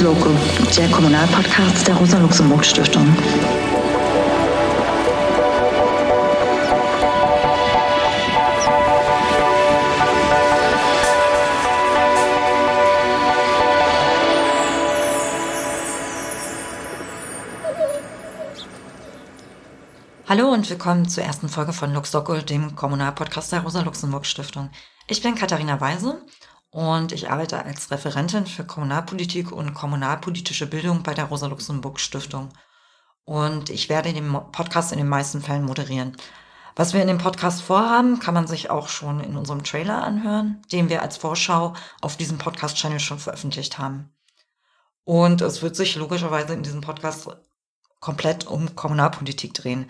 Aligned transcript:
Lux 0.00 0.76
der 0.76 0.88
Kommunalpodcast 0.88 1.86
der 1.86 1.94
Rosa-Luxemburg-Stiftung. 1.94 3.16
Hallo 20.26 20.48
und 20.48 20.68
willkommen 20.68 21.08
zur 21.08 21.22
ersten 21.22 21.48
Folge 21.48 21.72
von 21.72 21.92
Luxdoco, 21.94 22.36
dem 22.36 22.74
Kommunalpodcast 22.74 23.52
der 23.52 23.60
Rosa-Luxemburg-Stiftung. 23.60 24.70
Ich 25.06 25.22
bin 25.22 25.34
Katharina 25.34 25.80
Weise 25.80 26.20
und 26.74 27.12
ich 27.12 27.30
arbeite 27.30 27.64
als 27.64 27.92
Referentin 27.92 28.46
für 28.46 28.64
Kommunalpolitik 28.64 29.52
und 29.52 29.74
kommunalpolitische 29.74 30.66
Bildung 30.66 31.04
bei 31.04 31.14
der 31.14 31.26
Rosa-Luxemburg-Stiftung. 31.26 32.48
Und 33.24 33.70
ich 33.70 33.88
werde 33.88 34.12
den 34.12 34.32
Podcast 34.50 34.90
in 34.90 34.98
den 34.98 35.08
meisten 35.08 35.40
Fällen 35.40 35.66
moderieren. 35.66 36.16
Was 36.74 36.92
wir 36.92 37.00
in 37.00 37.06
dem 37.06 37.18
Podcast 37.18 37.62
vorhaben, 37.62 38.18
kann 38.18 38.34
man 38.34 38.48
sich 38.48 38.70
auch 38.70 38.88
schon 38.88 39.20
in 39.20 39.36
unserem 39.36 39.62
Trailer 39.62 40.02
anhören, 40.02 40.62
den 40.72 40.88
wir 40.88 41.02
als 41.02 41.16
Vorschau 41.16 41.74
auf 42.00 42.16
diesem 42.16 42.38
Podcast-Channel 42.38 42.98
schon 42.98 43.20
veröffentlicht 43.20 43.78
haben. 43.78 44.12
Und 45.04 45.42
es 45.42 45.62
wird 45.62 45.76
sich 45.76 45.94
logischerweise 45.94 46.54
in 46.54 46.64
diesem 46.64 46.80
Podcast 46.80 47.28
komplett 48.00 48.48
um 48.48 48.74
Kommunalpolitik 48.74 49.54
drehen. 49.54 49.88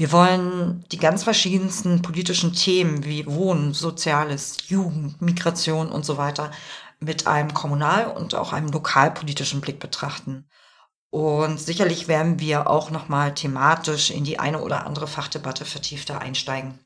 Wir 0.00 0.12
wollen 0.12 0.82
die 0.92 0.96
ganz 0.96 1.24
verschiedensten 1.24 2.00
politischen 2.00 2.54
Themen 2.54 3.04
wie 3.04 3.26
Wohnen, 3.26 3.74
Soziales, 3.74 4.56
Jugend, 4.68 5.20
Migration 5.20 5.92
und 5.92 6.06
so 6.06 6.16
weiter 6.16 6.52
mit 7.00 7.26
einem 7.26 7.52
kommunal- 7.52 8.10
und 8.10 8.34
auch 8.34 8.54
einem 8.54 8.68
lokalpolitischen 8.68 9.60
Blick 9.60 9.78
betrachten. 9.78 10.48
Und 11.10 11.60
sicherlich 11.60 12.08
werden 12.08 12.40
wir 12.40 12.70
auch 12.70 12.90
nochmal 12.90 13.34
thematisch 13.34 14.10
in 14.10 14.24
die 14.24 14.38
eine 14.38 14.62
oder 14.62 14.86
andere 14.86 15.06
Fachdebatte 15.06 15.66
vertiefter 15.66 16.18
einsteigen. 16.22 16.78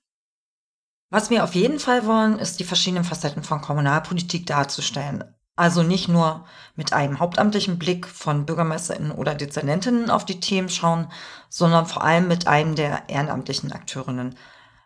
Was 1.09 1.31
wir 1.31 1.45
auf 1.45 1.55
jeden 1.55 1.79
Fall 1.79 2.07
wollen, 2.07 2.41
ist 2.41 2.59
die 2.59 2.65
verschiedenen 2.65 3.05
Facetten 3.05 3.45
von 3.45 3.61
Kommunalpolitik 3.61 4.45
darzustellen. 4.45 5.23
Also 5.57 5.85
nicht 5.85 6.09
nur 6.09 6.45
mit 6.75 6.93
einem 6.93 7.21
hauptamtlichen 7.21 7.79
Blick 7.79 8.09
von 8.09 8.45
Bürgermeisterinnen 8.45 9.13
oder 9.13 9.37
Dezernentinnen 9.37 10.11
auf 10.11 10.25
die 10.25 10.41
Themen 10.41 10.69
schauen, 10.69 11.13
sondern 11.49 11.87
vor 11.87 12.03
allem 12.03 12.27
mit 12.27 12.49
einem 12.49 12.75
der 12.75 13.09
ehrenamtlichen 13.09 13.71
Akteurinnen. 13.71 14.37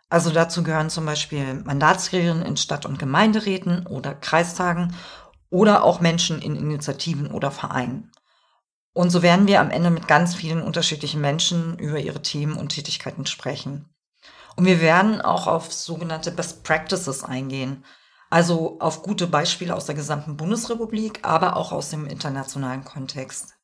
Also 0.09 0.29
dazu 0.29 0.61
gehören 0.61 0.91
zum 0.91 1.05
Beispiel 1.05 1.55
Mandatsträgerinnen 1.55 2.45
in 2.45 2.57
Stadt- 2.57 2.85
und 2.85 2.99
Gemeinderäten 2.99 3.87
oder 3.87 4.13
Kreistagen 4.13 4.95
oder 5.49 5.83
auch 5.83 6.01
Menschen 6.01 6.39
in 6.39 6.55
Initiativen 6.55 7.31
oder 7.31 7.49
Vereinen. 7.49 8.11
Und 8.93 9.09
so 9.09 9.23
werden 9.23 9.47
wir 9.47 9.61
am 9.61 9.71
Ende 9.71 9.89
mit 9.89 10.07
ganz 10.07 10.35
vielen 10.35 10.61
unterschiedlichen 10.61 11.21
Menschen 11.21 11.79
über 11.79 11.99
ihre 11.99 12.21
Themen 12.21 12.57
und 12.57 12.69
Tätigkeiten 12.69 13.25
sprechen. 13.25 13.89
Und 14.55 14.65
wir 14.65 14.81
werden 14.81 15.21
auch 15.21 15.47
auf 15.47 15.73
sogenannte 15.73 16.29
Best 16.29 16.63
Practices 16.63 17.23
eingehen– 17.23 17.83
also 18.29 18.79
auf 18.79 19.01
gute 19.03 19.27
Beispiele 19.27 19.75
aus 19.75 19.85
der 19.85 19.95
gesamten 19.95 20.37
Bundesrepublik, 20.37 21.19
aber 21.23 21.55
auch 21.55 21.71
aus 21.71 21.89
dem 21.89 22.05
internationalen 22.05 22.83
Kontext. 22.83 23.55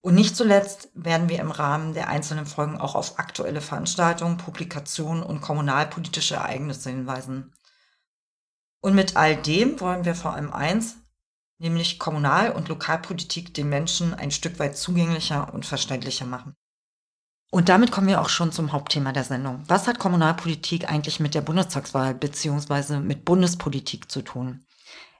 Und 0.00 0.14
nicht 0.14 0.36
zuletzt 0.36 0.90
werden 0.94 1.28
wir 1.28 1.40
im 1.40 1.50
Rahmen 1.50 1.94
der 1.94 2.08
einzelnen 2.08 2.46
Folgen 2.46 2.78
auch 2.78 2.94
auf 2.94 3.18
aktuelle 3.18 3.60
Veranstaltungen, 3.60 4.36
Publikationen 4.36 5.22
und 5.22 5.40
kommunalpolitische 5.40 6.36
Ereignisse 6.36 6.90
hinweisen. 6.90 7.52
Und 8.80 8.94
mit 8.94 9.16
all 9.16 9.36
dem 9.36 9.80
wollen 9.80 10.04
wir 10.04 10.14
vor 10.14 10.34
allem 10.34 10.52
eins, 10.52 10.98
nämlich 11.58 11.98
Kommunal- 11.98 12.52
und 12.52 12.68
Lokalpolitik 12.68 13.52
den 13.54 13.68
Menschen 13.68 14.14
ein 14.14 14.30
Stück 14.30 14.58
weit 14.60 14.76
zugänglicher 14.76 15.52
und 15.52 15.66
verständlicher 15.66 16.26
machen. 16.26 16.54
Und 17.50 17.70
damit 17.70 17.90
kommen 17.90 18.08
wir 18.08 18.20
auch 18.20 18.28
schon 18.28 18.52
zum 18.52 18.72
Hauptthema 18.72 19.12
der 19.12 19.24
Sendung. 19.24 19.62
Was 19.68 19.88
hat 19.88 19.98
Kommunalpolitik 19.98 20.90
eigentlich 20.90 21.18
mit 21.18 21.34
der 21.34 21.40
Bundestagswahl 21.40 22.14
bzw. 22.14 22.98
mit 22.98 23.24
Bundespolitik 23.24 24.10
zu 24.10 24.22
tun? 24.22 24.66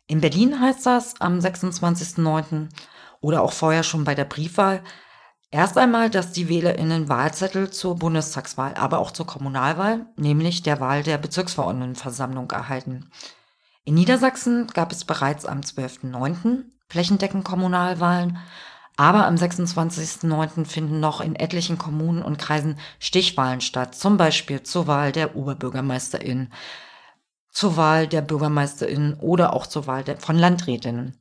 In 0.06 0.20
Berlin 0.20 0.60
heißt 0.60 0.84
das 0.84 1.20
am 1.20 1.38
26.09. 1.38 2.68
oder 3.20 3.42
auch 3.42 3.52
vorher 3.52 3.82
schon 3.82 4.04
bei 4.04 4.14
der 4.14 4.24
Briefwahl 4.24 4.82
erst 5.50 5.78
einmal, 5.78 6.10
dass 6.10 6.32
die 6.32 6.48
WählerInnen 6.48 7.08
Wahlzettel 7.08 7.70
zur 7.70 7.96
Bundestagswahl, 7.96 8.74
aber 8.74 8.98
auch 8.98 9.10
zur 9.10 9.26
Kommunalwahl, 9.26 10.06
nämlich 10.16 10.62
der 10.62 10.80
Wahl 10.80 11.02
der 11.02 11.18
Bezirksverordnetenversammlung 11.18 12.50
erhalten. 12.50 13.10
In 13.84 13.94
Niedersachsen 13.94 14.66
gab 14.68 14.92
es 14.92 15.04
bereits 15.04 15.46
am 15.46 15.60
12.09. 15.60 16.64
flächendeckend 16.90 17.44
Kommunalwahlen, 17.44 18.38
aber 18.98 19.26
am 19.26 19.36
26.09. 19.36 20.64
finden 20.64 20.98
noch 20.98 21.20
in 21.20 21.36
etlichen 21.36 21.78
Kommunen 21.78 22.20
und 22.20 22.36
Kreisen 22.36 22.76
Stichwahlen 22.98 23.60
statt, 23.60 23.94
zum 23.94 24.16
Beispiel 24.16 24.64
zur 24.64 24.88
Wahl 24.88 25.12
der 25.12 25.36
Oberbürgermeisterin, 25.36 26.52
zur 27.48 27.76
Wahl 27.76 28.08
der 28.08 28.22
Bürgermeisterin 28.22 29.14
oder 29.20 29.52
auch 29.52 29.68
zur 29.68 29.86
Wahl 29.86 30.02
der, 30.02 30.16
von 30.16 30.36
Landrätinnen. 30.36 31.16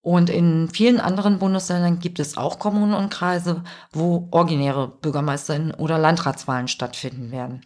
Und 0.00 0.30
in 0.30 0.68
vielen 0.68 0.98
anderen 0.98 1.38
Bundesländern 1.38 2.00
gibt 2.00 2.18
es 2.18 2.36
auch 2.36 2.58
Kommunen 2.58 2.94
und 2.94 3.10
Kreise, 3.10 3.62
wo 3.92 4.26
originäre 4.32 4.88
Bürgermeisterinnen 4.88 5.74
oder 5.74 5.96
Landratswahlen 5.96 6.66
stattfinden 6.66 7.30
werden. 7.30 7.64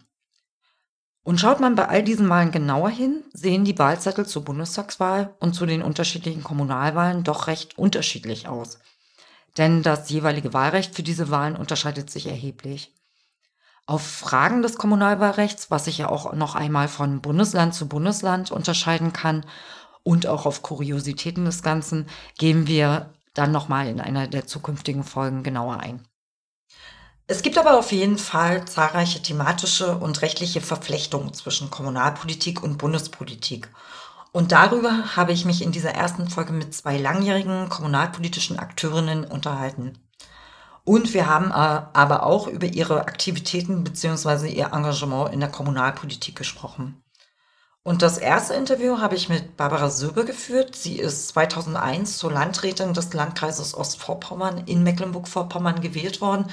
Und 1.23 1.39
schaut 1.39 1.59
man 1.59 1.73
bei 1.73 1.87
all 1.87 2.03
diesen 2.03 2.29
Wahlen 2.29 2.51
genauer 2.51 2.91
hin, 2.91 3.23
sehen 3.33 3.65
die 3.65 3.79
Wahlzettel 3.79 4.27
zur 4.27 4.43
Bundestagswahl 4.43 5.33
und 5.39 5.55
zu 5.55 5.65
den 5.65 5.81
unterschiedlichen 5.81 6.43
Kommunalwahlen 6.43 7.23
doch 7.23 7.47
recht 7.47 7.75
unterschiedlich 7.79 8.47
aus 8.47 8.77
denn 9.57 9.83
das 9.83 10.09
jeweilige 10.09 10.53
Wahlrecht 10.53 10.95
für 10.95 11.03
diese 11.03 11.29
Wahlen 11.29 11.55
unterscheidet 11.55 12.09
sich 12.09 12.27
erheblich. 12.27 12.93
Auf 13.87 14.05
Fragen 14.05 14.61
des 14.61 14.77
Kommunalwahlrechts, 14.77 15.69
was 15.69 15.85
sich 15.85 15.99
ja 15.99 16.09
auch 16.09 16.33
noch 16.33 16.55
einmal 16.55 16.87
von 16.87 17.21
Bundesland 17.21 17.73
zu 17.73 17.87
Bundesland 17.87 18.51
unterscheiden 18.51 19.13
kann, 19.13 19.45
und 20.05 20.27
auch 20.27 20.45
auf 20.45 20.61
Kuriositäten 20.61 21.45
des 21.45 21.63
Ganzen, 21.63 22.07
gehen 22.37 22.67
wir 22.67 23.13
dann 23.33 23.51
nochmal 23.51 23.87
in 23.87 23.99
einer 23.99 24.27
der 24.27 24.45
zukünftigen 24.45 25.03
Folgen 25.03 25.41
genauer 25.43 25.79
ein. 25.79 26.07
Es 27.27 27.41
gibt 27.41 27.57
aber 27.57 27.77
auf 27.77 27.91
jeden 27.91 28.19
Fall 28.19 28.65
zahlreiche 28.65 29.21
thematische 29.21 29.97
und 29.97 30.21
rechtliche 30.21 30.61
Verflechtungen 30.61 31.33
zwischen 31.33 31.71
Kommunalpolitik 31.71 32.61
und 32.61 32.77
Bundespolitik. 32.77 33.67
Und 34.35 34.51
darüber 34.51 35.15
habe 35.15 35.31
ich 35.31 35.45
mich 35.45 35.61
in 35.61 35.71
dieser 35.71 35.91
ersten 35.91 36.27
Folge 36.29 36.51
mit 36.51 36.75
zwei 36.75 36.97
langjährigen 36.97 37.69
kommunalpolitischen 37.69 38.59
Akteurinnen 38.59 39.23
unterhalten. 39.23 39.97
Und 40.83 41.13
wir 41.13 41.29
haben 41.29 41.51
äh, 41.51 41.53
aber 41.93 42.23
auch 42.23 42.47
über 42.47 42.67
ihre 42.67 42.99
Aktivitäten 42.99 43.85
bzw. 43.85 44.49
ihr 44.49 44.73
Engagement 44.73 45.33
in 45.33 45.39
der 45.39 45.47
Kommunalpolitik 45.47 46.35
gesprochen. 46.35 47.01
Und 47.81 48.01
das 48.01 48.17
erste 48.17 48.55
Interview 48.55 48.99
habe 48.99 49.15
ich 49.15 49.29
mit 49.29 49.55
Barbara 49.55 49.89
Söbe 49.89 50.25
geführt. 50.25 50.75
Sie 50.75 50.99
ist 50.99 51.29
2001 51.29 52.17
zur 52.17 52.33
Landrätin 52.33 52.93
des 52.93 53.13
Landkreises 53.13 53.73
Ostvorpommern 53.73 54.63
in 54.65 54.83
Mecklenburg-Vorpommern 54.83 55.79
gewählt 55.79 56.19
worden 56.19 56.47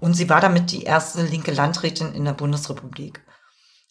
und 0.00 0.14
sie 0.14 0.30
war 0.30 0.40
damit 0.40 0.72
die 0.72 0.84
erste 0.84 1.22
linke 1.24 1.52
Landrätin 1.52 2.14
in 2.14 2.24
der 2.24 2.32
Bundesrepublik. 2.32 3.20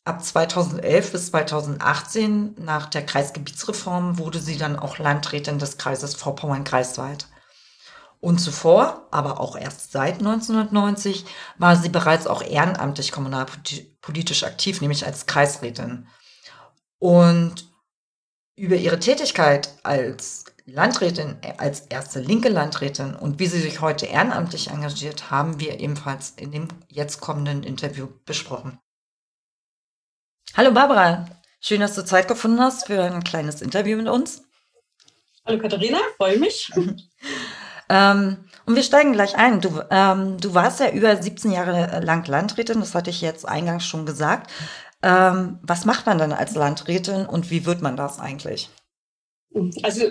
Ab 0.08 0.24
2011 0.24 1.12
bis 1.12 1.32
2018, 1.32 2.56
nach 2.60 2.86
der 2.86 3.06
Kreisgebietsreform, 3.06 4.18
wurde 4.18 4.40
sie 4.40 4.58
dann 4.58 4.80
auch 4.80 5.00
Landrätin 5.00 5.60
des 5.60 5.78
Kreises 5.78 6.16
Vorpommern-Greifswald. 6.16 7.28
Und 8.22 8.40
zuvor, 8.40 9.06
aber 9.12 9.42
auch 9.42 9.58
erst 9.58 9.92
seit 9.92 10.20
1990, 10.20 11.26
war 11.58 11.76
sie 11.76 11.90
bereits 11.90 12.26
auch 12.26 12.42
ehrenamtlich 12.42 13.12
kommunalpolitisch 13.12 14.46
aktiv, 14.46 14.80
nämlich 14.80 15.06
als 15.06 15.26
Kreisrätin. 15.26 16.08
Und 17.00 17.70
über 18.56 18.78
ihre 18.78 19.00
Tätigkeit 19.00 19.78
als 19.84 20.46
Landrätin, 20.64 21.36
als 21.58 21.82
erste 21.82 22.22
linke 22.22 22.48
Landrätin 22.48 23.14
und 23.14 23.40
wie 23.40 23.48
sie 23.48 23.60
sich 23.60 23.82
heute 23.82 24.06
ehrenamtlich 24.06 24.70
engagiert, 24.70 25.32
haben 25.32 25.60
wir 25.60 25.82
ebenfalls 25.82 26.30
in 26.38 26.54
dem 26.54 26.70
jetzt 26.88 27.20
kommenden 27.20 27.64
Interview 27.64 28.08
besprochen. 28.24 28.80
Hallo 30.56 30.72
Barbara, 30.72 31.26
schön, 31.60 31.82
dass 31.82 31.96
du 31.96 32.04
Zeit 32.04 32.28
gefunden 32.28 32.60
hast 32.60 32.88
für 32.88 33.04
ein 33.04 33.24
kleines 33.24 33.62
Interview 33.62 33.98
mit 33.98 34.08
uns. 34.08 34.44
Hallo 35.46 35.60
Katharina, 35.60 36.00
freue 36.18 36.40
mich. 36.40 36.72
ähm, 37.90 38.38
und 38.66 38.76
wir 38.76 38.84
steigen 38.84 39.14
gleich 39.14 39.36
ein. 39.36 39.62
Du, 39.62 39.82
ähm, 39.92 40.38
du 40.40 40.54
warst 40.54 40.80
ja 40.80 40.90
über 40.90 41.16
17 41.16 41.52
Jahre 41.52 42.00
lang 42.04 42.26
Landrätin, 42.26 42.80
das 42.80 42.96
hatte 42.96 43.10
ich 43.10 43.22
jetzt 43.22 43.48
eingangs 43.48 43.86
schon 43.86 44.06
gesagt. 44.06 44.52
Ähm, 45.04 45.60
was 45.62 45.86
macht 45.86 46.06
man 46.06 46.18
dann 46.18 46.34
als 46.34 46.56
Landrätin 46.56 47.26
und 47.26 47.52
wie 47.52 47.66
wird 47.66 47.82
man 47.82 47.96
das 47.96 48.20
eigentlich? 48.20 48.70
Also 49.84 50.02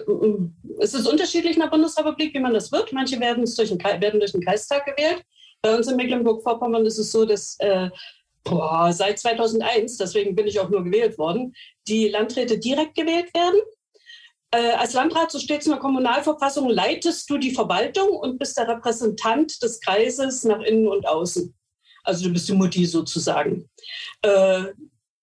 es 0.81 0.95
ist 0.95 1.07
unterschiedlich 1.07 1.57
in 1.57 1.63
der 1.63 1.69
Bundesrepublik, 1.69 2.35
wie 2.35 2.41
man 2.41 2.55
das 2.55 2.73
wird. 2.73 2.93
Manche 2.93 3.19
werden 3.21 3.45
durch 3.45 3.69
den, 3.69 3.79
werden 3.79 4.21
durch 4.21 4.33
den 4.33 4.45
Kreistag 4.45 4.87
gewählt. 4.87 5.23
Bei 5.63 5.77
uns 5.77 5.89
in 5.89 5.97
Mecklenburg-Vorpommern 5.97 6.87
ist 6.87 6.99
es 6.99 7.13
so, 7.13 7.25
dass 7.25 7.57
äh, 7.59 7.91
boah, 8.47 8.93
seit 8.93 9.19
2001, 9.19 9.99
deswegen 9.99 10.35
bin 10.35 10.47
ich 10.47 10.61
auch 10.61 10.71
nur 10.71 10.85
gewählt 10.85 11.19
worden, 11.19 11.55
die 11.89 12.09
Landräte 12.09 12.59
direkt 12.59 12.95
gewählt 12.95 13.35
werden. 13.35 13.61
Äh, 14.53 14.73
als 14.73 14.95
Landrat, 14.95 15.31
so 15.33 15.39
steht 15.39 15.61
es 15.61 15.67
in 15.67 15.73
der 15.73 15.81
Kommunalverfassung, 15.81 16.69
leitest 16.69 17.29
du 17.29 17.37
die 17.37 17.51
Verwaltung 17.51 18.09
und 18.09 18.39
bist 18.39 18.57
der 18.57 18.69
Repräsentant 18.69 19.61
des 19.63 19.81
Kreises 19.81 20.45
nach 20.45 20.61
innen 20.61 20.87
und 20.87 21.07
außen. 21.07 21.55
Also 22.05 22.27
du 22.27 22.33
bist 22.33 22.49
die 22.49 22.55
Mutti 22.55 22.87
sozusagen. 22.87 23.69
Äh, 24.23 24.67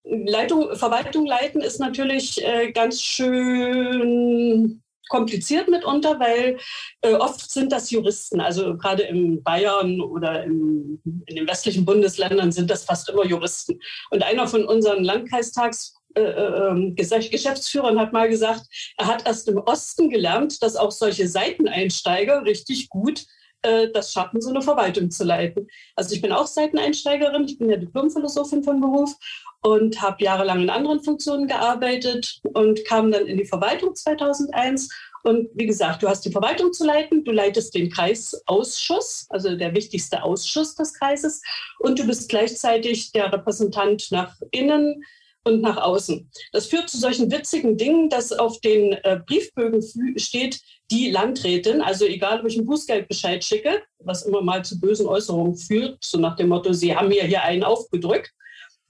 Leitung, 0.04 0.76
Verwaltung 0.76 1.26
leiten 1.26 1.62
ist 1.62 1.80
natürlich 1.80 2.44
äh, 2.44 2.74
ganz 2.74 3.02
schön 3.02 4.82
kompliziert 5.13 5.68
mitunter, 5.69 6.19
weil 6.19 6.57
äh, 7.01 7.13
oft 7.13 7.51
sind 7.51 7.71
das 7.71 7.92
Juristen. 7.92 8.42
Also 8.42 8.75
gerade 8.75 9.04
in 9.04 9.44
Bayern 9.44 10.01
oder 10.01 10.44
im, 10.44 11.00
in 11.27 11.36
den 11.36 11.48
westlichen 11.48 11.86
Bundesländern 11.86 12.51
sind 12.51 12.71
das 12.71 12.83
fast 12.83 13.10
immer 13.10 13.24
Juristen. 13.24 13.80
Und 14.10 14.24
einer 14.24 14.48
von 14.48 14.65
unseren 14.65 15.04
Landkreistags 15.04 15.95
äh, 16.15 16.21
äh 16.21 16.69
ähm, 16.69 16.95
Geschäftsführern 16.95 18.00
hat 18.00 18.12
mal 18.12 18.27
gesagt, 18.27 18.63
er 18.98 19.06
hat 19.06 19.27
erst 19.27 19.48
im 19.48 19.60
Osten 19.60 20.10
gelernt, 20.10 20.63
dass 20.63 20.75
auch 20.75 20.92
solche 20.92 21.27
Seiteneinsteiger 21.27 22.44
richtig 22.44 22.89
gut 22.89 23.24
äh, 23.63 23.89
das 23.92 24.12
schaffen, 24.12 24.42
so 24.42 24.50
eine 24.50 24.62
Verwaltung 24.62 25.12
zu 25.12 25.24
leiten. 25.24 25.68
Also 25.95 26.13
ich 26.15 26.21
bin 26.21 26.31
auch 26.31 26.48
Seiteneinsteigerin, 26.48 27.45
ich 27.45 27.57
bin 27.57 27.69
ja 27.69 27.77
Diplomphilosophin 27.77 28.63
von 28.63 28.80
Beruf 28.80 29.15
und 29.62 30.01
habe 30.01 30.24
jahrelang 30.24 30.62
in 30.62 30.69
anderen 30.69 31.01
Funktionen 31.01 31.48
gearbeitet 31.48 32.42
und 32.54 32.83
kam 32.86 33.12
dann 33.12 33.25
in 33.25 33.38
die 33.38 33.45
Verwaltung 33.45 33.95
2001. 33.95 34.89
Und 35.24 35.48
wie 35.54 35.65
gesagt, 35.65 36.04
du 36.04 36.10
hast 36.10 36.25
die 36.25 36.31
Verwaltung 36.31 36.74
zu 36.74 36.86
leiten, 36.86 37.24
du 37.24 37.31
leitest 37.31 37.74
den 37.74 37.89
Kreisausschuss, 37.89 39.25
also 39.30 39.56
der 39.56 39.74
wichtigste 39.74 40.21
Ausschuss 40.21 40.75
des 40.75 40.94
Kreises, 40.94 41.42
und 41.80 41.98
du 41.98 42.06
bist 42.06 42.27
gleichzeitig 42.27 43.13
der 43.13 43.31
Repräsentant 43.31 44.12
nach 44.12 44.36
innen 44.51 45.04
und 45.45 45.62
nach 45.62 45.77
außen. 45.77 46.30
Das 46.51 46.68
führt 46.68 46.89
zu 46.89 46.98
solchen 46.98 47.31
witzigen 47.31 47.77
Dingen, 47.77 48.09
dass 48.09 48.33
auf 48.33 48.59
den 48.59 48.94
äh, 49.04 49.19
Briefbögen 49.25 49.81
steht, 50.18 50.59
die 50.94 51.10
Landrätin, 51.10 51.81
also 51.81 52.06
egal, 52.06 52.40
ob 52.40 52.45
ich 52.45 52.56
einen 52.56 52.68
Bußgeldbescheid 52.68 53.44
schicke, 53.44 53.81
was 54.00 54.24
immer 54.24 54.42
mal 54.42 54.63
zu 54.63 54.80
bösen 54.80 55.07
Äußerungen 55.07 55.57
führt, 55.57 55.98
so 56.04 56.19
nach 56.19 56.36
dem 56.36 56.50
Motto, 56.50 56.72
Sie 56.72 56.95
haben 56.95 57.07
mir 57.07 57.24
hier 57.24 57.42
einen 57.42 57.63
aufgedrückt, 57.63 58.31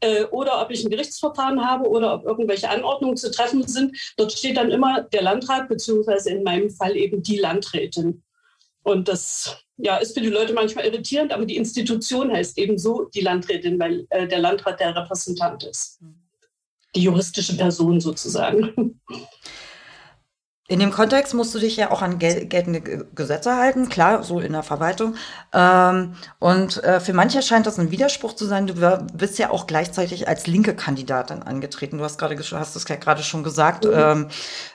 äh, 0.01 0.25
oder 0.25 0.61
ob 0.61 0.69
ich 0.69 0.83
ein 0.83 0.89
Gerichtsverfahren 0.89 1.65
habe 1.65 1.87
oder 1.87 2.15
ob 2.15 2.25
irgendwelche 2.25 2.69
Anordnungen 2.69 3.15
zu 3.15 3.31
treffen 3.31 3.65
sind. 3.65 3.97
Dort 4.17 4.33
steht 4.33 4.57
dann 4.57 4.69
immer 4.69 5.03
der 5.03 5.21
Landrat, 5.21 5.69
beziehungsweise 5.69 6.31
in 6.31 6.43
meinem 6.43 6.69
Fall 6.69 6.97
eben 6.97 7.23
die 7.23 7.37
Landrätin. 7.37 8.21
Und 8.83 9.07
das 9.07 9.63
ja, 9.77 9.95
ist 9.95 10.13
für 10.13 10.21
die 10.21 10.29
Leute 10.29 10.51
manchmal 10.53 10.85
irritierend, 10.85 11.31
aber 11.31 11.45
die 11.45 11.55
Institution 11.55 12.33
heißt 12.33 12.57
eben 12.57 12.77
so 12.77 13.05
die 13.15 13.21
Landrätin, 13.21 13.79
weil 13.79 14.05
äh, 14.09 14.27
der 14.27 14.39
Landrat 14.39 14.81
der 14.81 14.93
Repräsentant 14.93 15.63
ist. 15.63 16.01
Die 16.95 17.03
juristische 17.03 17.55
Person 17.55 18.01
sozusagen. 18.01 18.99
In 20.73 20.79
dem 20.79 20.89
Kontext 20.89 21.35
musst 21.35 21.53
du 21.53 21.59
dich 21.59 21.77
ja 21.77 21.91
auch 21.91 22.01
an 22.01 22.17
gel 22.17 22.47
geltende 22.47 22.81
Gesetze 22.81 23.57
halten, 23.57 23.89
klar, 23.89 24.23
so 24.23 24.39
in 24.39 24.53
der 24.53 24.63
Verwaltung. 24.63 25.13
Ähm, 25.53 26.15
und 26.39 26.83
äh, 26.83 26.99
für 26.99 27.13
manche 27.13 27.43
scheint 27.43 27.67
das 27.67 27.77
ein 27.77 27.91
Widerspruch 27.91 28.33
zu 28.33 28.47
sein. 28.47 28.65
Du 28.65 28.73
bist 29.13 29.37
ja 29.37 29.51
auch 29.51 29.67
gleichzeitig 29.67 30.27
als 30.27 30.47
linke 30.47 30.75
Kandidatin 30.75 31.43
angetreten. 31.43 31.99
Du 31.99 32.03
hast 32.03 32.17
gerade 32.17 32.35
hast 32.35 32.75
es 32.75 32.87
ja 32.87 32.95
gerade 32.95 33.21
schon 33.21 33.43
gesagt, 33.43 33.85
mhm. 33.85 33.91
ähm, 33.93 34.27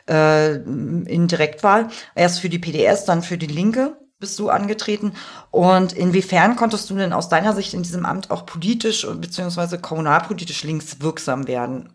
äh, 0.08 0.54
in 0.54 1.26
Direktwahl. 1.26 1.88
Erst 2.14 2.38
für 2.38 2.48
die 2.48 2.60
PDS, 2.60 3.04
dann 3.04 3.22
für 3.22 3.36
die 3.36 3.48
Linke 3.48 3.96
bist 4.20 4.38
du 4.38 4.50
angetreten. 4.50 5.14
Und 5.50 5.94
inwiefern 5.94 6.54
konntest 6.54 6.88
du 6.90 6.94
denn 6.94 7.12
aus 7.12 7.28
deiner 7.28 7.54
Sicht 7.54 7.74
in 7.74 7.82
diesem 7.82 8.06
Amt 8.06 8.30
auch 8.30 8.46
politisch 8.46 9.04
beziehungsweise 9.04 9.80
kommunalpolitisch 9.80 10.62
links 10.62 11.00
wirksam 11.00 11.48
werden? 11.48 11.92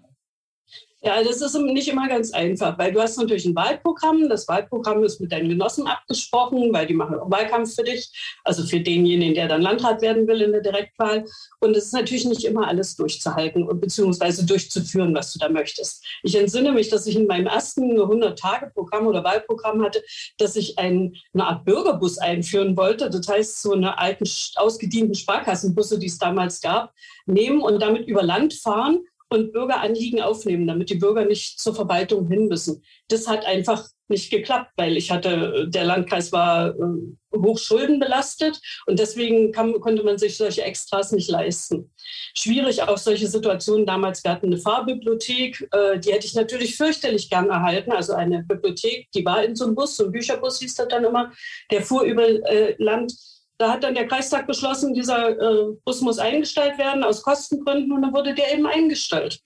Ja, 1.06 1.22
das 1.22 1.42
ist 1.42 1.54
nicht 1.56 1.90
immer 1.90 2.08
ganz 2.08 2.32
einfach, 2.32 2.78
weil 2.78 2.94
du 2.94 3.02
hast 3.02 3.18
natürlich 3.18 3.44
ein 3.44 3.56
Wahlprogramm. 3.56 4.30
Das 4.30 4.48
Wahlprogramm 4.48 5.04
ist 5.04 5.20
mit 5.20 5.34
deinen 5.34 5.50
Genossen 5.50 5.86
abgesprochen, 5.86 6.72
weil 6.72 6.88
die 6.88 6.94
machen 6.94 7.20
auch 7.20 7.30
Wahlkampf 7.30 7.76
für 7.76 7.84
dich, 7.84 8.10
also 8.46 8.64
für 8.64 8.80
denjenigen, 8.80 9.34
der 9.34 9.50
dann 9.50 9.62
Landrat 9.62 10.02
werden 10.02 10.26
will 10.28 10.42
in 10.42 10.54
der 10.54 10.62
Direktwahl. 10.62 11.26
Und 11.60 11.76
es 11.76 11.88
ist 11.88 11.94
natürlich 11.94 12.24
nicht 12.24 12.46
immer 12.46 12.70
alles 12.70 12.96
durchzuhalten 12.96 13.64
und 13.64 13.82
beziehungsweise 13.82 14.46
durchzuführen, 14.46 15.14
was 15.14 15.34
du 15.34 15.40
da 15.40 15.50
möchtest. 15.50 16.06
Ich 16.24 16.36
entsinne 16.36 16.72
mich, 16.72 16.88
dass 16.88 17.06
ich 17.06 17.18
in 17.18 17.28
meinem 17.28 17.48
ersten 17.48 18.00
100-Tage-Programm 18.00 19.06
oder 19.06 19.26
Wahlprogramm 19.26 19.84
hatte, 19.84 20.02
dass 20.38 20.56
ich 20.56 20.80
ein, 20.80 21.18
eine 21.34 21.48
Art 21.48 21.66
Bürgerbus 21.66 22.18
einführen 22.18 22.78
wollte. 22.78 23.10
Das 23.10 23.28
heißt, 23.28 23.62
so 23.62 23.74
eine 23.74 23.98
alten, 23.98 24.24
ausgedienten 24.56 25.16
Sparkassenbusse, 25.16 26.00
die 26.00 26.08
es 26.08 26.18
damals 26.18 26.62
gab, 26.62 26.94
nehmen 27.26 27.62
und 27.62 27.82
damit 27.82 28.08
über 28.08 28.24
Land 28.24 28.54
fahren 28.54 29.02
und 29.34 29.52
Bürgeranliegen 29.52 30.22
aufnehmen, 30.22 30.68
damit 30.68 30.90
die 30.90 30.96
Bürger 30.96 31.26
nicht 31.26 31.60
zur 31.60 31.76
Verwaltung 31.76 32.28
hin 32.28 32.48
müssen. 32.48 32.84
Das 33.08 33.28
hat 33.28 33.46
einfach 33.46 33.88
nicht 34.08 34.30
geklappt, 34.30 34.72
weil 34.76 34.96
ich 34.96 35.12
hatte, 35.12 35.68
der 35.68 35.86
Landkreis 35.86 36.32
war 36.32 36.70
äh, 36.70 37.38
hoch 37.38 37.58
schuldenbelastet 37.58 38.60
und 38.86 39.00
deswegen 39.00 39.52
kam, 39.52 39.80
konnte 39.80 40.04
man 40.04 40.18
sich 40.18 40.38
solche 40.38 40.62
Extras 40.62 41.12
nicht 41.12 41.30
leisten. 41.30 41.92
Schwierig 42.36 42.84
auch 42.84 42.98
solche 42.98 43.28
Situationen. 43.28 43.86
Damals, 43.86 44.24
wir 44.24 44.32
hatten 44.32 44.48
eine 44.48 44.58
Fahrbibliothek, 44.58 45.68
äh, 45.72 46.00
die 46.00 46.12
hätte 46.12 46.28
ich 46.28 46.36
natürlich 46.36 46.76
fürchterlich 46.76 47.30
gern 47.30 47.50
erhalten. 47.50 47.92
Also 47.92 48.14
eine 48.14 48.44
Bibliothek, 48.44 49.10
die 49.12 49.26
war 49.26 49.44
in 49.44 49.56
so 49.56 49.66
einem 49.66 49.76
Bus, 49.76 49.98
so 49.98 50.06
ein 50.06 50.12
Bücherbus 50.12 50.60
hieß 50.60 50.76
das 50.76 50.88
dann 50.90 51.06
immer, 51.06 51.32
der 51.72 51.82
fuhr 51.82 52.04
über 52.04 52.28
äh, 52.28 52.76
Land 52.78 53.14
da 53.58 53.72
hat 53.72 53.84
dann 53.84 53.96
der 53.96 54.08
Kreistag 54.08 54.48
beschlossen, 54.48 54.94
dieser 54.94 55.30
äh, 55.30 55.76
Bus 55.86 56.02
muss 56.02 56.20
eingestellt 56.20 56.78
werden 56.78 57.04
aus 57.04 57.24
Kostengründen 57.24 57.92
und 57.92 58.02
dann 58.02 58.14
wurde 58.14 58.34
der 58.34 58.54
eben 58.54 58.66
eingestellt. 58.66 59.42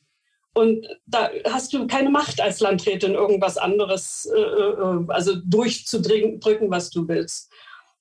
Und 0.53 0.87
da 1.05 1.29
hast 1.45 1.71
du 1.73 1.85
keine 1.85 2.09
Macht 2.09 2.41
als 2.41 2.61
Landrätin, 2.61 3.13
irgendwas 3.13 3.57
anderes, 3.57 4.27
äh, 4.33 4.39
äh, 4.39 5.05
also 5.09 5.35
durchzudrücken, 5.45 6.71
was 6.71 6.89
du 6.89 7.07
willst. 7.07 7.51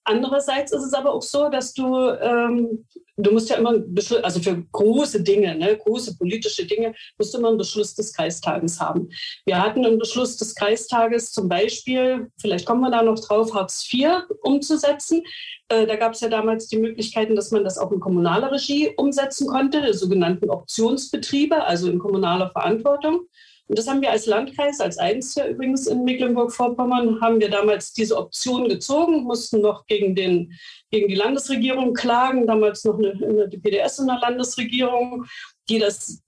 Andererseits 0.08 0.72
ist 0.72 0.84
es 0.84 0.94
aber 0.94 1.12
auch 1.12 1.22
so, 1.22 1.48
dass 1.48 1.74
du, 1.74 2.10
ähm, 2.20 2.86
du 3.16 3.32
musst 3.32 3.50
ja 3.50 3.56
immer, 3.56 3.74
also 4.22 4.40
für 4.40 4.62
große 4.70 5.24
Dinge, 5.24 5.56
ne, 5.56 5.76
große 5.76 6.16
politische 6.16 6.64
Dinge, 6.64 6.94
musst 7.18 7.34
du 7.34 7.38
immer 7.38 7.48
einen 7.48 7.58
Beschluss 7.58 7.96
des 7.96 8.12
Kreistages 8.12 8.80
haben. 8.80 9.08
Wir 9.46 9.60
hatten 9.60 9.84
einen 9.84 9.98
Beschluss 9.98 10.36
des 10.36 10.54
Kreistages 10.54 11.32
zum 11.32 11.48
Beispiel, 11.48 12.30
vielleicht 12.40 12.66
kommen 12.66 12.82
wir 12.82 12.90
da 12.92 13.02
noch 13.02 13.18
drauf, 13.18 13.52
Hartz 13.52 13.88
IV 13.92 14.22
umzusetzen. 14.42 15.24
Äh, 15.68 15.86
da 15.86 15.96
gab 15.96 16.12
es 16.12 16.20
ja 16.20 16.28
damals 16.28 16.68
die 16.68 16.78
Möglichkeiten, 16.78 17.34
dass 17.34 17.50
man 17.50 17.64
das 17.64 17.76
auch 17.76 17.90
in 17.90 17.98
kommunaler 17.98 18.52
Regie 18.52 18.90
umsetzen 18.96 19.48
konnte, 19.48 19.82
die 19.82 19.92
sogenannten 19.92 20.50
Optionsbetriebe, 20.50 21.64
also 21.64 21.90
in 21.90 21.98
kommunaler 21.98 22.50
Verantwortung. 22.50 23.26
Und 23.68 23.78
das 23.78 23.88
haben 23.88 24.00
wir 24.00 24.10
als 24.10 24.26
Landkreis, 24.26 24.80
als 24.80 24.96
einziger 24.98 25.48
übrigens 25.48 25.86
in 25.88 26.04
Mecklenburg-Vorpommern, 26.04 27.20
haben 27.20 27.40
wir 27.40 27.50
damals 27.50 27.92
diese 27.92 28.16
Option 28.16 28.68
gezogen, 28.68 29.24
mussten 29.24 29.60
noch 29.60 29.86
gegen, 29.86 30.14
den, 30.14 30.52
gegen 30.90 31.08
die 31.08 31.16
Landesregierung 31.16 31.92
klagen, 31.92 32.46
damals 32.46 32.84
noch 32.84 32.98
eine, 32.98 33.12
eine, 33.12 33.48
die 33.48 33.58
PDS 33.58 33.98
in 33.98 34.06
der 34.06 34.20
Landesregierung, 34.20 35.26
die 35.68 35.80
das 35.80 36.22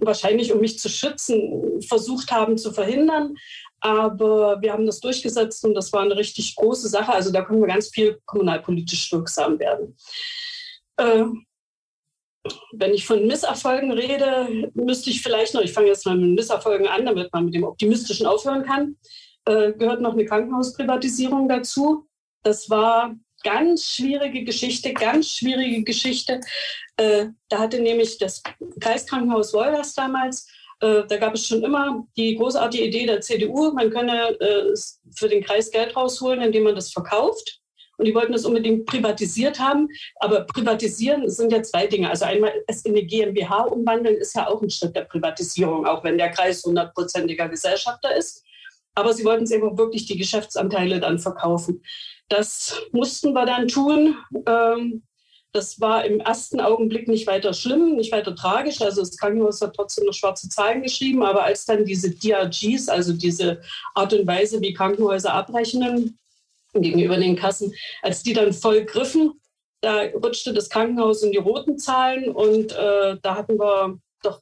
wahrscheinlich, 0.00 0.52
um 0.52 0.60
mich 0.60 0.78
zu 0.78 0.88
schützen, 0.88 1.82
versucht 1.82 2.30
haben 2.30 2.56
zu 2.56 2.72
verhindern. 2.72 3.34
Aber 3.80 4.60
wir 4.60 4.72
haben 4.72 4.86
das 4.86 5.00
durchgesetzt 5.00 5.64
und 5.64 5.74
das 5.74 5.92
war 5.92 6.02
eine 6.02 6.16
richtig 6.16 6.56
große 6.56 6.88
Sache. 6.88 7.12
Also 7.12 7.30
da 7.30 7.42
können 7.42 7.60
wir 7.60 7.68
ganz 7.68 7.90
viel 7.90 8.18
kommunalpolitisch 8.24 9.12
wirksam 9.12 9.58
werden. 9.58 9.96
Wenn 12.72 12.94
ich 12.94 13.04
von 13.04 13.26
Misserfolgen 13.26 13.92
rede, 13.92 14.70
müsste 14.74 15.10
ich 15.10 15.22
vielleicht 15.22 15.54
noch, 15.54 15.60
ich 15.60 15.72
fange 15.72 15.88
jetzt 15.88 16.06
mal 16.06 16.16
mit 16.16 16.34
Misserfolgen 16.36 16.86
an, 16.86 17.04
damit 17.04 17.32
man 17.32 17.44
mit 17.44 17.54
dem 17.54 17.64
Optimistischen 17.64 18.26
aufhören 18.26 18.64
kann, 18.64 18.96
äh, 19.44 19.72
gehört 19.72 20.00
noch 20.00 20.14
eine 20.14 20.24
Krankenhausprivatisierung 20.24 21.48
dazu. 21.48 22.06
Das 22.42 22.70
war 22.70 23.14
ganz 23.42 23.86
schwierige 23.86 24.44
Geschichte, 24.44 24.92
ganz 24.94 25.28
schwierige 25.28 25.82
Geschichte. 25.82 26.40
Äh, 26.96 27.26
da 27.48 27.58
hatte 27.58 27.80
nämlich 27.80 28.18
das 28.18 28.42
Kreiskrankenhaus 28.80 29.52
Wolgast 29.52 29.96
damals, 29.96 30.46
äh, 30.80 31.04
da 31.06 31.16
gab 31.18 31.34
es 31.34 31.46
schon 31.46 31.62
immer 31.62 32.06
die 32.16 32.36
großartige 32.36 32.84
Idee 32.84 33.06
der 33.06 33.20
CDU, 33.20 33.72
man 33.72 33.90
könne 33.90 34.30
äh, 34.40 34.74
für 35.14 35.28
den 35.28 35.44
Kreis 35.44 35.70
Geld 35.70 35.94
rausholen, 35.94 36.42
indem 36.42 36.64
man 36.64 36.74
das 36.74 36.92
verkauft. 36.92 37.59
Und 38.00 38.06
die 38.06 38.14
wollten 38.14 38.32
das 38.32 38.46
unbedingt 38.46 38.86
privatisiert 38.86 39.60
haben. 39.60 39.88
Aber 40.16 40.44
privatisieren 40.44 41.28
sind 41.28 41.52
ja 41.52 41.62
zwei 41.62 41.86
Dinge. 41.86 42.08
Also 42.08 42.24
einmal 42.24 42.52
es 42.66 42.82
in 42.86 42.92
eine 42.92 43.04
GmbH 43.04 43.64
umwandeln 43.64 44.16
ist 44.16 44.34
ja 44.34 44.48
auch 44.48 44.62
ein 44.62 44.70
Schritt 44.70 44.96
der 44.96 45.04
Privatisierung, 45.04 45.86
auch 45.86 46.02
wenn 46.02 46.16
der 46.16 46.30
Kreis 46.30 46.64
hundertprozentiger 46.64 47.48
Gesellschafter 47.48 48.16
ist. 48.16 48.42
Aber 48.94 49.12
sie 49.12 49.24
wollten 49.24 49.44
es 49.44 49.50
eben 49.50 49.76
wirklich 49.76 50.06
die 50.06 50.16
Geschäftsanteile 50.16 50.98
dann 50.98 51.18
verkaufen. 51.18 51.82
Das 52.30 52.80
mussten 52.92 53.34
wir 53.34 53.44
dann 53.44 53.68
tun. 53.68 54.16
Ähm, 54.46 55.02
das 55.52 55.80
war 55.80 56.04
im 56.04 56.20
ersten 56.20 56.60
Augenblick 56.60 57.08
nicht 57.08 57.26
weiter 57.26 57.52
schlimm, 57.52 57.96
nicht 57.96 58.12
weiter 58.12 58.34
tragisch. 58.34 58.80
Also 58.80 59.00
das 59.00 59.16
Krankenhaus 59.16 59.60
hat 59.60 59.74
trotzdem 59.74 60.06
noch 60.06 60.14
schwarze 60.14 60.48
Zahlen 60.48 60.82
geschrieben. 60.82 61.22
Aber 61.22 61.44
als 61.44 61.66
dann 61.66 61.84
diese 61.84 62.10
DRGs, 62.10 62.88
also 62.88 63.12
diese 63.12 63.60
Art 63.94 64.14
und 64.14 64.26
Weise, 64.26 64.60
wie 64.60 64.72
Krankenhäuser 64.72 65.34
abrechnen, 65.34 66.18
gegenüber 66.74 67.16
den 67.16 67.36
Kassen. 67.36 67.74
Als 68.02 68.22
die 68.22 68.32
dann 68.32 68.52
voll 68.52 68.84
griffen, 68.84 69.40
da 69.80 70.02
rutschte 70.14 70.52
das 70.52 70.68
Krankenhaus 70.68 71.22
in 71.22 71.32
die 71.32 71.38
roten 71.38 71.78
Zahlen 71.78 72.30
und 72.30 72.72
äh, 72.72 73.16
da 73.22 73.34
hatten 73.34 73.58
wir 73.58 73.98
doch 74.22 74.40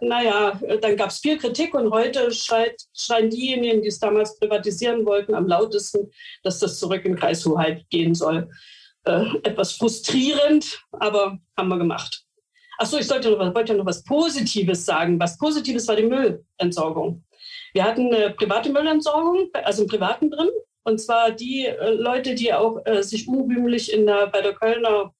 naja, 0.00 0.60
dann 0.82 0.96
gab 0.96 1.10
es 1.10 1.18
viel 1.18 1.38
Kritik 1.38 1.72
und 1.72 1.90
heute 1.90 2.30
schreit, 2.30 2.82
schreien 2.92 3.30
diejenigen, 3.30 3.80
die 3.80 3.88
es 3.88 3.98
damals 3.98 4.38
privatisieren 4.38 5.06
wollten, 5.06 5.34
am 5.34 5.46
lautesten, 5.46 6.10
dass 6.42 6.58
das 6.58 6.78
zurück 6.78 7.04
in 7.04 7.16
Kreishoheit 7.16 7.88
gehen 7.88 8.14
soll. 8.14 8.50
Äh, 9.04 9.24
etwas 9.42 9.72
frustrierend, 9.72 10.82
aber 10.92 11.38
haben 11.56 11.68
wir 11.68 11.78
gemacht. 11.78 12.24
Achso, 12.78 12.98
ich 12.98 13.06
sollte 13.06 13.30
noch, 13.30 13.54
wollte 13.54 13.72
ja 13.72 13.78
noch 13.78 13.86
was 13.86 14.02
Positives 14.04 14.84
sagen. 14.84 15.20
Was 15.20 15.38
Positives 15.38 15.86
war 15.86 15.96
die 15.96 16.04
Müllentsorgung. 16.04 17.22
Wir 17.72 17.84
hatten 17.84 18.12
eine 18.12 18.30
private 18.30 18.70
Müllentsorgung, 18.70 19.48
also 19.52 19.82
im 19.82 19.88
Privaten 19.88 20.30
drin. 20.30 20.48
Und 20.84 20.98
zwar 20.98 21.30
die 21.30 21.66
äh, 21.66 21.94
Leute, 21.94 22.34
die 22.34 22.52
auch 22.52 22.80
äh, 22.84 23.02
sich 23.02 23.26
unrühmlich 23.26 23.92
in 23.92 24.06
der, 24.06 24.26
bei 24.28 24.42
der 24.42 24.54
Kölner 24.54 25.12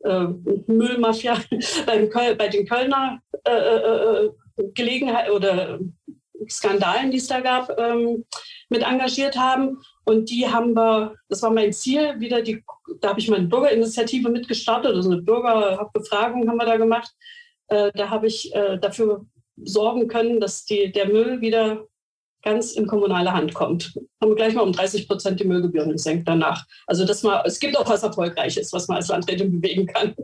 äh, 0.00 0.26
Müllmafia, 0.66 1.36
bei, 1.86 2.06
Köl 2.06 2.34
bei 2.34 2.48
den 2.48 2.66
Kölner 2.66 3.20
äh, 3.44 3.52
äh, 3.52 4.26
äh 4.26 4.30
Gelegenheit 4.74 5.30
oder 5.30 5.78
Skandalen, 6.46 7.10
die 7.10 7.16
es 7.16 7.26
da 7.26 7.40
gab, 7.40 7.78
ähm, 7.78 8.24
mit 8.68 8.82
engagiert 8.82 9.36
haben. 9.36 9.78
Und 10.04 10.28
die 10.28 10.46
haben 10.46 10.74
wir, 10.74 11.14
das 11.30 11.42
war 11.42 11.50
mein 11.50 11.72
Ziel, 11.72 12.20
wieder 12.20 12.42
die, 12.42 12.62
da 13.00 13.10
habe 13.10 13.20
ich 13.20 13.28
meine 13.28 13.46
Bürgerinitiative 13.46 14.28
mitgestartet, 14.28 14.94
also 14.94 15.10
eine 15.10 15.22
Bürgerbefragung 15.22 16.46
haben 16.48 16.58
wir 16.58 16.66
da 16.66 16.76
gemacht. 16.76 17.10
Äh, 17.68 17.92
da 17.94 18.10
habe 18.10 18.26
ich 18.26 18.52
dafür 18.52 19.24
sorgen 19.56 20.06
können, 20.06 20.38
dass 20.38 20.64
die, 20.66 20.92
der 20.92 21.08
Müll 21.08 21.40
wieder 21.40 21.86
ganz 22.42 22.72
in 22.72 22.86
kommunale 22.86 23.32
Hand 23.32 23.54
kommt. 23.54 23.94
Haben 24.20 24.30
wir 24.30 24.36
gleich 24.36 24.54
mal 24.54 24.62
um 24.62 24.72
30 24.72 25.08
Prozent 25.08 25.40
die 25.40 25.44
Müllgebühren 25.44 25.92
gesenkt 25.92 26.28
danach. 26.28 26.64
Also 26.86 27.04
das 27.04 27.22
mal, 27.22 27.42
es 27.46 27.58
gibt 27.58 27.76
auch 27.76 27.88
was 27.88 28.02
Erfolgreiches, 28.02 28.72
was 28.72 28.88
man 28.88 28.98
als 28.98 29.08
Landrätin 29.08 29.60
bewegen 29.60 29.86
kann. 29.86 30.14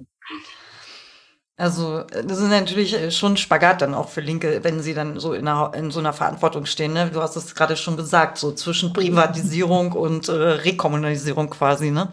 Also 1.57 2.05
das 2.05 2.39
ist 2.39 2.51
natürlich 2.51 3.17
schon 3.17 3.33
ein 3.33 3.37
Spagat 3.37 3.83
dann 3.83 3.93
auch 3.93 4.09
für 4.09 4.21
Linke, 4.21 4.63
wenn 4.63 4.81
sie 4.81 4.95
dann 4.95 5.19
so 5.19 5.33
in, 5.33 5.49
einer, 5.49 5.73
in 5.75 5.91
so 5.91 5.99
einer 5.99 6.13
Verantwortung 6.13 6.67
stehen. 6.67 6.93
Ne? 6.93 7.11
Du 7.13 7.21
hast 7.21 7.35
es 7.35 7.53
gerade 7.53 7.77
schon 7.77 7.97
gesagt, 7.97 8.39
so 8.39 8.53
zwischen 8.53 8.93
Privatisierung 8.93 9.91
und 9.91 10.29
äh, 10.29 10.33
Rekommunalisierung 10.33 11.51
quasi. 11.51 11.91
Ne? 11.91 12.13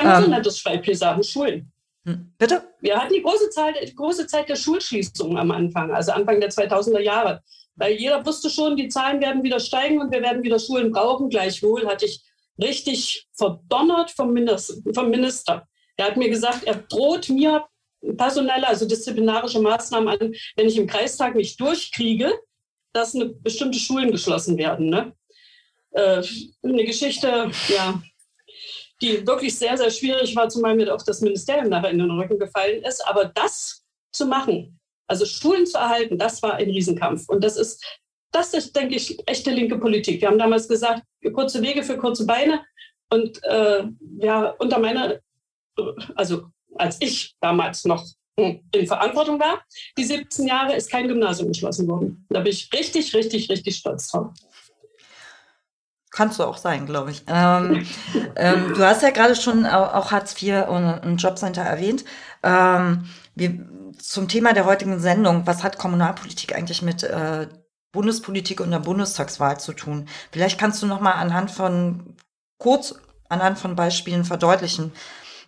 Ein 0.00 0.24
ähm, 0.24 0.30
nettes 0.30 0.60
Beispiel 0.64 0.96
sagen, 0.96 1.22
Schulen. 1.22 1.70
Hm, 2.04 2.32
bitte? 2.38 2.62
Wir 2.80 2.96
hatten 2.96 3.12
die 3.12 3.22
große, 3.22 3.50
Zahl, 3.50 3.74
große 3.94 4.26
Zeit 4.26 4.48
der 4.48 4.56
Schulschließungen 4.56 5.36
am 5.36 5.50
Anfang, 5.50 5.92
also 5.92 6.12
Anfang 6.12 6.40
der 6.40 6.50
2000er 6.50 7.00
Jahre. 7.00 7.42
Weil 7.76 7.94
jeder 7.94 8.24
wusste 8.24 8.50
schon, 8.50 8.76
die 8.76 8.88
Zahlen 8.88 9.20
werden 9.20 9.42
wieder 9.42 9.60
steigen 9.60 10.00
und 10.00 10.12
wir 10.12 10.22
werden 10.22 10.42
wieder 10.42 10.58
Schulen 10.58 10.90
brauchen. 10.90 11.28
Gleichwohl 11.28 11.86
hatte 11.86 12.06
ich 12.06 12.22
richtig 12.60 13.26
verdonnert 13.32 14.10
vom 14.10 14.32
Minister. 14.32 14.74
Vom 14.94 15.10
Minister. 15.10 15.66
Er 15.96 16.06
hat 16.06 16.16
mir 16.16 16.30
gesagt, 16.30 16.64
er 16.64 16.76
droht 16.76 17.28
mir 17.28 17.64
personelle, 18.16 18.66
also 18.66 18.86
disziplinarische 18.86 19.60
Maßnahmen 19.60 20.08
an, 20.08 20.34
wenn 20.56 20.68
ich 20.68 20.76
im 20.76 20.86
Kreistag 20.86 21.34
nicht 21.34 21.60
durchkriege, 21.60 22.32
dass 22.92 23.14
eine 23.14 23.26
bestimmte 23.26 23.78
Schulen 23.78 24.10
geschlossen 24.10 24.56
werden. 24.58 24.88
Ne? 24.88 25.12
Äh, 25.90 26.22
eine 26.62 26.84
Geschichte, 26.84 27.50
ja, 27.68 28.02
die 29.02 29.26
wirklich 29.26 29.58
sehr, 29.58 29.76
sehr 29.76 29.90
schwierig 29.90 30.34
war, 30.36 30.48
zumal 30.48 30.76
mir 30.76 30.94
auch 30.94 31.02
das 31.02 31.20
Ministerium 31.20 31.68
nachher 31.68 31.90
in 31.90 31.98
den 31.98 32.10
Rücken 32.10 32.38
gefallen 32.38 32.82
ist. 32.82 33.06
Aber 33.06 33.26
das 33.26 33.82
zu 34.12 34.26
machen, 34.26 34.78
also 35.06 35.24
Schulen 35.24 35.66
zu 35.66 35.78
erhalten, 35.78 36.18
das 36.18 36.42
war 36.42 36.54
ein 36.54 36.70
Riesenkampf. 36.70 37.28
Und 37.28 37.42
das 37.42 37.56
ist, 37.56 37.84
das 38.32 38.54
ist, 38.54 38.76
denke 38.76 38.96
ich, 38.96 39.18
echte 39.26 39.50
linke 39.50 39.78
Politik. 39.78 40.20
Wir 40.20 40.28
haben 40.28 40.38
damals 40.38 40.68
gesagt, 40.68 41.02
kurze 41.32 41.62
Wege 41.62 41.82
für 41.82 41.96
kurze 41.96 42.26
Beine. 42.26 42.64
Und 43.10 43.42
äh, 43.44 43.84
ja, 44.18 44.50
unter 44.58 44.78
meiner, 44.78 45.18
also 46.14 46.44
als 46.76 46.98
ich 47.00 47.34
damals 47.40 47.84
noch 47.84 48.06
in 48.36 48.86
Verantwortung 48.86 49.38
war, 49.38 49.62
die 49.98 50.04
17 50.04 50.46
Jahre 50.46 50.74
ist 50.74 50.90
kein 50.90 51.08
Gymnasium 51.08 51.48
geschlossen 51.48 51.88
worden. 51.88 52.24
Da 52.30 52.40
bin 52.40 52.52
ich 52.52 52.72
richtig, 52.72 53.14
richtig, 53.14 53.50
richtig 53.50 53.76
stolz 53.76 54.10
drauf. 54.10 54.32
Kannst 56.10 56.40
du 56.40 56.44
auch 56.44 56.56
sein, 56.56 56.86
glaube 56.86 57.12
ich. 57.12 57.22
Ähm, 57.28 57.86
ähm, 58.36 58.74
du 58.74 58.84
hast 58.84 59.02
ja 59.02 59.10
gerade 59.10 59.36
schon 59.36 59.64
auch 59.64 60.10
Hartz 60.10 60.40
IV 60.40 60.66
und 60.68 60.84
ein 60.84 61.16
Jobcenter 61.16 61.62
erwähnt. 61.62 62.04
Ähm, 62.42 63.04
wir, 63.36 63.66
zum 63.98 64.26
Thema 64.28 64.52
der 64.52 64.64
heutigen 64.64 64.98
Sendung, 64.98 65.46
was 65.46 65.62
hat 65.62 65.78
Kommunalpolitik 65.78 66.54
eigentlich 66.54 66.82
mit 66.82 67.04
äh, 67.04 67.46
Bundespolitik 67.92 68.60
und 68.60 68.70
der 68.70 68.80
Bundestagswahl 68.80 69.60
zu 69.60 69.72
tun? 69.72 70.08
Vielleicht 70.32 70.58
kannst 70.58 70.82
du 70.82 70.86
noch 70.86 71.00
mal 71.00 71.12
anhand 71.12 71.50
von 71.50 72.16
kurz 72.58 72.94
anhand 73.28 73.58
von 73.58 73.76
Beispielen 73.76 74.24
verdeutlichen, 74.24 74.92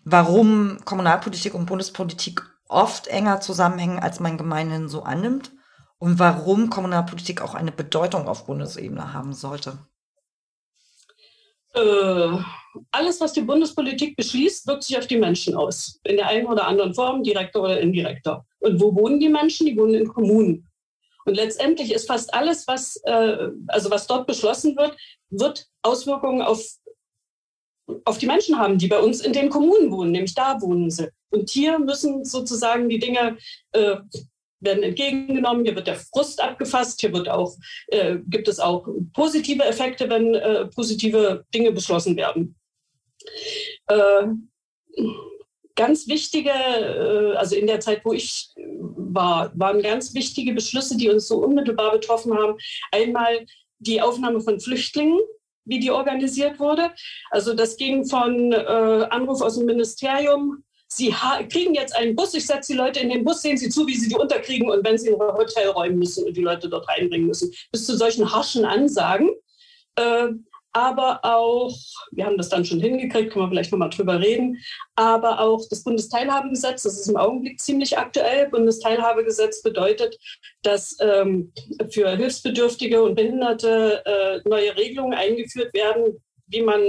warum 0.05 0.79
Kommunalpolitik 0.85 1.55
und 1.55 1.67
Bundespolitik 1.67 2.43
oft 2.69 3.09
enger 3.09 3.41
zusammenhängen, 3.41 3.99
als 3.99 4.21
man 4.21 4.39
gemeinhin 4.39 4.89
so 4.89 5.03
annimmt 5.03 5.53
und 5.99 6.19
warum 6.19 6.71
Kommunalpolitik 6.71 7.43
auch 7.43 7.55
eine 7.55 7.73
Bedeutung 7.73 8.29
auf 8.29 8.47
Bundesebene 8.47 9.13
haben 9.13 9.33
sollte. 9.33 9.79
Äh, 11.75 12.39
alles, 12.91 13.21
was 13.21 13.33
die 13.33 13.43
Bundespolitik 13.43 14.17
beschließt, 14.17 14.67
wirkt 14.67 14.85
sich 14.85 14.99
auf 14.99 15.07
die 15.07 15.19
Menschen 15.19 15.55
aus. 15.55 16.01
In 16.05 16.17
der 16.17 16.29
einen 16.29 16.47
oder 16.47 16.67
anderen 16.67 16.95
Form, 16.95 17.23
direkter 17.23 17.63
oder 17.63 17.81
indirekter. 17.81 18.45
Und 18.61 18.81
wo 18.81 18.95
wohnen 18.95 19.21
die 19.21 19.29
Menschen? 19.29 19.67
Die 19.67 19.77
wohnen 19.77 19.95
in 19.95 20.09
Kommunen. 20.09 20.69
Und 21.25 21.35
letztendlich 21.35 21.93
ist 21.93 22.09
fast 22.09 22.35
alles, 22.35 22.67
was, 22.67 22.97
äh, 23.05 23.49
also 23.69 23.91
was 23.91 24.07
dort 24.07 24.27
beschlossen 24.27 24.77
wird, 24.77 24.97
wird 25.31 25.67
Auswirkungen 25.83 26.43
auf, 26.43 26.65
auf 28.05 28.19
die 28.19 28.27
Menschen 28.27 28.59
haben, 28.59 28.79
die 28.79 28.89
bei 28.89 28.99
uns 28.99 29.21
in 29.21 29.33
den 29.33 29.49
Kommunen 29.49 29.91
wohnen, 29.91 30.13
nämlich 30.13 30.35
da 30.35 30.61
wohnen 30.61 30.91
sie. 30.91 31.11
Und 31.31 31.49
hier 31.51 31.79
müssen 31.79 32.25
sozusagen 32.25 32.89
die 32.89 32.99
Dinge 32.99 33.39
äh, 33.73 33.97
werden 34.63 34.83
entgegengenommen, 34.83 35.65
hier 35.65 35.75
wird 35.75 35.87
der 35.87 35.97
Frust 35.97 36.43
abgefasst, 36.43 37.01
hier 37.01 37.13
wird 37.13 37.29
auch, 37.29 37.57
äh, 37.89 38.19
gibt 38.27 38.49
es 38.49 38.61
auch 38.61 38.87
positive 39.13 39.65
Effekte, 39.65 40.09
wenn 40.09 40.35
äh, 40.35 40.67
positive 40.67 41.45
Dinge 41.55 41.73
beschlossen 41.73 42.17
werden. 42.17 42.57
Äh, 43.89 44.27
ganz 45.75 46.07
wichtige, 46.09 46.51
äh, 46.51 47.37
also 47.37 47.57
in 47.57 47.67
der 47.67 47.81
Zeit, 47.81 48.05
wo 48.05 48.13
ich 48.13 48.51
war, 48.57 49.53
waren 49.55 49.83
ganz 49.83 50.15
wichtige 50.15 50.53
Beschlüsse, 50.53 50.97
die 50.97 51.11
uns 51.11 51.29
so 51.29 51.39
unmittelbar 51.39 51.93
betroffen 51.93 52.35
haben. 52.37 52.57
Einmal 52.91 53.47
die 53.79 54.01
Aufnahme 54.01 54.41
von 54.41 54.61
Flüchtlingen, 54.61 55.19
wie 55.65 55.81
die 55.81 55.91
organisiert 55.91 56.59
wurde. 56.59 56.91
Also 57.31 57.55
das 57.55 57.77
ging 57.77 58.05
von 58.05 58.53
äh, 58.53 59.07
Anruf 59.11 59.43
aus 59.43 59.57
dem 59.57 59.67
Ministerium 59.67 60.65
Sie 60.95 61.15
kriegen 61.49 61.75
jetzt 61.75 61.97
einen 61.97 62.15
Bus, 62.15 62.35
ich 62.35 62.47
setze 62.47 62.73
die 62.73 62.79
Leute 62.79 63.01
in 63.01 63.09
den 63.09 63.25
Bus, 63.25 63.41
sehen 63.41 63.57
Sie 63.57 63.71
zu, 63.71 63.87
wie 63.87 63.97
Sie 63.97 64.09
die 64.09 64.15
unterkriegen 64.15 64.71
und 64.71 64.85
wenn 64.85 64.99
Sie 64.99 65.09
in 65.09 65.21
ein 65.21 65.35
Hotel 65.35 65.69
räumen 65.69 65.99
müssen 65.99 66.27
und 66.27 66.37
die 66.37 66.43
Leute 66.43 66.69
dort 66.69 66.87
reinbringen 66.89 67.27
müssen. 67.27 67.51
Bis 67.71 67.87
zu 67.87 67.97
solchen 67.97 68.31
harschen 68.31 68.67
Ansagen. 68.67 69.31
Äh, 69.97 70.29
aber 70.75 71.21
auch, 71.23 71.75
wir 72.13 72.25
haben 72.25 72.39
das 72.39 72.49
dann 72.49 72.65
schon 72.65 72.81
hingekriegt, 72.81 73.33
können 73.33 73.45
wir 73.45 73.51
vielleicht 73.51 73.73
nochmal 73.73 73.91
drüber 73.91 74.21
reden, 74.21 74.59
aber 74.97 75.41
auch 75.41 75.63
das 75.69 75.85
Bundesteilhabegesetz, 75.85 76.83
das 76.83 76.99
ist 76.99 77.09
im 77.09 77.17
Augenblick 77.17 77.61
ziemlich 77.61 77.99
aktuell. 77.99 78.49
Bundesteilhabegesetz 78.49 79.63
bedeutet, 79.63 80.19
dass 80.63 80.97
ähm, 81.01 81.53
für 81.91 82.17
Hilfsbedürftige 82.17 83.03
und 83.03 83.15
Behinderte 83.15 84.03
äh, 84.07 84.49
neue 84.49 84.75
Regelungen 84.77 85.13
eingeführt 85.13 85.75
werden, 85.75 86.23
wie 86.47 86.63
man 86.63 86.81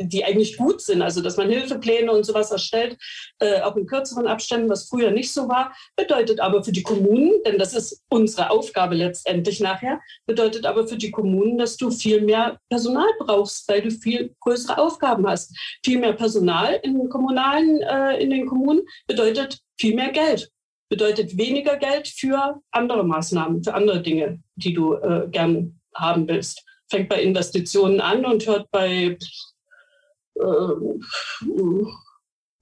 die 0.00 0.24
eigentlich 0.24 0.56
gut 0.56 0.80
sind, 0.80 1.02
also 1.02 1.20
dass 1.20 1.36
man 1.36 1.50
Hilfepläne 1.50 2.10
und 2.10 2.24
sowas 2.24 2.50
erstellt, 2.50 2.96
äh, 3.38 3.60
auch 3.60 3.76
in 3.76 3.86
kürzeren 3.86 4.26
Abständen, 4.26 4.68
was 4.68 4.88
früher 4.88 5.10
nicht 5.10 5.32
so 5.32 5.48
war, 5.48 5.74
bedeutet 5.96 6.40
aber 6.40 6.64
für 6.64 6.72
die 6.72 6.82
Kommunen, 6.82 7.42
denn 7.44 7.58
das 7.58 7.74
ist 7.74 8.02
unsere 8.08 8.50
Aufgabe 8.50 8.94
letztendlich 8.94 9.60
nachher, 9.60 10.00
bedeutet 10.26 10.64
aber 10.64 10.88
für 10.88 10.96
die 10.96 11.10
Kommunen, 11.10 11.58
dass 11.58 11.76
du 11.76 11.90
viel 11.90 12.22
mehr 12.22 12.58
Personal 12.70 13.08
brauchst, 13.18 13.68
weil 13.68 13.82
du 13.82 13.90
viel 13.90 14.34
größere 14.40 14.78
Aufgaben 14.78 15.26
hast. 15.26 15.56
Viel 15.84 15.98
mehr 15.98 16.14
Personal 16.14 16.80
in 16.82 16.98
den 16.98 17.08
kommunalen, 17.08 17.82
äh, 17.82 18.22
in 18.22 18.30
den 18.30 18.46
Kommunen 18.46 18.82
bedeutet 19.06 19.60
viel 19.78 19.94
mehr 19.94 20.12
Geld, 20.12 20.50
bedeutet 20.88 21.36
weniger 21.36 21.76
Geld 21.76 22.08
für 22.08 22.60
andere 22.70 23.04
Maßnahmen, 23.04 23.62
für 23.62 23.74
andere 23.74 24.02
Dinge, 24.02 24.42
die 24.56 24.74
du 24.74 24.94
äh, 24.94 25.28
gern 25.30 25.80
haben 25.94 26.26
willst. 26.28 26.64
Fängt 26.90 27.08
bei 27.08 27.22
Investitionen 27.22 28.00
an 28.00 28.24
und 28.24 28.46
hört 28.46 28.70
bei 28.70 29.16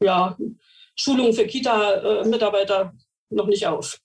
ja, 0.00 0.36
Schulungen 0.96 1.32
für 1.32 1.46
Kita-Mitarbeiter 1.46 2.92
noch 3.30 3.46
nicht 3.46 3.66
auf. 3.66 3.98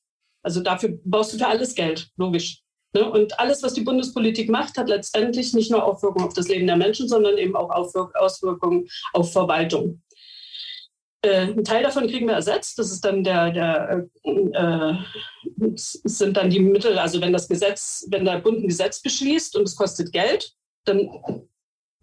Also 0.44 0.62
dafür 0.62 1.00
brauchst 1.04 1.34
du 1.34 1.38
für 1.38 1.48
alles 1.48 1.76
Geld, 1.76 2.10
logisch. 2.18 2.62
Ne? 2.94 3.10
Und 3.10 3.40
alles, 3.40 3.64
was 3.64 3.74
die 3.74 3.82
Bundespolitik 3.82 4.50
macht, 4.50 4.78
hat 4.78 4.90
letztendlich 4.90 5.54
nicht 5.54 5.72
nur 5.72 5.84
Auswirkungen 5.84 6.26
auf 6.28 6.34
das 6.34 6.48
Leben 6.48 6.68
der 6.68 6.78
Menschen, 6.78 7.08
sondern 7.08 7.38
eben 7.38 7.56
auch 7.56 7.70
Auswirkungen 7.70 8.88
auf 9.14 9.32
Verwaltung. 9.32 10.02
Äh, 11.24 11.48
ein 11.48 11.64
Teil 11.64 11.84
davon 11.84 12.08
kriegen 12.08 12.28
wir 12.28 12.36
ersetzt. 12.36 12.78
Das 12.78 12.92
ist 12.92 13.04
dann 13.04 13.24
der, 13.24 13.52
der 13.52 14.06
äh, 14.24 14.94
sind 15.76 16.38
dann 16.38 16.50
die 16.50 16.60
Mittel, 16.60 17.00
also 17.00 17.22
wenn 17.22 17.34
das 17.34 17.48
Gesetz, 17.48 18.06
wenn 18.10 18.26
der 18.26 18.40
Bund 18.40 18.60
ein 18.60 18.68
Gesetz 18.68 19.02
beschließt 19.02 19.56
und 19.56 19.64
es 19.64 19.76
kostet 19.76 20.12
Geld, 20.12 20.54
dann 20.86 21.10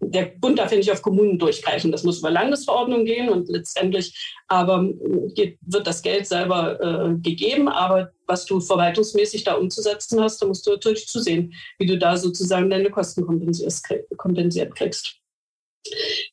der 0.01 0.25
Bund 0.25 0.57
darf 0.59 0.71
ja 0.71 0.77
nicht 0.77 0.91
auf 0.91 1.01
Kommunen 1.01 1.37
durchgreifen. 1.37 1.91
Das 1.91 2.03
muss 2.03 2.19
über 2.19 2.31
Landesverordnung 2.31 3.05
gehen 3.05 3.29
und 3.29 3.47
letztendlich 3.49 4.35
aber 4.47 4.89
geht, 5.35 5.59
wird 5.61 5.87
das 5.87 6.01
Geld 6.01 6.27
selber 6.27 6.79
äh, 6.81 7.13
gegeben. 7.21 7.67
Aber 7.69 8.11
was 8.27 8.45
du 8.45 8.59
verwaltungsmäßig 8.59 9.43
da 9.43 9.55
umzusetzen 9.55 10.19
hast, 10.19 10.41
da 10.41 10.47
musst 10.47 10.65
du 10.65 10.71
natürlich 10.71 11.07
zusehen, 11.07 11.53
wie 11.77 11.85
du 11.85 11.97
da 11.97 12.17
sozusagen 12.17 12.69
deine 12.69 12.89
Kosten 12.89 13.25
kompensiert 13.25 14.75
kriegst. 14.75 15.17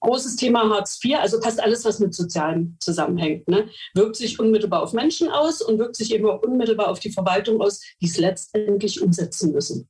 Großes 0.01 0.37
Thema 0.37 0.69
Hartz 0.69 1.01
IV, 1.03 1.17
also 1.17 1.41
fast 1.41 1.61
alles, 1.61 1.85
was 1.85 2.01
mit 2.01 2.15
Sozialen 2.15 2.77
zusammenhängt, 2.81 3.49
ne, 3.49 3.69
wirkt 3.95 4.17
sich 4.17 4.39
unmittelbar 4.39 4.83
auf 4.83 4.93
Menschen 4.93 5.31
aus 5.31 5.63
und 5.63 5.79
wirkt 5.79 5.97
sich 5.97 6.13
eben 6.13 6.29
auch 6.29 6.43
unmittelbar 6.43 6.89
auf 6.89 7.01
die 7.01 7.11
Verwaltung 7.11 7.61
aus, 7.61 7.81
die 8.01 8.07
es 8.07 8.19
letztendlich 8.19 9.01
umsetzen 9.01 9.53
müssen 9.53 9.89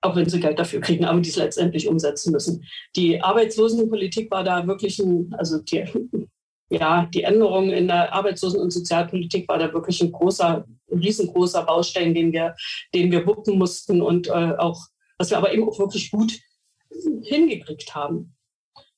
auch 0.00 0.16
wenn 0.16 0.28
sie 0.28 0.40
Geld 0.40 0.58
dafür 0.58 0.80
kriegen, 0.80 1.04
aber 1.04 1.20
die 1.20 1.30
es 1.30 1.36
letztendlich 1.36 1.88
umsetzen 1.88 2.32
müssen. 2.32 2.64
Die 2.96 3.20
Arbeitslosenpolitik 3.20 4.30
war 4.30 4.44
da 4.44 4.66
wirklich 4.66 4.98
ein, 4.98 5.34
also 5.36 5.58
die, 5.58 5.84
ja, 6.70 7.08
die 7.12 7.22
Änderung 7.24 7.70
in 7.70 7.88
der 7.88 8.14
Arbeitslosen- 8.14 8.60
und 8.60 8.70
Sozialpolitik 8.70 9.48
war 9.48 9.58
da 9.58 9.72
wirklich 9.72 10.00
ein 10.00 10.12
großer, 10.12 10.64
riesengroßer 10.90 11.64
Baustein, 11.64 12.14
den 12.14 12.32
wir, 12.32 12.54
den 12.94 13.10
wir 13.10 13.26
wuppen 13.26 13.58
mussten 13.58 14.00
und 14.00 14.28
äh, 14.28 14.54
auch, 14.58 14.80
was 15.18 15.30
wir 15.30 15.38
aber 15.38 15.52
eben 15.52 15.68
auch 15.68 15.78
wirklich 15.78 16.10
gut 16.10 16.32
hingekriegt 17.22 17.94
haben. 17.94 18.34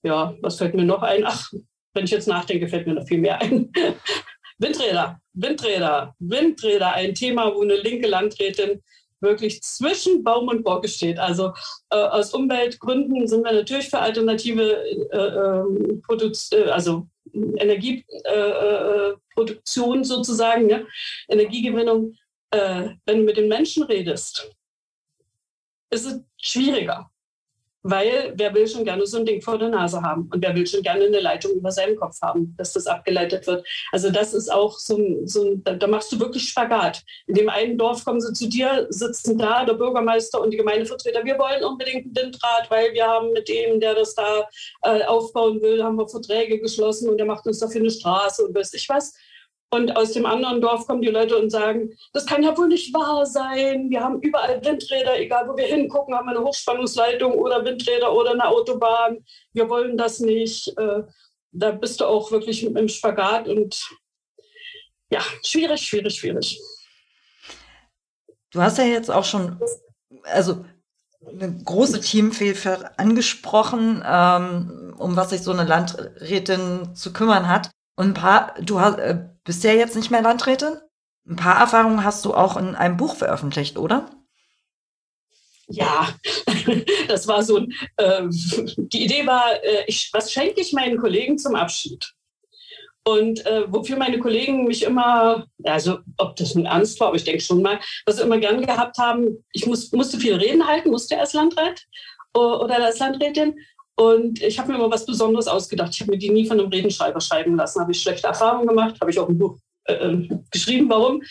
Ja, 0.02 0.35
was 0.40 0.57
fällt 0.57 0.75
mir 0.75 0.85
noch 0.85 1.02
ein? 1.02 1.25
Ach, 1.25 1.50
wenn 1.95 2.04
ich 2.04 2.11
jetzt 2.11 2.28
nachdenke, 2.28 2.69
fällt 2.69 2.87
mir 2.87 2.95
noch 2.95 3.07
viel 3.07 3.19
mehr 3.19 3.40
ein. 3.40 3.73
Windräder, 4.59 5.21
Windräder, 5.33 6.14
Windräder, 6.19 6.92
ein 6.92 7.14
Thema, 7.14 7.54
wo 7.54 7.62
eine 7.62 7.76
linke 7.76 8.07
Landrätin 8.07 8.83
wirklich 9.21 9.62
zwischen 9.62 10.25
Baum 10.25 10.49
und 10.49 10.65
Borke 10.65 10.89
steht. 10.89 11.19
Also 11.19 11.53
äh, 11.91 11.97
aus 11.97 12.33
Umweltgründen 12.33 13.27
sind 13.27 13.45
wir 13.45 13.53
natürlich 13.53 13.91
für 13.91 13.99
alternative 13.99 14.83
äh, 15.12 15.17
ähm, 15.17 16.03
äh, 16.53 16.71
also 16.71 17.07
Energieproduktion 17.33 20.00
äh, 20.00 20.05
sozusagen, 20.05 20.69
ja? 20.69 20.81
Energiegewinnung. 21.29 22.17
Äh, 22.50 22.91
wenn 23.07 23.19
du 23.19 23.25
mit 23.25 23.37
den 23.37 23.49
Menschen 23.49 23.85
redest, 23.85 24.50
ist 25.91 26.07
es 26.07 26.21
schwieriger. 26.37 27.10
Weil 27.83 28.35
wer 28.37 28.55
will 28.55 28.69
schon 28.69 28.85
gerne 28.85 29.07
so 29.07 29.19
ein 29.19 29.25
Ding 29.25 29.41
vor 29.41 29.59
der 29.59 29.69
Nase 29.69 30.03
haben 30.03 30.29
und 30.33 30.43
wer 30.43 30.55
will 30.55 30.67
schon 30.67 30.83
gerne 30.83 31.05
eine 31.05 31.21
Leitung 31.21 31.53
über 31.53 31.71
seinem 31.71 31.97
Kopf 31.97 32.21
haben, 32.21 32.55
dass 32.59 32.75
das 32.75 32.87
abgeleitet 32.87 33.47
wird. 33.47 33.67
Also 33.91 34.11
das 34.11 34.35
ist 34.35 34.53
auch 34.53 34.79
so 34.79 34.97
ein, 34.97 35.27
so 35.27 35.45
ein 35.45 35.65
da, 35.65 35.87
machst 35.87 36.13
du 36.13 36.21
wirklich 36.21 36.49
Spagat. 36.49 37.03
In 37.27 37.35
dem 37.35 37.49
einen 37.49 37.79
Dorf 37.79 38.05
kommen 38.05 38.21
sie 38.21 38.33
zu 38.33 38.49
dir, 38.49 38.87
sitzen 38.91 39.39
da, 39.39 39.65
der 39.65 39.75
Bürgermeister 39.75 40.41
und 40.41 40.51
die 40.51 40.59
Gemeindevertreter, 40.59 41.25
wir 41.25 41.39
wollen 41.39 41.65
unbedingt 41.65 42.05
einen 42.05 42.17
Windrat, 42.17 42.71
weil 42.71 42.93
wir 42.93 43.07
haben 43.07 43.33
mit 43.33 43.49
dem, 43.49 43.81
der 43.81 43.95
das 43.95 44.15
da 44.15 44.49
äh, 44.83 45.05
aufbauen 45.05 45.63
will, 45.63 45.83
haben 45.83 45.97
wir 45.97 46.09
Verträge 46.09 46.61
geschlossen 46.61 47.09
und 47.09 47.17
der 47.17 47.27
macht 47.27 47.47
uns 47.47 47.59
dafür 47.59 47.81
eine 47.81 47.91
Straße 47.91 48.45
und 48.45 48.55
weiß 48.55 48.75
ich 48.75 48.89
was. 48.89 49.15
Und 49.73 49.97
aus 49.97 50.12
dem 50.12 50.27
anderen 50.27 50.61
Dorf 50.61 50.87
kommen 50.87 51.00
die 51.00 51.09
Leute 51.09 51.39
und 51.39 51.50
sagen, 51.50 51.97
das 52.12 52.27
kann 52.27 52.43
ja 52.43 52.57
wohl 52.59 52.67
nicht 52.67 52.93
wahr 52.93 53.25
sein. 53.25 53.89
Wir 53.89 54.00
haben 54.00 54.21
überall 54.21 54.65
Windräder, 54.65 55.19
egal 55.19 55.49
wo 55.49 55.57
wir 55.57 55.67
hingucken, 55.67 56.15
haben 56.15 56.27
wir 56.27 56.37
eine 56.37 56.45
Hochspannungsleitung 56.45 57.35
oder 57.35 57.65
Windräder 57.65 58.12
oder 58.12 58.33
eine 58.33 58.49
Autobahn. 58.49 59.25
Wir 59.53 59.69
wollen 59.69 59.97
das 59.97 60.19
nicht. 60.19 60.77
Äh, 60.77 61.05
da 61.53 61.71
bist 61.71 62.00
du 62.00 62.07
auch 62.07 62.33
wirklich 62.33 62.65
im 62.65 62.89
Spagat 62.89 63.47
und 63.47 63.89
ja, 65.11 65.21
schwierig, 65.45 65.83
schwierig, 65.83 66.17
schwierig. 66.17 66.61
Du 68.50 68.61
hast 68.61 68.79
ja 68.79 68.85
jetzt 68.85 69.11
auch 69.11 69.25
schon, 69.25 69.61
also 70.25 70.65
eine 71.25 71.62
große 71.65 72.00
Teamvielfalt 72.00 72.99
angesprochen, 72.99 74.03
ähm, 74.05 74.95
um 74.99 75.17
was 75.17 75.31
sich 75.31 75.43
so 75.43 75.53
eine 75.53 75.65
Landrätin 75.65 76.95
zu 76.95 77.12
kümmern 77.12 77.49
hat. 77.49 77.71
Und 78.00 78.07
ein 78.07 78.14
paar, 78.14 78.54
du 78.62 78.80
hast, 78.80 78.99
äh, 78.99 79.28
bist 79.45 79.63
ja 79.63 79.75
jetzt 79.75 79.95
nicht 79.95 80.10
mehr 80.10 80.23
Landrätin. 80.23 80.78
Ein 81.28 81.36
paar 81.36 81.60
Erfahrungen 81.60 82.02
hast 82.02 82.25
du 82.25 82.32
auch 82.32 82.56
in 82.56 82.75
einem 82.75 82.97
Buch 82.97 83.15
veröffentlicht, 83.15 83.76
oder? 83.76 84.10
Ja, 85.69 86.08
das 87.08 87.28
war 87.28 87.43
so, 87.43 87.58
äh, 87.99 88.23
die 88.30 89.04
Idee 89.04 89.26
war, 89.26 89.52
äh, 89.63 89.84
ich, 89.86 90.08
was 90.15 90.32
schenke 90.32 90.63
ich 90.63 90.73
meinen 90.73 90.97
Kollegen 90.97 91.36
zum 91.36 91.54
Abschied? 91.54 92.10
Und 93.04 93.45
äh, 93.45 93.71
wofür 93.71 93.99
meine 93.99 94.19
Kollegen 94.19 94.65
mich 94.65 94.84
immer, 94.84 95.47
also 95.65 95.99
ob 96.17 96.36
das 96.36 96.54
nun 96.54 96.65
ernst 96.65 96.99
war, 97.00 97.08
aber 97.08 97.17
ich 97.17 97.25
denke 97.25 97.43
schon 97.43 97.60
mal, 97.60 97.80
was 98.06 98.17
sie 98.17 98.23
immer 98.23 98.39
gern 98.39 98.65
gehabt 98.65 98.97
haben, 98.97 99.45
ich 99.52 99.67
muss, 99.67 99.93
musste 99.93 100.17
viel 100.17 100.36
Reden 100.36 100.67
halten, 100.67 100.89
musste 100.89 101.21
als 101.21 101.34
Landrat 101.34 101.82
oder 102.32 102.82
als 102.82 102.99
Landrätin. 102.99 103.58
Und 103.97 104.43
ich 104.43 104.59
habe 104.59 104.71
mir 104.73 104.79
immer 104.79 104.91
was 104.91 105.05
Besonderes 105.05 105.47
ausgedacht. 105.47 105.93
Ich 105.95 106.00
habe 106.00 106.13
mir 106.13 106.19
die 106.19 106.31
nie 106.31 106.47
von 106.47 106.59
einem 106.59 106.71
Redenschreiber 106.71 107.21
schreiben 107.21 107.57
lassen. 107.57 107.81
Habe 107.81 107.93
ich 107.93 108.00
schlechte 108.00 108.26
Erfahrungen 108.26 108.67
gemacht, 108.67 108.97
habe 109.00 109.11
ich 109.11 109.19
auch 109.19 109.29
ein 109.29 109.39
Buch 109.39 109.59
äh, 109.85 109.95
ähm, 109.95 110.45
geschrieben, 110.50 110.89
warum, 110.89 111.23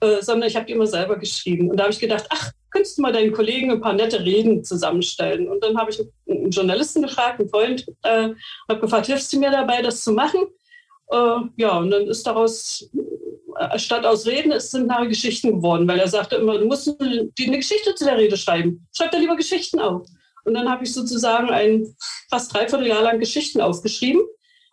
äh, 0.00 0.20
sondern 0.20 0.48
ich 0.48 0.56
habe 0.56 0.66
die 0.66 0.72
immer 0.72 0.86
selber 0.86 1.18
geschrieben. 1.18 1.70
Und 1.70 1.78
da 1.78 1.84
habe 1.84 1.92
ich 1.92 1.98
gedacht, 1.98 2.26
ach, 2.28 2.52
könntest 2.70 2.98
du 2.98 3.02
mal 3.02 3.12
deinen 3.12 3.32
Kollegen 3.32 3.70
ein 3.70 3.80
paar 3.80 3.92
nette 3.92 4.24
Reden 4.24 4.64
zusammenstellen? 4.64 5.48
Und 5.48 5.62
dann 5.64 5.76
habe 5.78 5.90
ich 5.90 6.00
einen 6.28 6.50
Journalisten 6.50 7.02
gefragt, 7.02 7.40
einen 7.40 7.48
Freund, 7.48 7.86
äh, 8.02 8.30
habe 8.68 8.80
gefragt, 8.80 9.06
hilfst 9.06 9.32
du 9.32 9.38
mir 9.38 9.50
dabei, 9.50 9.82
das 9.82 10.04
zu 10.04 10.12
machen? 10.12 10.40
Äh, 11.10 11.36
ja, 11.56 11.78
und 11.78 11.90
dann 11.90 12.06
ist 12.06 12.26
daraus, 12.26 12.90
äh, 13.58 13.78
statt 13.78 14.04
aus 14.04 14.26
Reden, 14.26 14.52
es 14.52 14.70
sind 14.70 14.86
nachher 14.86 15.06
Geschichten 15.06 15.56
geworden, 15.56 15.88
weil 15.88 15.98
er 15.98 16.08
sagte 16.08 16.36
immer, 16.36 16.58
du 16.58 16.66
musst 16.66 16.88
eine, 17.00 17.30
eine 17.38 17.56
Geschichte 17.56 17.94
zu 17.94 18.04
der 18.04 18.18
Rede 18.18 18.36
schreiben. 18.36 18.86
Schreib 18.94 19.12
da 19.12 19.18
lieber 19.18 19.36
Geschichten 19.36 19.80
auf. 19.80 20.06
Und 20.48 20.54
dann 20.54 20.70
habe 20.70 20.84
ich 20.84 20.94
sozusagen 20.94 21.50
ein 21.50 21.94
fast 22.30 22.54
dreiviertel 22.54 22.86
Jahr 22.86 23.02
lang 23.02 23.20
Geschichten 23.20 23.60
aufgeschrieben. 23.60 24.22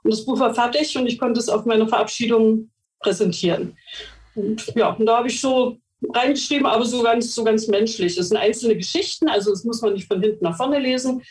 Und 0.04 0.14
das 0.14 0.24
Buch 0.24 0.40
war 0.40 0.56
fertig 0.56 0.98
und 0.98 1.06
ich 1.06 1.20
konnte 1.20 1.40
es 1.40 1.50
auf 1.50 1.66
meiner 1.66 1.88
Verabschiedung 1.88 2.72
präsentieren. 3.02 3.76
Und 4.36 4.74
ja, 4.76 4.94
und 4.94 5.06
da 5.06 5.18
habe 5.18 5.28
ich 5.28 5.42
so 5.42 5.78
reingeschrieben, 6.14 6.66
aber 6.66 6.86
so 6.86 7.04
ganz, 7.04 7.36
so 7.36 7.44
ganz 7.44 7.68
menschlich. 7.68 8.18
Es 8.18 8.30
sind 8.30 8.38
einzelne 8.38 8.78
Geschichten, 8.78 9.28
also 9.28 9.52
das 9.52 9.66
muss 9.66 9.82
man 9.82 9.94
nicht 9.94 10.08
von 10.08 10.22
hinten 10.22 10.46
nach 10.46 10.56
vorne 10.56 10.80
lesen 10.80 11.22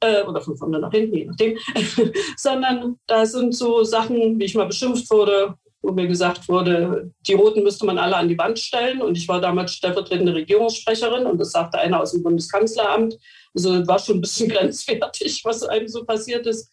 äh, 0.00 0.22
oder 0.22 0.40
von 0.40 0.56
vorne 0.56 0.78
nach 0.78 0.90
hinten, 0.90 1.16
je 1.16 1.24
nachdem, 1.26 1.58
sondern 2.36 2.96
da 3.06 3.26
sind 3.26 3.54
so 3.54 3.84
Sachen, 3.84 4.38
wie 4.38 4.44
ich 4.44 4.54
mal 4.54 4.66
beschimpft 4.66 5.10
wurde, 5.10 5.54
wo 5.82 5.92
mir 5.92 6.06
gesagt 6.06 6.48
wurde, 6.48 7.12
die 7.26 7.34
Roten 7.34 7.62
müsste 7.62 7.84
man 7.84 7.98
alle 7.98 8.16
an 8.16 8.28
die 8.28 8.38
Wand 8.38 8.58
stellen. 8.58 9.02
Und 9.02 9.18
ich 9.18 9.26
war 9.28 9.40
damals 9.40 9.72
stellvertretende 9.74 10.34
Regierungssprecherin 10.34 11.26
und 11.26 11.38
das 11.38 11.50
sagte 11.50 11.78
einer 11.78 12.00
aus 12.00 12.12
dem 12.12 12.22
Bundeskanzleramt. 12.22 13.18
Also 13.54 13.86
war 13.86 13.98
schon 13.98 14.18
ein 14.18 14.20
bisschen 14.20 14.48
grenzwertig, 14.50 15.42
was 15.44 15.62
einem 15.62 15.88
so 15.88 16.04
passiert 16.04 16.46
ist, 16.46 16.70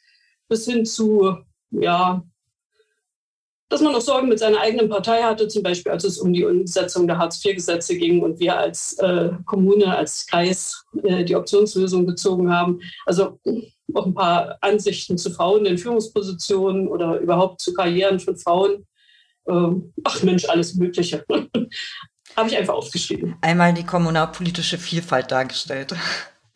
bis 0.48 0.66
hin 0.66 0.86
zu, 0.86 1.38
ja, 1.72 2.24
dass 3.70 3.82
man 3.82 3.94
noch 3.94 4.02
Sorgen 4.02 4.28
mit 4.28 4.40
seiner 4.40 4.60
eigenen 4.60 4.90
Partei 4.90 5.22
hatte, 5.22 5.48
zum 5.48 5.62
Beispiel 5.62 5.92
als 5.92 6.04
es 6.04 6.18
um 6.18 6.34
die 6.34 6.44
Umsetzung 6.44 7.06
der 7.06 7.20
Hartz-IV-Gesetze 7.20 7.98
ging 7.98 8.22
und 8.22 8.40
wir 8.40 8.58
als 8.58 8.98
äh, 8.98 9.30
Kommune, 9.46 9.96
als 9.96 10.26
Kreis 10.26 10.84
äh, 11.04 11.24
die 11.24 11.36
Optionslösung 11.36 12.08
gezogen 12.08 12.52
haben. 12.52 12.82
Also 13.06 13.40
auch 13.94 14.06
ein 14.08 14.16
paar 14.16 14.58
Ansichten 14.62 15.20
zu 15.20 15.32
Frauen 15.32 15.68
in 15.68 15.78
Führungspositionen 15.78 16.88
oder 16.88 17.20
überhaupt 17.20 17.62
zu 17.62 17.74
Karrieren 17.74 18.20
von 18.20 18.38
Frauen. 18.38 18.88
Ähm, 19.48 19.94
ach 20.04 20.24
Mensch, 20.24 20.46
alles 20.46 20.74
Mögliche. 20.76 21.24
Habe 22.36 22.50
ich 22.50 22.58
einfach 22.58 22.74
aufgeschrieben. 22.74 23.36
Einmal 23.42 23.74
die 23.74 23.86
kommunalpolitische 23.86 24.78
Vielfalt 24.78 25.32
dargestellt. 25.32 25.96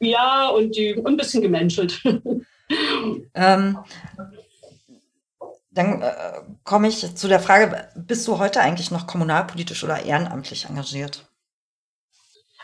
Ja, 0.03 0.49
und, 0.49 0.75
die, 0.75 0.95
und 0.95 1.07
ein 1.07 1.17
bisschen 1.17 1.41
gemenschelt. 1.41 2.01
ähm, 3.33 3.77
dann 5.71 6.01
äh, 6.01 6.41
komme 6.63 6.87
ich 6.87 7.15
zu 7.15 7.27
der 7.27 7.39
Frage, 7.39 7.89
bist 7.95 8.27
du 8.27 8.37
heute 8.37 8.61
eigentlich 8.61 8.91
noch 8.91 9.07
kommunalpolitisch 9.07 9.83
oder 9.83 10.03
ehrenamtlich 10.03 10.65
engagiert? 10.65 11.27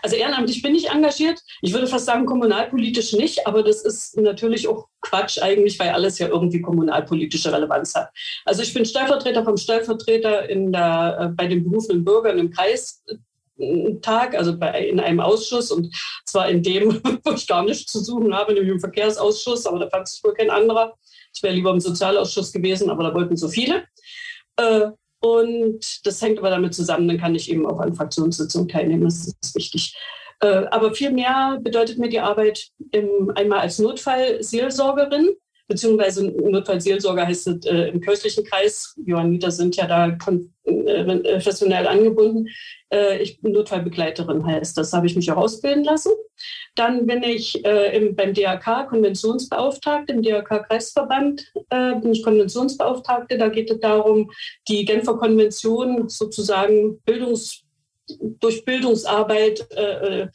Also 0.02 0.16
ehrenamtlich 0.16 0.62
bin 0.62 0.76
ich 0.76 0.90
engagiert. 0.90 1.42
Ich 1.62 1.74
würde 1.74 1.88
fast 1.88 2.06
sagen, 2.06 2.26
kommunalpolitisch 2.26 3.14
nicht, 3.14 3.46
aber 3.46 3.64
das 3.64 3.82
ist 3.82 4.18
natürlich 4.18 4.68
auch 4.68 4.88
Quatsch 5.02 5.42
eigentlich, 5.42 5.78
weil 5.80 5.90
alles 5.90 6.20
ja 6.20 6.28
irgendwie 6.28 6.62
kommunalpolitische 6.62 7.52
Relevanz 7.52 7.96
hat. 7.96 8.10
Also 8.46 8.62
ich 8.62 8.74
bin 8.74 8.86
Stellvertreter 8.86 9.44
vom 9.44 9.58
Stellvertreter 9.58 10.50
in 10.50 10.72
der, 10.72 11.18
äh, 11.20 11.28
bei 11.30 11.48
den 11.48 11.64
berufenen 11.64 12.06
Bürgern 12.06 12.40
im 12.40 12.52
Kreis 12.52 13.04
Tag, 14.02 14.36
also 14.36 14.58
bei, 14.58 14.88
in 14.88 15.00
einem 15.00 15.20
Ausschuss 15.20 15.72
und 15.72 15.94
zwar 16.26 16.50
in 16.50 16.64
dem, 16.64 17.02
wo 17.24 17.32
ich 17.32 17.48
gar 17.48 17.64
nichts 17.64 17.92
zu 17.92 18.00
suchen 18.00 18.34
habe, 18.34 18.54
nämlich 18.54 18.72
im 18.72 18.80
Verkehrsausschuss, 18.80 19.66
aber 19.66 19.80
da 19.80 19.90
fand 19.90 20.08
sich 20.08 20.24
wohl 20.24 20.34
kein 20.34 20.50
anderer. 20.50 20.96
Ich 21.34 21.44
wäre 21.44 21.54
lieber 21.54 21.72
im 21.72 21.80
Sozialausschuss 21.80 22.52
gewesen, 22.52 22.90
aber 22.90 23.04
da 23.04 23.14
wollten 23.14 23.38
so 23.38 23.48
viele. 23.48 23.84
Äh, 24.58 24.88
und 25.22 26.06
das 26.06 26.22
hängt 26.22 26.40
aber 26.40 26.50
damit 26.50 26.74
zusammen, 26.74 27.08
dann 27.08 27.20
kann 27.20 27.36
ich 27.36 27.52
eben 27.52 27.66
auch 27.66 27.80
an 27.80 27.94
Fraktionssitzungen 27.94 28.70
teilnehmen, 28.70 29.04
das 29.04 29.28
ist 29.28 29.56
wichtig. 29.56 29.94
Äh, 30.42 30.66
aber 30.72 30.94
viel 30.94 31.12
mehr 31.12 31.60
bedeutet 31.62 31.98
mir 31.98 32.10
die 32.10 32.22
Arbeit 32.22 32.68
einmal 33.36 33.60
als 33.60 33.80
Notfallseelsorgerin, 33.80 35.36
beziehungsweise 35.70 36.26
Notfallseelsorger 36.26 37.28
heißt 37.28 37.48
es 37.48 37.66
äh, 37.66 37.90
im 37.90 38.02
kirchlichen 38.02 38.44
Kreis. 38.44 38.96
Johanniter 39.06 39.52
sind 39.52 39.76
ja 39.76 39.86
da 39.88 40.18
professionell 40.18 41.88
angebunden. 41.88 42.50
Äh, 42.92 43.22
ich 43.22 43.40
bin 43.40 43.54
Notfallbegleiterin 43.54 44.46
heißt 44.46 44.78
das, 44.78 44.92
habe 44.92 45.06
ich 45.06 45.16
mich 45.16 45.32
auch 45.32 45.38
ausbilden 45.38 45.84
lassen. 45.84 46.12
Dann 46.76 47.06
bin 47.06 47.22
ich 47.22 47.64
äh, 47.64 47.96
im, 47.96 48.16
beim 48.16 48.34
DRK 48.34 48.90
Konventionsbeauftragte, 48.90 50.14
im 50.14 50.24
DRK-Kreisverband 50.24 51.54
äh, 51.70 51.96
bin 51.96 52.14
ich 52.14 52.24
Konventionsbeauftragte. 52.24 53.38
Da 53.38 53.50
geht 53.50 53.70
es 53.70 53.80
darum, 53.80 54.32
die 54.68 54.86
Genfer 54.86 55.18
Konvention 55.18 56.10
sozusagen 56.10 57.00
Bildungs 57.02 57.62
durch 58.40 58.66
Bildungsarbeit, 58.66 59.68
äh, 59.72 60.22
äh 60.22 60.28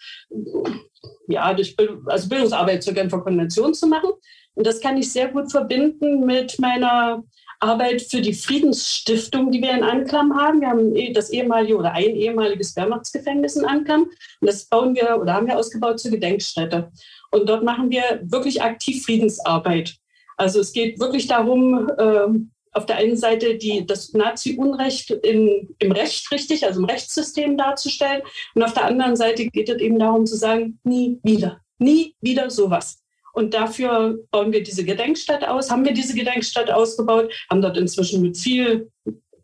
ja, 1.26 1.52
durch 1.52 1.74
also 2.06 2.28
Bildungsarbeit 2.28 2.84
zur 2.84 2.94
Genfer 2.94 3.20
Konvention 3.20 3.74
zu 3.74 3.88
machen. 3.88 4.10
Und 4.54 4.66
das 4.66 4.80
kann 4.80 4.96
ich 4.96 5.12
sehr 5.12 5.28
gut 5.28 5.50
verbinden 5.50 6.24
mit 6.24 6.58
meiner 6.60 7.24
Arbeit 7.60 8.02
für 8.02 8.20
die 8.20 8.34
Friedensstiftung, 8.34 9.50
die 9.50 9.62
wir 9.62 9.72
in 9.72 9.82
Anklam 9.82 10.36
haben. 10.36 10.60
Wir 10.60 10.68
haben 10.68 10.94
eh 10.94 11.12
das 11.12 11.30
ehemalige 11.30 11.76
oder 11.76 11.92
ein 11.92 12.14
ehemaliges 12.14 12.76
Wehrmachtsgefängnis 12.76 13.56
in 13.56 13.64
Anklam. 13.64 14.02
Und 14.02 14.46
das 14.46 14.66
bauen 14.66 14.94
wir 14.94 15.18
oder 15.20 15.34
haben 15.34 15.46
wir 15.46 15.58
ausgebaut 15.58 15.98
zur 15.98 16.12
Gedenkstätte. 16.12 16.90
Und 17.30 17.48
dort 17.48 17.64
machen 17.64 17.90
wir 17.90 18.20
wirklich 18.24 18.62
aktiv 18.62 19.04
Friedensarbeit. 19.04 19.96
Also 20.36 20.60
es 20.60 20.72
geht 20.72 21.00
wirklich 21.00 21.26
darum, 21.26 21.88
äh, 21.96 22.26
auf 22.72 22.86
der 22.86 22.96
einen 22.96 23.16
Seite 23.16 23.56
die, 23.56 23.86
das 23.86 24.12
Nazi-Unrecht 24.12 25.10
im 25.10 25.92
Recht 25.92 26.30
richtig, 26.32 26.66
also 26.66 26.80
im 26.80 26.86
Rechtssystem 26.86 27.56
darzustellen. 27.56 28.22
Und 28.54 28.62
auf 28.62 28.74
der 28.74 28.84
anderen 28.84 29.16
Seite 29.16 29.46
geht 29.46 29.68
es 29.68 29.80
eben 29.80 29.98
darum 29.98 30.26
zu 30.26 30.36
sagen, 30.36 30.80
nie 30.82 31.18
wieder, 31.22 31.60
nie 31.78 32.14
wieder 32.20 32.50
sowas. 32.50 33.03
Und 33.34 33.52
dafür 33.52 34.18
bauen 34.30 34.52
wir 34.52 34.62
diese 34.62 34.84
Gedenkstätte 34.84 35.50
aus, 35.50 35.70
haben 35.70 35.84
wir 35.84 35.92
diese 35.92 36.14
Gedenkstätte 36.14 36.74
ausgebaut, 36.74 37.32
haben 37.50 37.62
dort 37.62 37.76
inzwischen 37.76 38.22
mit 38.22 38.38
viel 38.38 38.90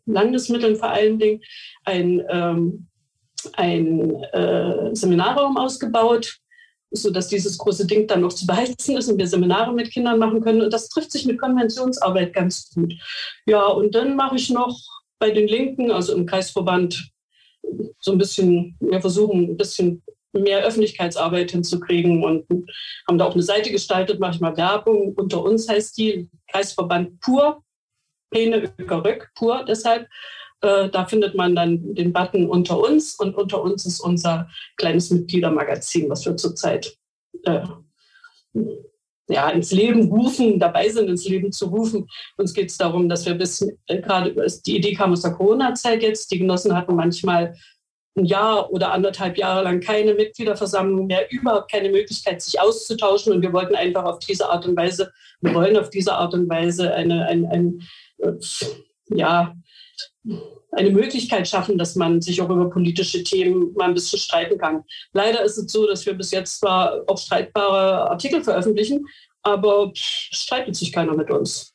Landesmitteln 0.05 0.77
vor 0.77 0.89
allen 0.89 1.19
Dingen 1.19 1.41
ein, 1.83 2.23
ähm, 2.29 2.87
ein 3.53 4.23
äh, 4.33 4.95
Seminarraum 4.95 5.57
ausgebaut, 5.57 6.37
sodass 6.91 7.27
dieses 7.27 7.57
große 7.57 7.85
Ding 7.85 8.07
dann 8.07 8.21
noch 8.21 8.33
zu 8.33 8.47
beheizen 8.47 8.97
ist 8.97 9.09
und 9.09 9.17
wir 9.17 9.27
Seminare 9.27 9.73
mit 9.73 9.91
Kindern 9.91 10.19
machen 10.19 10.41
können. 10.41 10.61
Und 10.61 10.73
das 10.73 10.87
trifft 10.89 11.11
sich 11.11 11.25
mit 11.25 11.39
Konventionsarbeit 11.39 12.33
ganz 12.33 12.69
gut. 12.73 12.93
Ja, 13.45 13.65
und 13.67 13.93
dann 13.93 14.15
mache 14.15 14.37
ich 14.37 14.49
noch 14.49 14.79
bei 15.19 15.31
den 15.31 15.47
Linken, 15.47 15.91
also 15.91 16.13
im 16.13 16.25
Kreisverband, 16.25 17.11
so 17.99 18.11
ein 18.11 18.17
bisschen, 18.17 18.75
wir 18.79 19.01
versuchen 19.01 19.51
ein 19.51 19.57
bisschen 19.57 20.01
mehr 20.33 20.63
Öffentlichkeitsarbeit 20.63 21.51
hinzukriegen 21.51 22.23
und 22.23 22.45
haben 23.07 23.17
da 23.17 23.25
auch 23.25 23.33
eine 23.33 23.43
Seite 23.43 23.71
gestaltet, 23.71 24.19
manchmal 24.19 24.55
Werbung. 24.57 25.13
Unter 25.15 25.43
uns 25.43 25.67
heißt 25.67 25.97
die 25.97 26.29
Kreisverband 26.51 27.19
Pur, 27.19 27.63
Pene 28.29 28.71
Ökerök, 28.77 29.31
Pur 29.35 29.65
deshalb. 29.67 30.07
Äh, 30.61 30.89
da 30.89 31.05
findet 31.05 31.35
man 31.35 31.55
dann 31.55 31.95
den 31.95 32.13
Button 32.13 32.47
unter 32.47 32.79
uns 32.79 33.15
und 33.15 33.35
unter 33.35 33.61
uns 33.61 33.85
ist 33.85 33.99
unser 33.99 34.49
kleines 34.77 35.09
Mitgliedermagazin, 35.09 36.09
was 36.09 36.25
wir 36.25 36.37
zurzeit 36.37 36.95
äh, 37.43 37.61
ja, 39.27 39.49
ins 39.49 39.71
Leben 39.71 40.09
rufen, 40.09 40.59
dabei 40.59 40.89
sind, 40.89 41.09
ins 41.09 41.27
Leben 41.27 41.51
zu 41.51 41.67
rufen. 41.67 42.07
Uns 42.37 42.53
geht 42.53 42.69
es 42.69 42.77
darum, 42.77 43.09
dass 43.09 43.25
wir 43.25 43.35
bis 43.35 43.61
äh, 43.87 44.01
gerade, 44.01 44.35
die 44.65 44.77
Idee 44.77 44.93
kam 44.93 45.13
aus 45.13 45.21
der 45.21 45.31
Corona-Zeit 45.31 46.03
jetzt, 46.03 46.31
die 46.31 46.39
Genossen 46.39 46.75
hatten 46.75 46.95
manchmal 46.95 47.55
ein 48.15 48.25
Jahr 48.25 48.71
oder 48.71 48.91
anderthalb 48.91 49.37
Jahre 49.37 49.63
lang 49.63 49.79
keine 49.79 50.13
Mitgliederversammlung 50.13 51.07
mehr, 51.07 51.31
überhaupt 51.31 51.71
keine 51.71 51.89
Möglichkeit, 51.89 52.41
sich 52.41 52.59
auszutauschen. 52.59 53.33
Und 53.33 53.41
wir 53.41 53.53
wollten 53.53 53.75
einfach 53.75 54.03
auf 54.03 54.19
diese 54.19 54.49
Art 54.49 54.65
und 54.65 54.75
Weise, 54.75 55.11
wir 55.41 55.53
wollen 55.53 55.77
auf 55.77 55.89
diese 55.89 56.13
Art 56.13 56.33
und 56.33 56.49
Weise 56.49 56.93
eine, 56.93 57.25
ein, 57.27 57.45
ein, 57.45 57.81
äh, 58.17 58.33
ja, 59.09 59.55
eine 60.71 60.91
Möglichkeit 60.91 61.47
schaffen, 61.47 61.77
dass 61.77 61.95
man 61.95 62.21
sich 62.21 62.41
auch 62.41 62.49
über 62.49 62.69
politische 62.69 63.23
Themen 63.23 63.73
mal 63.73 63.89
ein 63.89 63.93
bisschen 63.93 64.19
streiten 64.19 64.57
kann. 64.57 64.83
Leider 65.13 65.43
ist 65.43 65.57
es 65.57 65.71
so, 65.71 65.87
dass 65.87 66.05
wir 66.05 66.13
bis 66.13 66.31
jetzt 66.31 66.59
zwar 66.59 67.03
auch 67.07 67.17
streitbare 67.17 68.09
Artikel 68.09 68.43
veröffentlichen, 68.43 69.05
aber 69.41 69.91
streitet 69.93 70.75
sich 70.75 70.91
keiner 70.91 71.15
mit 71.15 71.29
uns. 71.31 71.73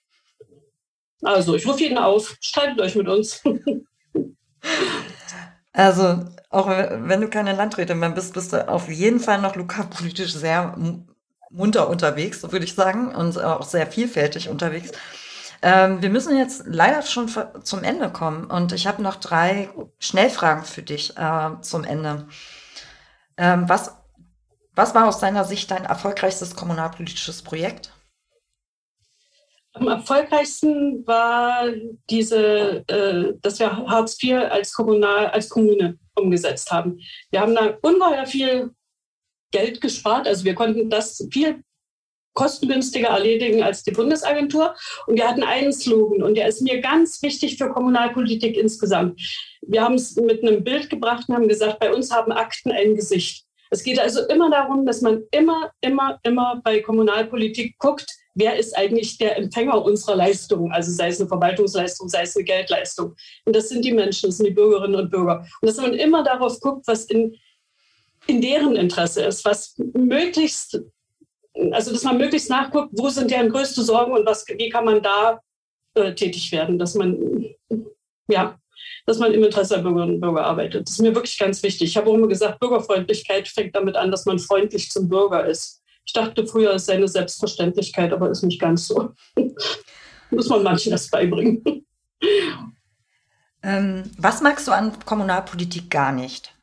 Also, 1.23 1.57
ich 1.57 1.67
rufe 1.67 1.81
jeden 1.81 1.99
auf, 1.99 2.37
streitet 2.41 2.81
euch 2.81 2.95
mit 2.95 3.09
uns. 3.09 3.43
Also, 5.77 6.25
auch 6.49 6.69
wenn 6.69 7.21
du 7.21 7.29
keine 7.29 7.53
Landrätin 7.53 7.99
mehr 7.99 8.09
bist, 8.09 8.33
bist 8.33 8.55
du 8.55 8.67
auf 8.67 8.89
jeden 8.89 9.21
Fall 9.21 9.43
noch 9.43 9.57
lokalpolitisch 9.57 10.33
sehr 10.33 10.75
munter 11.51 11.91
unterwegs, 11.91 12.41
so 12.41 12.51
würde 12.51 12.65
ich 12.65 12.75
sagen, 12.75 13.15
und 13.15 13.39
auch 13.39 13.63
sehr 13.63 13.87
vielfältig 13.87 14.49
unterwegs. 14.49 14.93
Ähm, 15.61 16.01
wir 16.01 16.09
müssen 16.09 16.37
jetzt 16.39 16.63
leider 16.65 17.03
schon 17.03 17.31
zum 17.63 17.85
Ende 17.85 18.11
kommen 18.11 18.47
und 18.47 18.73
ich 18.73 18.87
habe 18.87 19.03
noch 19.03 19.17
drei 19.17 19.69
Schnellfragen 19.99 20.65
für 20.65 20.83
dich 20.83 21.15
äh, 21.19 21.51
zum 21.61 21.85
Ende. 21.85 22.27
Ähm, 23.37 23.69
was, 23.69 23.93
was 24.75 24.95
war 24.95 25.07
aus 25.07 25.19
deiner 25.19 25.45
Sicht 25.45 25.71
dein 25.71 25.85
erfolgreichstes 25.85 26.57
kommunalpolitisches 26.57 27.43
Projekt? 27.43 27.93
Am 29.79 29.89
erfolgreichsten 29.89 31.07
war 31.07 31.69
diese, 32.09 32.83
äh, 32.89 33.35
dass 33.43 33.59
wir 33.59 33.77
Hartz 33.77 34.17
IV 34.23 34.37
als, 34.51 34.73
Kommunal, 34.73 35.27
als 35.27 35.51
Kommune 35.51 35.99
umgesetzt 36.15 36.71
haben. 36.71 36.99
Wir 37.31 37.41
haben 37.41 37.55
da 37.55 37.77
ungeheuer 37.83 38.25
viel 38.25 38.71
Geld 39.53 39.83
gespart. 39.83 40.27
Also 40.27 40.45
wir 40.45 40.55
konnten 40.55 40.89
das 40.89 41.29
viel 41.31 41.63
kostengünstiger 42.33 43.09
erledigen 43.09 43.63
als 43.63 43.83
die 43.83 43.91
Bundesagentur. 43.91 44.75
Und 45.07 45.17
wir 45.17 45.29
hatten 45.29 45.43
einen 45.43 45.75
Slogan 45.75 46.23
und 46.23 46.37
der 46.37 46.49
ist 46.49 46.63
mir 46.63 46.81
ganz 46.81 47.21
wichtig 47.23 47.59
für 47.59 47.69
Kommunalpolitik 47.69 48.57
insgesamt. 48.57 49.21
Wir 49.61 49.83
haben 49.83 49.97
es 49.97 50.17
mit 50.17 50.43
einem 50.43 50.65
Bild 50.65 50.89
gebracht 50.89 51.29
und 51.29 51.35
haben 51.35 51.49
gesagt, 51.49 51.81
bei 51.81 51.93
uns 51.93 52.11
haben 52.11 52.33
Akten 52.33 52.73
ein 52.73 52.95
Gesicht. 52.95 53.45
Es 53.71 53.83
geht 53.83 53.99
also 53.99 54.27
immer 54.29 54.51
darum, 54.51 54.87
dass 54.87 55.03
man 55.03 55.25
immer, 55.33 55.73
immer, 55.83 56.19
immer 56.23 56.61
bei 56.65 56.81
Kommunalpolitik 56.81 57.77
guckt, 57.79 58.07
wer 58.37 58.57
ist 58.57 58.77
eigentlich 58.77 59.19
der 59.19 59.37
Empfänger 59.37 59.83
unserer 59.83 60.15
Leistung, 60.15 60.71
also 60.71 60.93
sei 60.93 61.09
es 61.09 61.19
eine 61.19 61.29
Verwaltungsleistung, 61.29 62.09
sei 62.09 62.23
es 62.23 62.37
eine 62.37 62.45
Geldleistung. 62.45 63.17
Und 63.45 63.57
das 63.57 63.71
sind 63.71 63.85
die 63.85 63.93
Menschen, 63.93 64.29
das 64.29 64.37
sind 64.37 64.47
die 64.47 64.53
Bürgerinnen 64.53 64.95
und 64.95 65.11
Bürger. 65.11 65.47
Und 65.61 65.67
dass 65.69 65.79
man 65.79 65.95
immer 65.95 66.23
darauf 66.23 66.61
guckt, 66.61 66.87
was 66.87 67.07
in, 67.07 67.35
in 68.27 68.41
deren 68.43 68.77
Interesse 68.77 69.25
ist, 69.25 69.45
was 69.45 69.75
möglichst, 69.95 70.81
also 71.73 71.93
dass 71.93 72.05
man 72.05 72.19
möglichst 72.19 72.51
nachguckt, 72.51 72.91
wo 72.93 73.09
sind 73.09 73.31
deren 73.31 73.49
größte 73.49 73.83
Sorgen 73.83 74.13
und 74.13 74.27
was, 74.27 74.47
wie 74.47 74.69
kann 74.69 74.85
man 74.85 75.03
da 75.03 75.41
äh, 75.95 76.15
tätig 76.15 76.53
werden, 76.53 76.79
dass 76.79 76.95
man, 76.95 77.47
ja, 78.29 78.59
dass 79.07 79.19
man 79.19 79.33
im 79.33 79.45
Interesse 79.45 79.77
der 79.77 79.83
Bürgerinnen 79.83 80.17
und 80.17 80.21
Bürger 80.21 80.45
arbeitet. 80.45 80.87
Das 80.87 80.97
ist 80.97 81.01
mir 81.01 81.15
wirklich 81.15 81.39
ganz 81.39 81.63
wichtig. 81.63 81.89
Ich 81.89 81.97
habe 81.97 82.11
auch 82.11 82.15
immer 82.15 82.29
gesagt, 82.29 82.61
Bürgerfreundlichkeit 82.61 83.49
fängt 83.49 83.75
damit 83.75 83.97
an, 83.97 84.11
dass 84.11 84.27
man 84.27 84.39
freundlich 84.39 84.91
zum 84.91 85.09
Bürger 85.09 85.47
ist. 85.47 85.83
Ich 86.17 86.23
dachte 86.23 86.47
früher, 86.47 86.73
es 86.73 86.87
sei 86.87 86.95
eine 86.95 87.09
Selbstverständlichkeit, 87.09 88.11
aber 88.11 88.31
ist 88.31 88.43
nicht 88.43 88.59
ganz 88.59 88.89
so. 88.89 89.11
Muss 90.31 90.49
man 90.49 90.63
manchen 90.63 90.93
das 90.93 91.11
beibringen. 91.11 91.63
Ähm, 93.63 94.11
was 94.17 94.41
magst 94.41 94.67
du 94.67 94.73
an 94.73 94.99
Kommunalpolitik 95.05 95.91
gar 95.91 96.13
nicht? 96.13 96.55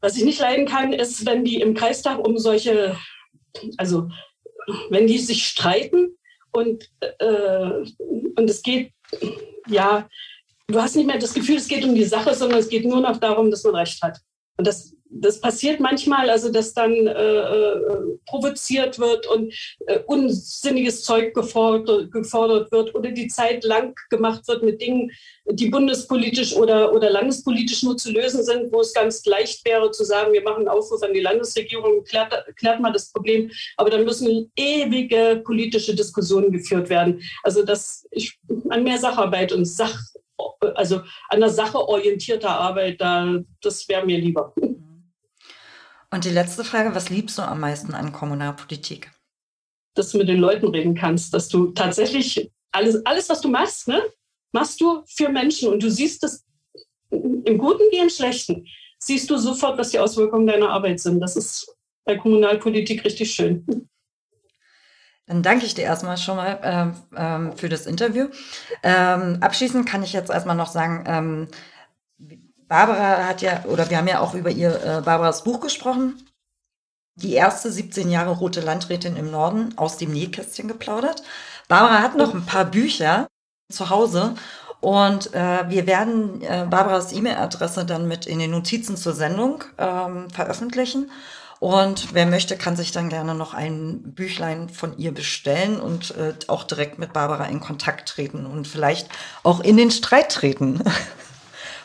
Was 0.00 0.16
ich 0.16 0.24
nicht 0.24 0.40
leiden 0.40 0.66
kann, 0.66 0.92
ist, 0.92 1.24
wenn 1.24 1.44
die 1.44 1.60
im 1.60 1.74
Kreistag 1.74 2.18
um 2.26 2.36
solche, 2.36 2.96
also 3.76 4.08
wenn 4.90 5.06
die 5.06 5.18
sich 5.18 5.46
streiten 5.46 6.18
und, 6.50 6.90
äh, 7.00 7.84
und 8.34 8.50
es 8.50 8.60
geht, 8.62 8.92
ja, 9.68 10.08
du 10.66 10.82
hast 10.82 10.96
nicht 10.96 11.06
mehr 11.06 11.18
das 11.18 11.32
Gefühl, 11.32 11.58
es 11.58 11.68
geht 11.68 11.84
um 11.84 11.94
die 11.94 12.02
Sache, 12.02 12.34
sondern 12.34 12.58
es 12.58 12.68
geht 12.68 12.84
nur 12.84 13.02
noch 13.02 13.18
darum, 13.18 13.52
dass 13.52 13.62
man 13.62 13.76
Recht 13.76 14.02
hat. 14.02 14.18
Und 14.56 14.66
das 14.66 14.96
das 15.10 15.40
passiert 15.40 15.80
manchmal, 15.80 16.30
also 16.30 16.50
dass 16.50 16.74
dann 16.74 16.92
äh, 16.92 17.10
äh, 17.10 18.18
provoziert 18.26 18.98
wird 18.98 19.26
und 19.26 19.52
äh, 19.86 20.00
unsinniges 20.06 21.02
Zeug 21.02 21.34
gefordert, 21.34 22.10
gefordert, 22.12 22.72
wird 22.72 22.94
oder 22.94 23.10
die 23.10 23.28
Zeit 23.28 23.64
lang 23.64 23.94
gemacht 24.10 24.46
wird 24.48 24.62
mit 24.62 24.80
Dingen, 24.80 25.10
die 25.48 25.68
bundespolitisch 25.68 26.54
oder, 26.56 26.92
oder 26.92 27.10
landespolitisch 27.10 27.82
nur 27.82 27.96
zu 27.96 28.10
lösen 28.10 28.42
sind, 28.42 28.72
wo 28.72 28.80
es 28.80 28.92
ganz 28.92 29.24
leicht 29.26 29.64
wäre 29.64 29.90
zu 29.90 30.04
sagen, 30.04 30.32
wir 30.32 30.42
machen 30.42 30.60
einen 30.60 30.68
Aufruf 30.68 31.02
an 31.02 31.14
die 31.14 31.20
Landesregierung, 31.20 32.04
klärt, 32.04 32.32
klärt 32.56 32.80
mal 32.80 32.92
das 32.92 33.12
Problem. 33.12 33.50
Aber 33.76 33.90
dann 33.90 34.04
müssen 34.04 34.50
ewige 34.56 35.42
politische 35.44 35.94
Diskussionen 35.94 36.50
geführt 36.50 36.88
werden. 36.88 37.22
Also 37.42 37.64
dass 37.64 38.06
ich 38.10 38.38
an 38.68 38.82
mehr 38.82 38.98
Sacharbeit 38.98 39.52
und 39.52 39.64
Sach, 39.66 39.98
also 40.74 41.00
an 41.28 41.40
der 41.40 41.50
Sache 41.50 41.78
orientierter 41.78 42.50
Arbeit, 42.50 43.00
da, 43.00 43.40
das 43.62 43.88
wäre 43.88 44.04
mir 44.04 44.18
lieber. 44.18 44.52
Und 46.16 46.24
die 46.24 46.30
letzte 46.30 46.64
Frage, 46.64 46.94
was 46.94 47.10
liebst 47.10 47.36
du 47.36 47.42
am 47.42 47.60
meisten 47.60 47.92
an 47.92 48.10
Kommunalpolitik? 48.10 49.10
Dass 49.92 50.12
du 50.12 50.16
mit 50.16 50.30
den 50.30 50.40
Leuten 50.40 50.66
reden 50.68 50.94
kannst, 50.94 51.34
dass 51.34 51.46
du 51.48 51.72
tatsächlich 51.72 52.50
alles, 52.72 53.04
alles 53.04 53.28
was 53.28 53.42
du 53.42 53.50
machst, 53.50 53.86
ne, 53.86 54.00
machst 54.50 54.80
du 54.80 55.02
für 55.06 55.28
Menschen 55.28 55.70
und 55.70 55.82
du 55.82 55.90
siehst 55.90 56.24
es 56.24 56.46
im 57.10 57.58
Guten 57.58 57.82
wie 57.90 57.98
im 57.98 58.08
Schlechten, 58.08 58.66
siehst 58.98 59.28
du 59.28 59.36
sofort, 59.36 59.76
was 59.76 59.90
die 59.90 59.98
Auswirkungen 59.98 60.46
deiner 60.46 60.70
Arbeit 60.70 61.00
sind. 61.00 61.20
Das 61.20 61.36
ist 61.36 61.76
bei 62.06 62.16
Kommunalpolitik 62.16 63.04
richtig 63.04 63.34
schön. 63.34 63.66
Dann 65.26 65.42
danke 65.42 65.66
ich 65.66 65.74
dir 65.74 65.82
erstmal 65.82 66.16
schon 66.16 66.36
mal 66.36 66.60
ähm, 66.62 66.94
ähm, 67.14 67.56
für 67.58 67.68
das 67.68 67.84
Interview. 67.84 68.28
Ähm, 68.82 69.36
abschließend 69.42 69.86
kann 69.86 70.02
ich 70.02 70.14
jetzt 70.14 70.30
erstmal 70.30 70.56
noch 70.56 70.70
sagen, 70.70 71.04
ähm, 71.06 71.48
Barbara 72.68 73.26
hat 73.26 73.42
ja, 73.42 73.64
oder 73.64 73.88
wir 73.90 73.98
haben 73.98 74.08
ja 74.08 74.20
auch 74.20 74.34
über 74.34 74.50
ihr 74.50 74.74
äh, 74.82 75.00
Barbaras 75.02 75.44
Buch 75.44 75.60
gesprochen. 75.60 76.26
Die 77.16 77.32
erste 77.32 77.72
17 77.72 78.10
Jahre 78.10 78.32
rote 78.32 78.60
Landrätin 78.60 79.16
im 79.16 79.30
Norden 79.30 79.76
aus 79.76 79.96
dem 79.96 80.12
Nähkästchen 80.12 80.68
geplaudert. 80.68 81.22
Barbara 81.68 82.02
hat 82.02 82.16
noch 82.16 82.34
ein 82.34 82.44
paar 82.44 82.66
Bücher 82.66 83.26
zu 83.72 83.88
Hause 83.90 84.34
und 84.80 85.32
äh, 85.34 85.68
wir 85.68 85.86
werden 85.86 86.42
äh, 86.42 86.66
Barbaras 86.68 87.12
E-Mail-Adresse 87.12 87.86
dann 87.86 88.06
mit 88.06 88.26
in 88.26 88.38
den 88.38 88.50
Notizen 88.50 88.96
zur 88.96 89.14
Sendung 89.14 89.64
ähm, 89.78 90.28
veröffentlichen. 90.30 91.10
Und 91.58 92.12
wer 92.12 92.26
möchte, 92.26 92.58
kann 92.58 92.76
sich 92.76 92.92
dann 92.92 93.08
gerne 93.08 93.34
noch 93.34 93.54
ein 93.54 94.12
Büchlein 94.12 94.68
von 94.68 94.98
ihr 94.98 95.14
bestellen 95.14 95.80
und 95.80 96.14
äh, 96.16 96.34
auch 96.48 96.64
direkt 96.64 96.98
mit 96.98 97.14
Barbara 97.14 97.46
in 97.46 97.60
Kontakt 97.60 98.10
treten 98.10 98.44
und 98.44 98.68
vielleicht 98.68 99.08
auch 99.42 99.60
in 99.60 99.78
den 99.78 99.90
Streit 99.90 100.30
treten. 100.30 100.82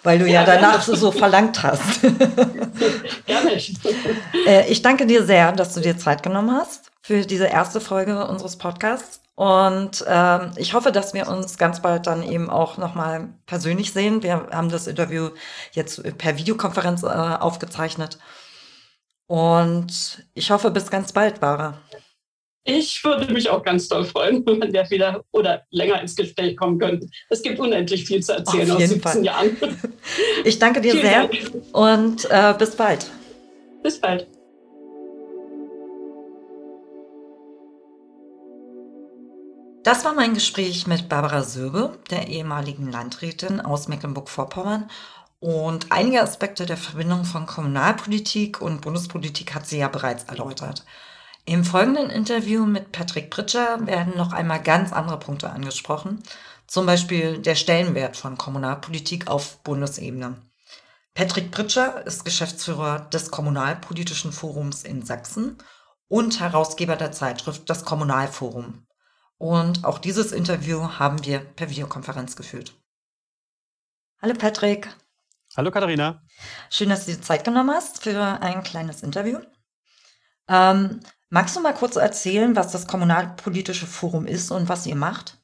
Weil 0.04 0.20
du 0.20 0.26
ja, 0.26 0.42
ja 0.42 0.46
danach 0.46 0.82
so, 0.82 0.96
so 0.96 1.12
verlangt 1.12 1.62
hast. 1.62 2.02
gerne. 3.26 3.52
äh, 4.48 4.68
ich 4.68 4.82
danke 4.82 5.06
dir 5.06 5.26
sehr, 5.26 5.52
dass 5.52 5.74
du 5.74 5.82
dir 5.82 5.98
Zeit 5.98 6.24
genommen 6.24 6.52
hast 6.52 6.92
für 7.02 7.22
diese 7.26 7.46
erste 7.46 7.80
Folge 7.80 8.26
unseres 8.28 8.58
Podcasts. 8.58 9.22
Und 9.36 10.06
ähm, 10.08 10.52
ich 10.56 10.74
hoffe, 10.74 10.92
dass 10.92 11.14
wir 11.14 11.28
uns 11.28 11.58
ganz 11.58 11.82
bald 11.82 12.06
dann 12.06 12.22
eben 12.22 12.50
auch 12.50 12.78
nochmal 12.78 13.30
persönlich 13.46 13.94
sehen. 13.94 14.24
Wir 14.24 14.48
haben 14.52 14.70
das 14.70 14.88
Interview 14.88 15.30
jetzt 15.72 16.04
per 16.18 16.38
Videokonferenz 16.38 17.04
äh, 17.04 17.08
aufgezeichnet. 17.08 18.20
Und 19.28 20.26
ich 20.34 20.52
hoffe, 20.52 20.72
bis 20.72 20.92
ganz 20.92 21.14
bald, 21.14 21.40
Bara. 21.40 21.80
Ich 22.64 23.04
würde 23.04 23.34
mich 23.34 23.50
auch 23.50 23.64
ganz 23.64 23.88
doll 23.88 24.06
freuen, 24.06 24.46
wenn 24.46 24.72
wir 24.72 24.90
wieder 24.90 25.24
oder 25.32 25.64
länger 25.72 26.00
ins 26.02 26.16
Gespräch 26.16 26.56
kommen 26.56 26.78
könnten. 26.78 27.10
Es 27.30 27.42
gibt 27.42 27.60
unendlich 27.60 28.06
viel 28.06 28.22
zu 28.22 28.34
erzählen 28.34 28.70
aus 28.72 28.80
17 28.80 29.02
Fall. 29.02 29.26
Jahren. 29.26 29.58
Ich 30.44 30.60
danke 30.60 30.82
dir 30.82 30.92
Vielen 30.94 31.06
sehr 31.06 31.28
Dank. 31.28 31.52
und 31.74 32.26
äh, 32.30 32.54
bis 32.58 32.76
bald. 32.76 33.06
Bis 33.84 34.00
bald. 34.00 34.28
Das 39.84 40.06
war 40.06 40.14
mein 40.14 40.34
Gespräch 40.36 40.86
mit 40.86 41.10
Barbara 41.10 41.44
Söbe, 41.44 41.98
der 42.12 42.28
ehemaligen 42.28 42.92
Landrätin 42.92 43.60
aus 43.62 43.88
Mecklenburg-Vorpommern 43.88 44.90
und 45.40 45.92
einige 45.92 46.22
Aspekte 46.22 46.68
der 46.68 46.78
Verbindung 46.78 47.24
von 47.24 47.48
Kommunalpolitik 47.48 48.62
und 48.62 48.82
Bundespolitik 48.82 49.56
hat 49.56 49.66
sie 49.66 49.80
ja 49.80 49.88
bereits 49.88 50.26
erläutert. 50.26 50.84
Im 51.46 51.64
folgenden 51.64 52.10
Interview 52.10 52.66
mit 52.66 52.92
Patrick 52.92 53.32
Pritscher 53.32 53.86
werden 53.88 54.16
noch 54.16 54.32
einmal 54.32 54.62
ganz 54.62 54.94
andere 54.94 55.18
Punkte 55.18 55.50
angesprochen, 55.50 56.22
zum 56.68 56.86
Beispiel 56.86 57.40
der 57.40 57.56
Stellenwert 57.56 58.16
von 58.16 58.38
Kommunalpolitik 58.38 59.28
auf 59.28 59.58
Bundesebene. 59.64 60.40
Patrick 61.14 61.52
Pritscher 61.52 62.06
ist 62.06 62.24
Geschäftsführer 62.24 63.00
des 63.10 63.32
Kommunalpolitischen 63.32 64.32
Forums 64.32 64.84
in 64.84 65.04
Sachsen 65.04 65.58
und 66.08 66.40
Herausgeber 66.40 66.96
der 66.96 67.12
Zeitschrift 67.12 67.70
Das 67.70 67.86
Kommunalforum. 67.86 68.86
Und 69.38 69.84
auch 69.84 69.98
dieses 69.98 70.32
Interview 70.32 71.00
haben 71.00 71.26
wir 71.26 71.40
per 71.40 71.70
Videokonferenz 71.70 72.36
geführt. 72.36 72.74
Hallo 74.22 74.36
Patrick. 74.36 74.96
Hallo 75.58 75.72
Katharina. 75.72 76.22
Schön, 76.70 76.90
dass 76.90 77.06
du 77.06 77.12
dir 77.12 77.22
Zeit 77.22 77.44
genommen 77.44 77.72
hast 77.72 78.04
für 78.04 78.22
ein 78.42 78.62
kleines 78.64 79.02
Interview. 79.02 79.40
Ähm, 80.48 81.02
magst 81.32 81.56
du 81.56 81.62
mal 81.62 81.74
kurz 81.74 81.96
erzählen, 81.96 82.56
was 82.56 82.72
das 82.72 82.86
Kommunalpolitische 82.86 83.88
Forum 83.88 84.28
ist 84.28 84.52
und 84.52 84.70
was 84.70 84.86
ihr 84.86 84.96
macht? 84.96 85.42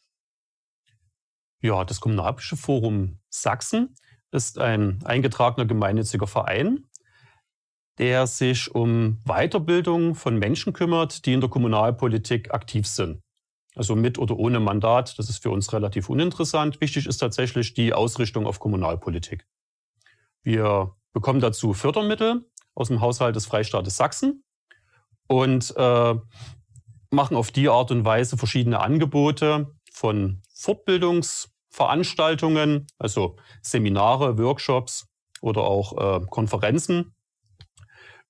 Ja, 1.61 1.83
das 1.83 1.99
Kommunalpolitische 1.99 2.57
Forum 2.57 3.19
Sachsen 3.29 3.95
ist 4.31 4.59
ein 4.59 4.99
eingetragener 5.05 5.65
gemeinnütziger 5.65 6.27
Verein, 6.27 6.85
der 7.97 8.27
sich 8.27 8.75
um 8.75 9.19
Weiterbildung 9.25 10.13
von 10.13 10.37
Menschen 10.37 10.73
kümmert, 10.73 11.25
die 11.25 11.33
in 11.33 11.41
der 11.41 11.49
Kommunalpolitik 11.49 12.53
aktiv 12.53 12.85
sind. 12.85 13.23
Also 13.75 13.95
mit 13.95 14.19
oder 14.19 14.37
ohne 14.37 14.59
Mandat, 14.59 15.17
das 15.17 15.29
ist 15.29 15.41
für 15.41 15.51
uns 15.51 15.71
relativ 15.71 16.09
uninteressant. 16.09 16.81
Wichtig 16.81 17.07
ist 17.07 17.19
tatsächlich 17.19 17.73
die 17.73 17.93
Ausrichtung 17.93 18.45
auf 18.45 18.59
Kommunalpolitik. 18.59 19.47
Wir 20.43 20.95
bekommen 21.13 21.39
dazu 21.39 21.73
Fördermittel 21.73 22.45
aus 22.75 22.89
dem 22.89 23.01
Haushalt 23.01 23.35
des 23.35 23.45
Freistaates 23.45 23.95
Sachsen 23.97 24.43
und 25.27 25.73
äh, 25.77 26.15
machen 27.11 27.37
auf 27.37 27.51
die 27.51 27.69
Art 27.69 27.91
und 27.91 28.03
Weise 28.05 28.37
verschiedene 28.37 28.79
Angebote 28.79 29.75
von 29.91 30.41
Fortbildungsveranstaltungen, 30.53 32.87
also 32.97 33.35
Seminare, 33.61 34.37
Workshops 34.37 35.07
oder 35.41 35.61
auch 35.61 35.97
äh, 35.97 36.21
Konferenzen 36.27 37.15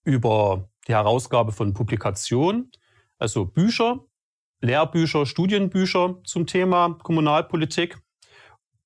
über 0.03 0.69
die 0.87 0.93
Herausgabe 0.93 1.51
von 1.51 1.73
Publikationen, 1.73 2.71
also 3.17 3.45
Bücher, 3.45 4.05
Lehrbücher, 4.61 5.25
Studienbücher 5.25 6.17
zum 6.23 6.45
Thema 6.47 6.97
Kommunalpolitik 7.03 7.97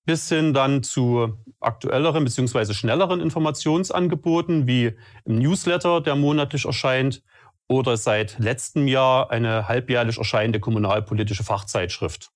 bis 0.05 0.29
hin 0.29 0.53
dann 0.53 0.83
zu 0.83 1.37
aktuelleren 1.59 2.23
bzw. 2.23 2.73
schnelleren 2.73 3.21
Informationsangeboten 3.21 4.67
wie 4.67 4.97
im 5.25 5.39
Newsletter, 5.39 6.01
der 6.01 6.15
monatlich 6.15 6.65
erscheint, 6.65 7.23
oder 7.71 7.95
seit 7.95 8.37
letztem 8.37 8.85
Jahr 8.85 9.31
eine 9.31 9.69
halbjährlich 9.69 10.17
erscheinende 10.17 10.59
kommunalpolitische 10.59 11.45
Fachzeitschrift. 11.45 12.29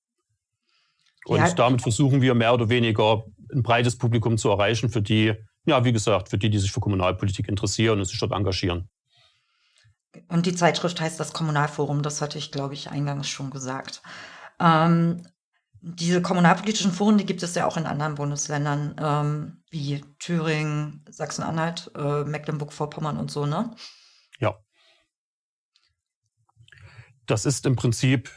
Und 1.25 1.39
ja. 1.39 1.53
damit 1.53 1.81
versuchen 1.81 2.21
wir 2.21 2.33
mehr 2.35 2.53
oder 2.53 2.69
weniger 2.69 3.25
ein 3.51 3.61
breites 3.61 3.97
Publikum 3.97 4.37
zu 4.37 4.49
erreichen, 4.49 4.89
für 4.89 5.01
die, 5.01 5.33
ja, 5.65 5.83
wie 5.83 5.91
gesagt, 5.91 6.29
für 6.29 6.37
die, 6.37 6.49
die 6.49 6.57
sich 6.57 6.71
für 6.71 6.79
Kommunalpolitik 6.79 7.49
interessieren 7.49 7.99
und 7.99 8.05
sich 8.05 8.17
dort 8.17 8.31
engagieren. 8.31 8.87
Und 10.29 10.45
die 10.45 10.55
Zeitschrift 10.55 11.01
heißt 11.01 11.19
das 11.19 11.33
Kommunalforum, 11.33 12.01
das 12.01 12.21
hatte 12.21 12.37
ich, 12.37 12.53
glaube 12.53 12.73
ich, 12.73 12.89
eingangs 12.89 13.27
schon 13.27 13.49
gesagt. 13.49 14.01
Ähm, 14.61 15.27
diese 15.81 16.21
kommunalpolitischen 16.21 16.93
Foren, 16.93 17.17
die 17.17 17.25
gibt 17.25 17.43
es 17.43 17.55
ja 17.55 17.65
auch 17.65 17.75
in 17.75 17.87
anderen 17.87 18.15
Bundesländern, 18.15 18.95
ähm, 18.97 19.63
wie 19.69 20.01
Thüringen, 20.17 21.03
Sachsen-Anhalt, 21.09 21.91
äh, 21.93 22.23
Mecklenburg-Vorpommern 22.23 23.17
und 23.17 23.29
so, 23.29 23.45
ne? 23.45 23.75
Ja. 24.39 24.55
Das 27.25 27.45
ist 27.45 27.65
im 27.65 27.75
Prinzip 27.75 28.29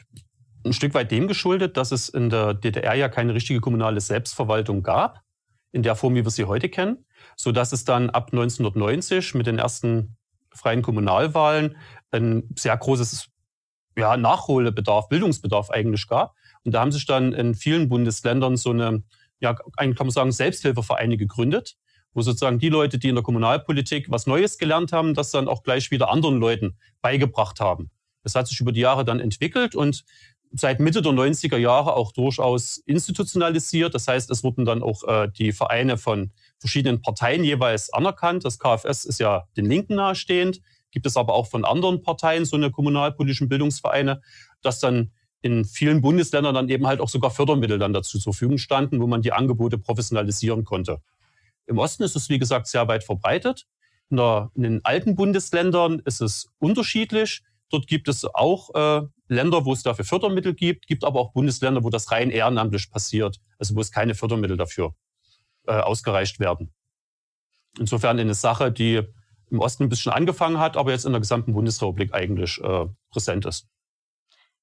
ein 0.65 0.73
Stück 0.73 0.95
weit 0.95 1.11
dem 1.11 1.29
geschuldet, 1.29 1.77
dass 1.77 1.93
es 1.93 2.09
in 2.09 2.31
der 2.31 2.55
DDR 2.55 2.95
ja 2.95 3.09
keine 3.09 3.35
richtige 3.35 3.61
kommunale 3.61 4.01
Selbstverwaltung 4.01 4.83
gab, 4.83 5.23
in 5.73 5.83
der 5.83 5.95
Form, 5.95 6.15
wie 6.15 6.25
wir 6.25 6.31
sie 6.31 6.45
heute 6.45 6.69
kennen, 6.69 7.05
sodass 7.37 7.73
es 7.73 7.85
dann 7.85 8.11
ab 8.11 8.29
1990 8.33 9.35
mit 9.35 9.47
den 9.47 9.59
ersten 9.59 10.17
freien 10.55 10.83
Kommunalwahlen 10.83 11.77
ein 12.11 12.49
sehr 12.57 12.77
großes 12.77 13.29
ja, 13.97 14.17
Nachholbedarf, 14.17 15.09
Bildungsbedarf 15.09 15.71
eigentlich 15.71 16.07
gab 16.07 16.35
und 16.65 16.73
da 16.73 16.81
haben 16.81 16.93
sich 16.93 17.07
dann 17.07 17.33
in 17.33 17.55
vielen 17.55 17.89
Bundesländern 17.89 18.57
so 18.57 18.71
eine, 18.71 19.03
ja, 19.41 19.55
kann 19.55 19.95
man 19.97 20.11
sagen, 20.11 20.33
Selbsthilfevereine 20.33 21.17
gegründet, 21.17 21.77
wo 22.13 22.23
sozusagen 22.23 22.59
die 22.59 22.69
Leute, 22.69 22.99
die 22.99 23.09
in 23.09 23.15
der 23.15 23.25
Kommunalpolitik 23.25 24.11
was 24.11 24.27
Neues 24.27 24.59
gelernt 24.59 24.93
haben, 24.93 25.15
das 25.15 25.31
dann 25.31 25.49
auch 25.49 25.63
gleich 25.63 25.91
wieder 25.91 26.11
anderen 26.11 26.39
Leuten 26.39 26.77
beigebracht 27.01 27.61
haben. 27.61 27.91
Das 28.23 28.35
hat 28.35 28.49
sich 28.49 28.61
über 28.61 28.73
die 28.73 28.81
Jahre 28.81 29.05
dann 29.05 29.21
entwickelt 29.21 29.75
und 29.75 30.05
seit 30.53 30.81
Mitte 30.81 31.03
der 31.03 31.13
90er 31.13 31.57
Jahre 31.57 31.95
auch 31.95 32.13
durchaus 32.13 32.79
institutionalisiert. 32.87 33.95
Das 33.95 34.09
heißt, 34.09 34.31
es 34.31 34.43
wurden 34.43 34.65
dann 34.65 34.83
auch 34.83 35.05
äh, 35.05 35.29
die 35.29 35.53
Vereine 35.53 35.99
von 35.99 36.33
verschiedenen 36.59 37.03
Parteien 37.03 37.45
jeweils 37.45 37.93
anerkannt. 37.93 38.45
Das 38.45 38.59
KfS 38.59 39.05
ist 39.05 39.21
ja 39.21 39.47
den 39.57 39.67
Linken 39.67 39.97
nahestehend, 39.97 40.61
gibt 40.91 41.07
es 41.07 41.17
aber 41.17 41.35
auch 41.35 41.49
von 41.49 41.65
anderen 41.65 42.03
Parteien 42.03 42.45
so 42.45 42.57
eine 42.57 42.71
kommunalpolitischen 42.71 43.49
Bildungsvereine, 43.49 44.23
dass 44.63 44.81
dann 44.81 45.13
in 45.41 45.65
vielen 45.65 46.01
Bundesländern 46.01 46.55
dann 46.55 46.69
eben 46.69 46.87
halt 46.87 47.01
auch 47.01 47.09
sogar 47.09 47.31
Fördermittel 47.31 47.79
dann 47.79 47.93
dazu 47.93 48.19
zur 48.19 48.33
Verfügung 48.33 48.59
standen, 48.59 49.01
wo 49.01 49.07
man 49.07 49.23
die 49.23 49.33
Angebote 49.33 49.79
professionalisieren 49.79 50.65
konnte. 50.65 51.01
Im 51.67 51.79
Osten 51.79 52.03
ist 52.03 52.17
es, 52.17 52.29
wie 52.29 52.39
gesagt, 52.39 52.67
sehr 52.67 52.89
weit 52.89 53.05
verbreitet. 53.05 53.67
In, 54.11 54.17
der, 54.17 54.51
in 54.55 54.63
den 54.63 54.85
alten 54.85 55.15
Bundesländern 55.15 56.01
ist 56.05 56.21
es 56.21 56.49
unterschiedlich. 56.59 57.43
Dort 57.71 57.87
gibt 57.87 58.09
es 58.09 58.25
auch 58.25 58.75
äh, 58.75 59.07
Länder, 59.29 59.65
wo 59.65 59.73
es 59.73 59.83
dafür 59.83 60.05
Fördermittel 60.05 60.55
gibt, 60.55 60.87
gibt 60.87 61.05
aber 61.05 61.21
auch 61.21 61.33
Bundesländer, 61.33 61.85
wo 61.85 61.91
das 61.91 62.11
rein 62.11 62.31
ehrenamtlich 62.31 62.91
passiert, 62.91 63.39
also 63.59 63.75
wo 63.77 63.81
es 63.81 63.93
keine 63.93 64.15
Fördermittel 64.15 64.57
dafür 64.57 64.95
äh, 65.67 65.73
ausgereicht 65.73 66.41
werden. 66.41 66.73
Insofern 67.79 68.19
eine 68.19 68.35
Sache, 68.35 68.73
die 68.73 69.03
im 69.51 69.61
Osten 69.61 69.85
ein 69.85 69.89
bisschen 69.89 70.13
angefangen 70.13 70.59
hat, 70.59 70.77
aber 70.77 70.93
jetzt 70.93 71.05
in 71.05 71.13
der 71.13 71.21
gesamten 71.21 71.53
Bundesrepublik 71.53 72.15
eigentlich 72.15 72.59
äh, 72.63 72.87
präsent 73.11 73.47
ist. 73.47 73.69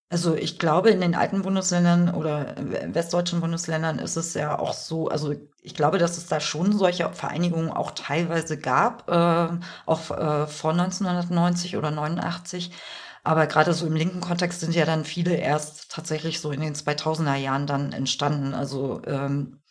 Also 0.10 0.36
ich 0.36 0.60
glaube, 0.60 0.92
in 0.92 1.02
den 1.02 1.16
alten 1.16 1.42
Bundesländern 1.42 2.14
oder 2.14 2.56
westdeutschen 2.94 3.42
Bundesländern 3.42 3.98
ist 4.00 4.16
es 4.18 4.34
ja 4.36 4.58
auch 4.60 4.74
so, 4.74 5.08
also 5.10 5.34
ich 5.62 5.74
glaube, 5.74 5.98
dass 5.98 6.18
es 6.18 6.28
da 6.28 6.40
schon 6.40 6.78
solche 6.78 7.12
Vereinigungen 7.12 7.72
auch 7.72 7.92
teilweise 7.92 8.58
gab, 8.60 9.10
äh, 9.10 9.60
auch 9.88 10.12
äh, 10.12 10.48
vor 10.48 10.74
1990 10.74 11.76
oder 11.76 11.90
89. 11.92 12.72
Aber 13.24 13.48
gerade 13.48 13.74
so 13.74 13.88
im 13.88 13.96
linken 13.96 14.22
Kontext 14.22 14.60
sind 14.60 14.76
ja 14.76 14.86
dann 14.86 15.04
viele 15.06 15.36
erst 15.36 15.92
tatsächlich 15.92 16.40
so 16.40 16.52
in 16.52 16.62
den 16.62 16.76
2000er 16.76 17.36
Jahren 17.36 17.66
dann 17.66 17.92
entstanden. 17.92 18.54
Also, 18.54 19.02
ähm, 19.08 19.62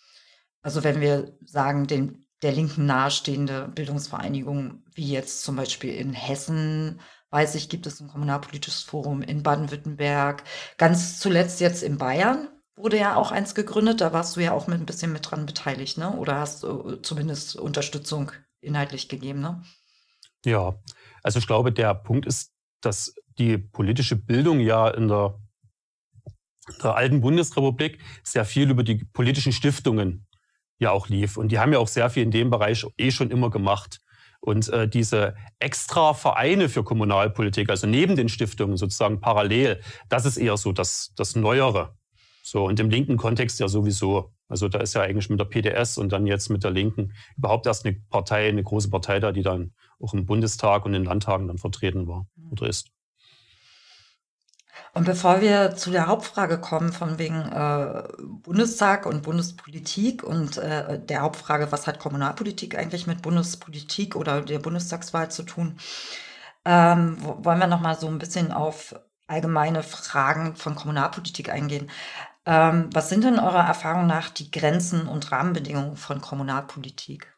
also 0.63 0.85
wenn 0.85 1.01
wir 1.01 1.37
sagen, 1.45 1.87
den, 1.87 2.27
der 2.43 2.53
Linken 2.53 2.87
nahestehende 2.87 3.69
Bildungsvereinigungen, 3.69 4.85
wie 4.95 5.11
jetzt 5.13 5.43
zum 5.45 5.57
Beispiel 5.57 5.95
in 5.95 6.13
Hessen, 6.13 7.01
weiß 7.35 7.57
ich, 7.57 7.69
gibt 7.69 7.87
es 7.87 8.01
ein 8.01 8.09
kommunalpolitisches 8.09 8.83
Forum 8.83 9.21
in 9.21 9.43
Baden-Württemberg. 9.43 10.45
Ganz 10.79 11.19
zuletzt 11.19 11.61
jetzt 11.61 11.83
in 11.83 11.99
Bayern 11.99 12.49
wurde 12.77 12.97
ja 12.97 13.17
auch 13.17 13.33
eins 13.33 13.57
gegründet. 13.57 14.01
Da 14.01 14.13
warst 14.13 14.37
du 14.37 14.41
ja 14.41 14.53
auch 14.53 14.69
mit 14.69 14.81
ein 14.81 14.87
bisschen 14.87 15.13
mit 15.13 15.29
dran 15.29 15.45
beteiligt, 15.45 15.99
ne? 15.99 16.17
Oder 16.17 16.39
hast 16.39 16.63
du 16.63 16.97
zumindest 17.03 17.57
Unterstützung 17.57 18.31
inhaltlich 18.61 19.09
gegeben, 19.09 19.41
ne? 19.41 19.63
Ja, 20.45 20.79
also 21.25 21.41
ich 21.41 21.47
glaube, 21.49 21.73
der 21.73 21.95
Punkt 21.95 22.25
ist, 22.25 22.53
dass 22.81 23.15
die 23.39 23.59
politische 23.59 24.15
Bildung 24.15 24.61
ja 24.61 24.89
in 24.89 25.09
der, 25.09 25.41
in 26.69 26.83
der 26.85 26.95
alten 26.95 27.21
Bundesrepublik 27.21 27.99
sehr 28.23 28.45
viel 28.45 28.71
über 28.71 28.85
die 28.85 29.05
politischen 29.07 29.53
Stiftungen 29.53 30.27
ja 30.79 30.93
auch 30.93 31.09
lief. 31.09 31.37
Und 31.37 31.51
die 31.51 31.59
haben 31.59 31.73
ja 31.73 31.81
auch 31.81 31.89
sehr 31.89 32.11
viel 32.11 32.23
in 32.23 32.31
dem 32.31 32.51
Bereich 32.51 32.87
eh 32.97 33.11
schon 33.11 33.33
immer 33.33 33.51
gemacht. 33.51 34.04
Und 34.45 34.69
äh, 34.69 34.87
diese 34.87 35.35
extra 35.59 36.13
Vereine 36.13 36.69
für 36.69 36.85
Kommunalpolitik, 36.85 37.71
also 37.71 37.87
neben 37.87 38.15
den 38.15 38.29
Stiftungen 38.29 38.77
sozusagen 38.77 39.19
parallel, 39.19 39.81
das 40.11 40.27
ist 40.27 40.37
eher 40.37 40.59
so 40.59 40.71
das, 40.71 41.15
das 41.17 41.35
Neuere. 41.35 41.97
So, 42.43 42.67
und 42.67 42.79
im 42.79 42.91
linken 42.91 43.17
Kontext 43.17 43.59
ja 43.59 43.69
sowieso. 43.69 44.35
Also 44.47 44.69
da 44.69 44.81
ist 44.81 44.93
ja 44.93 45.01
eigentlich 45.01 45.31
mit 45.31 45.41
der 45.41 45.47
PDS 45.47 45.97
und 45.97 46.13
dann 46.13 46.27
jetzt 46.27 46.51
mit 46.51 46.63
der 46.63 46.73
Linken 46.73 47.15
überhaupt 47.39 47.67
erst 47.67 47.87
eine 47.87 47.97
Partei, 48.11 48.47
eine 48.47 48.63
große 48.63 48.91
Partei 48.91 49.19
da, 49.19 49.33
die 49.33 49.41
dann 49.41 49.73
auch 49.99 50.13
im 50.13 50.27
Bundestag 50.27 50.85
und 50.85 50.93
in 50.93 51.05
Landtagen 51.05 51.49
dann 51.49 51.57
vertreten 51.57 52.07
war 52.07 52.27
oder 52.51 52.69
ist. 52.69 52.91
Und 54.95 55.07
bevor 55.07 55.41
wir 55.41 55.75
zu 55.75 55.91
der 55.91 56.07
Hauptfrage 56.07 56.59
kommen, 56.59 56.93
von 56.93 57.19
wegen 57.19 57.51
äh, 57.51 58.05
Bundestag 58.23 59.07
und 59.07 59.25
Bundespolitik 59.25 60.23
und 60.23 60.57
äh, 60.59 61.01
der 61.05 61.23
Hauptfrage, 61.23 61.73
was 61.73 61.89
hat 61.89 61.99
Kommunalpolitik 61.99 62.79
eigentlich 62.79 63.09
mit 63.09 63.21
Bundespolitik 63.21 64.15
oder 64.15 64.41
der 64.41 64.61
Bundestagswahl 64.61 65.33
zu 65.33 65.43
tun, 65.43 65.79
ähm, 66.65 67.17
wollen 67.21 67.59
wir 67.59 67.67
noch 67.67 67.81
mal 67.81 67.99
so 67.99 68.07
ein 68.07 68.19
bisschen 68.19 68.53
auf 68.53 68.95
allgemeine 69.27 69.83
Fragen 69.83 70.55
von 70.55 70.77
Kommunalpolitik 70.77 71.51
eingehen. 71.51 71.91
Ähm, 72.47 72.89
was 72.93 73.09
sind 73.09 73.25
denn 73.25 73.41
eurer 73.41 73.67
Erfahrung 73.67 74.07
nach 74.07 74.31
die 74.31 74.53
Grenzen 74.53 75.09
und 75.09 75.33
Rahmenbedingungen 75.33 75.97
von 75.97 76.21
Kommunalpolitik? 76.21 77.35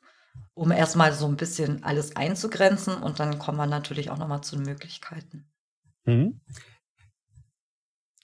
Um 0.53 0.73
erstmal 0.73 1.15
so 1.15 1.27
ein 1.27 1.37
bisschen 1.37 1.85
alles 1.85 2.17
einzugrenzen 2.17 2.97
und 2.97 3.19
dann 3.19 3.39
kommen 3.39 3.57
wir 3.57 3.67
natürlich 3.67 4.11
auch 4.11 4.19
nochmal 4.19 4.43
zu 4.43 4.57
den 4.57 4.67
Möglichkeiten. 4.67 5.49
Mhm. 6.05 6.41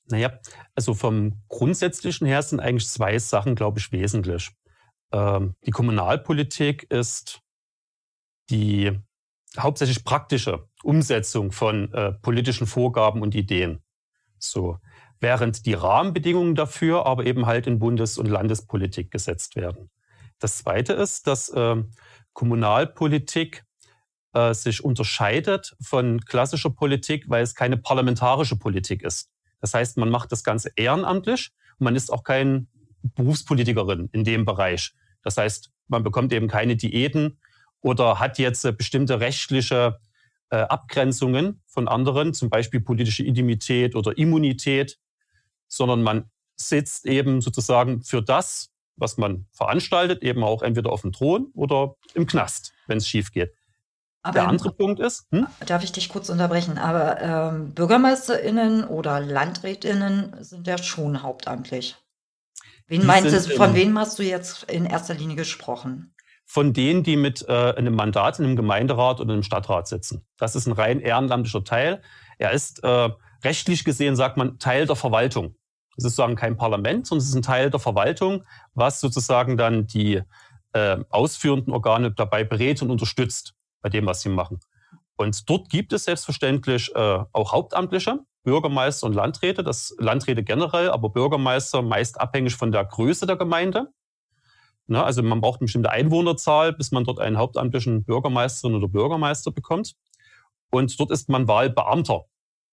Naja, 0.06 0.38
also 0.74 0.94
vom 0.94 1.42
Grundsätzlichen 1.48 2.26
her 2.26 2.42
sind 2.42 2.60
eigentlich 2.60 2.88
zwei 2.88 3.18
Sachen, 3.18 3.54
glaube 3.54 3.78
ich, 3.78 3.92
wesentlich. 3.92 4.50
Ähm, 5.12 5.54
die 5.64 5.70
Kommunalpolitik 5.70 6.90
ist 6.90 7.40
die 8.50 8.98
hauptsächlich 9.58 10.04
praktische 10.04 10.68
Umsetzung 10.82 11.52
von 11.52 11.92
äh, 11.92 12.12
politischen 12.12 12.66
Vorgaben 12.66 13.22
und 13.22 13.34
Ideen. 13.34 13.82
So. 14.38 14.78
Während 15.20 15.66
die 15.66 15.74
Rahmenbedingungen 15.74 16.56
dafür 16.56 17.06
aber 17.06 17.26
eben 17.26 17.46
halt 17.46 17.68
in 17.68 17.78
Bundes- 17.78 18.18
und 18.18 18.26
Landespolitik 18.26 19.12
gesetzt 19.12 19.54
werden. 19.54 19.88
Das 20.40 20.58
zweite 20.58 20.94
ist, 20.94 21.28
dass 21.28 21.48
äh, 21.50 21.76
Kommunalpolitik 22.32 23.64
äh, 24.32 24.52
sich 24.52 24.82
unterscheidet 24.82 25.76
von 25.80 26.20
klassischer 26.22 26.70
Politik, 26.70 27.26
weil 27.28 27.44
es 27.44 27.54
keine 27.54 27.76
parlamentarische 27.76 28.56
Politik 28.56 29.02
ist. 29.02 29.30
Das 29.62 29.72
heißt, 29.72 29.96
man 29.96 30.10
macht 30.10 30.30
das 30.32 30.44
Ganze 30.44 30.70
ehrenamtlich 30.76 31.52
und 31.78 31.84
man 31.84 31.96
ist 31.96 32.12
auch 32.12 32.24
kein 32.24 32.68
Berufspolitikerin 33.14 34.10
in 34.12 34.24
dem 34.24 34.44
Bereich. 34.44 34.92
Das 35.22 35.38
heißt, 35.38 35.70
man 35.88 36.02
bekommt 36.02 36.32
eben 36.32 36.48
keine 36.48 36.76
Diäten 36.76 37.38
oder 37.80 38.18
hat 38.18 38.38
jetzt 38.38 38.64
äh, 38.64 38.72
bestimmte 38.72 39.20
rechtliche 39.20 39.98
äh, 40.50 40.56
Abgrenzungen 40.56 41.62
von 41.66 41.88
anderen, 41.88 42.34
zum 42.34 42.50
Beispiel 42.50 42.80
politische 42.80 43.24
Intimität 43.24 43.94
oder 43.94 44.18
Immunität, 44.18 44.98
sondern 45.68 46.02
man 46.02 46.30
sitzt 46.56 47.06
eben 47.06 47.40
sozusagen 47.40 48.02
für 48.02 48.22
das, 48.22 48.70
was 48.96 49.16
man 49.16 49.46
veranstaltet, 49.52 50.22
eben 50.22 50.44
auch 50.44 50.62
entweder 50.62 50.92
auf 50.92 51.02
dem 51.02 51.12
Thron 51.12 51.50
oder 51.54 51.94
im 52.14 52.26
Knast, 52.26 52.72
wenn 52.86 52.98
es 52.98 53.08
schief 53.08 53.32
geht. 53.32 53.54
Aber 54.22 54.34
Der 54.34 54.48
andere 54.48 54.72
Punkt 54.72 55.00
ist. 55.00 55.26
Hm? 55.32 55.46
Darf 55.66 55.82
ich 55.82 55.92
dich 55.92 56.08
kurz 56.08 56.30
unterbrechen? 56.30 56.78
Aber 56.78 57.20
ähm, 57.20 57.74
BürgermeisterInnen 57.74 58.84
oder 58.84 59.20
LandrätInnen 59.20 60.36
sind 60.40 60.66
ja 60.66 60.78
schon 60.78 61.22
hauptamtlich. 61.22 61.96
Wen 62.86 63.04
meinst 63.04 63.32
du, 63.32 63.56
von 63.56 63.74
wem 63.74 63.98
hast 63.98 64.18
du 64.18 64.22
jetzt 64.22 64.64
in 64.64 64.86
erster 64.86 65.14
Linie 65.14 65.36
gesprochen? 65.36 66.14
Von 66.44 66.72
denen, 66.72 67.02
die 67.02 67.16
mit 67.16 67.48
äh, 67.48 67.74
einem 67.74 67.94
Mandat 67.94 68.38
in 68.38 68.44
einem 68.44 68.56
Gemeinderat 68.56 69.20
oder 69.20 69.32
einem 69.32 69.42
Stadtrat 69.42 69.88
sitzen. 69.88 70.24
Das 70.36 70.54
ist 70.54 70.66
ein 70.66 70.72
rein 70.72 71.00
ehrenamtlicher 71.00 71.64
Teil. 71.64 72.02
Er 72.38 72.52
ist 72.52 72.84
äh, 72.84 73.08
rechtlich 73.42 73.84
gesehen, 73.84 74.14
sagt 74.14 74.36
man, 74.36 74.58
Teil 74.58 74.86
der 74.86 74.96
Verwaltung. 74.96 75.56
Es 75.96 76.04
ist 76.04 76.16
sozusagen 76.16 76.36
kein 76.36 76.56
Parlament, 76.56 77.06
sondern 77.06 77.22
es 77.22 77.28
ist 77.30 77.34
ein 77.34 77.42
Teil 77.42 77.70
der 77.70 77.80
Verwaltung, 77.80 78.44
was 78.74 79.00
sozusagen 79.00 79.56
dann 79.56 79.86
die 79.86 80.22
äh, 80.74 80.98
ausführenden 81.10 81.72
Organe 81.72 82.12
dabei 82.12 82.44
berät 82.44 82.82
und 82.82 82.90
unterstützt 82.90 83.54
bei 83.82 83.88
dem, 83.88 84.06
was 84.06 84.22
sie 84.22 84.28
machen. 84.28 84.60
Und 85.16 85.48
dort 85.48 85.68
gibt 85.68 85.92
es 85.92 86.04
selbstverständlich 86.04 86.90
äh, 86.94 87.24
auch 87.32 87.52
Hauptamtliche, 87.52 88.20
Bürgermeister 88.44 89.06
und 89.06 89.14
Landräte, 89.14 89.62
das 89.62 89.94
Landräte 89.98 90.42
generell, 90.42 90.90
aber 90.90 91.10
Bürgermeister 91.10 91.82
meist 91.82 92.20
abhängig 92.20 92.56
von 92.56 92.72
der 92.72 92.84
Größe 92.84 93.26
der 93.26 93.36
Gemeinde. 93.36 93.92
Na, 94.86 95.04
also 95.04 95.22
man 95.22 95.40
braucht 95.40 95.60
eine 95.60 95.66
bestimmte 95.66 95.90
Einwohnerzahl, 95.90 96.72
bis 96.72 96.90
man 96.90 97.04
dort 97.04 97.20
einen 97.20 97.38
hauptamtlichen 97.38 98.04
Bürgermeisterin 98.04 98.74
oder 98.74 98.88
Bürgermeister 98.88 99.52
bekommt. 99.52 99.94
Und 100.70 100.98
dort 100.98 101.10
ist 101.12 101.28
man 101.28 101.46
Wahlbeamter. 101.46 102.24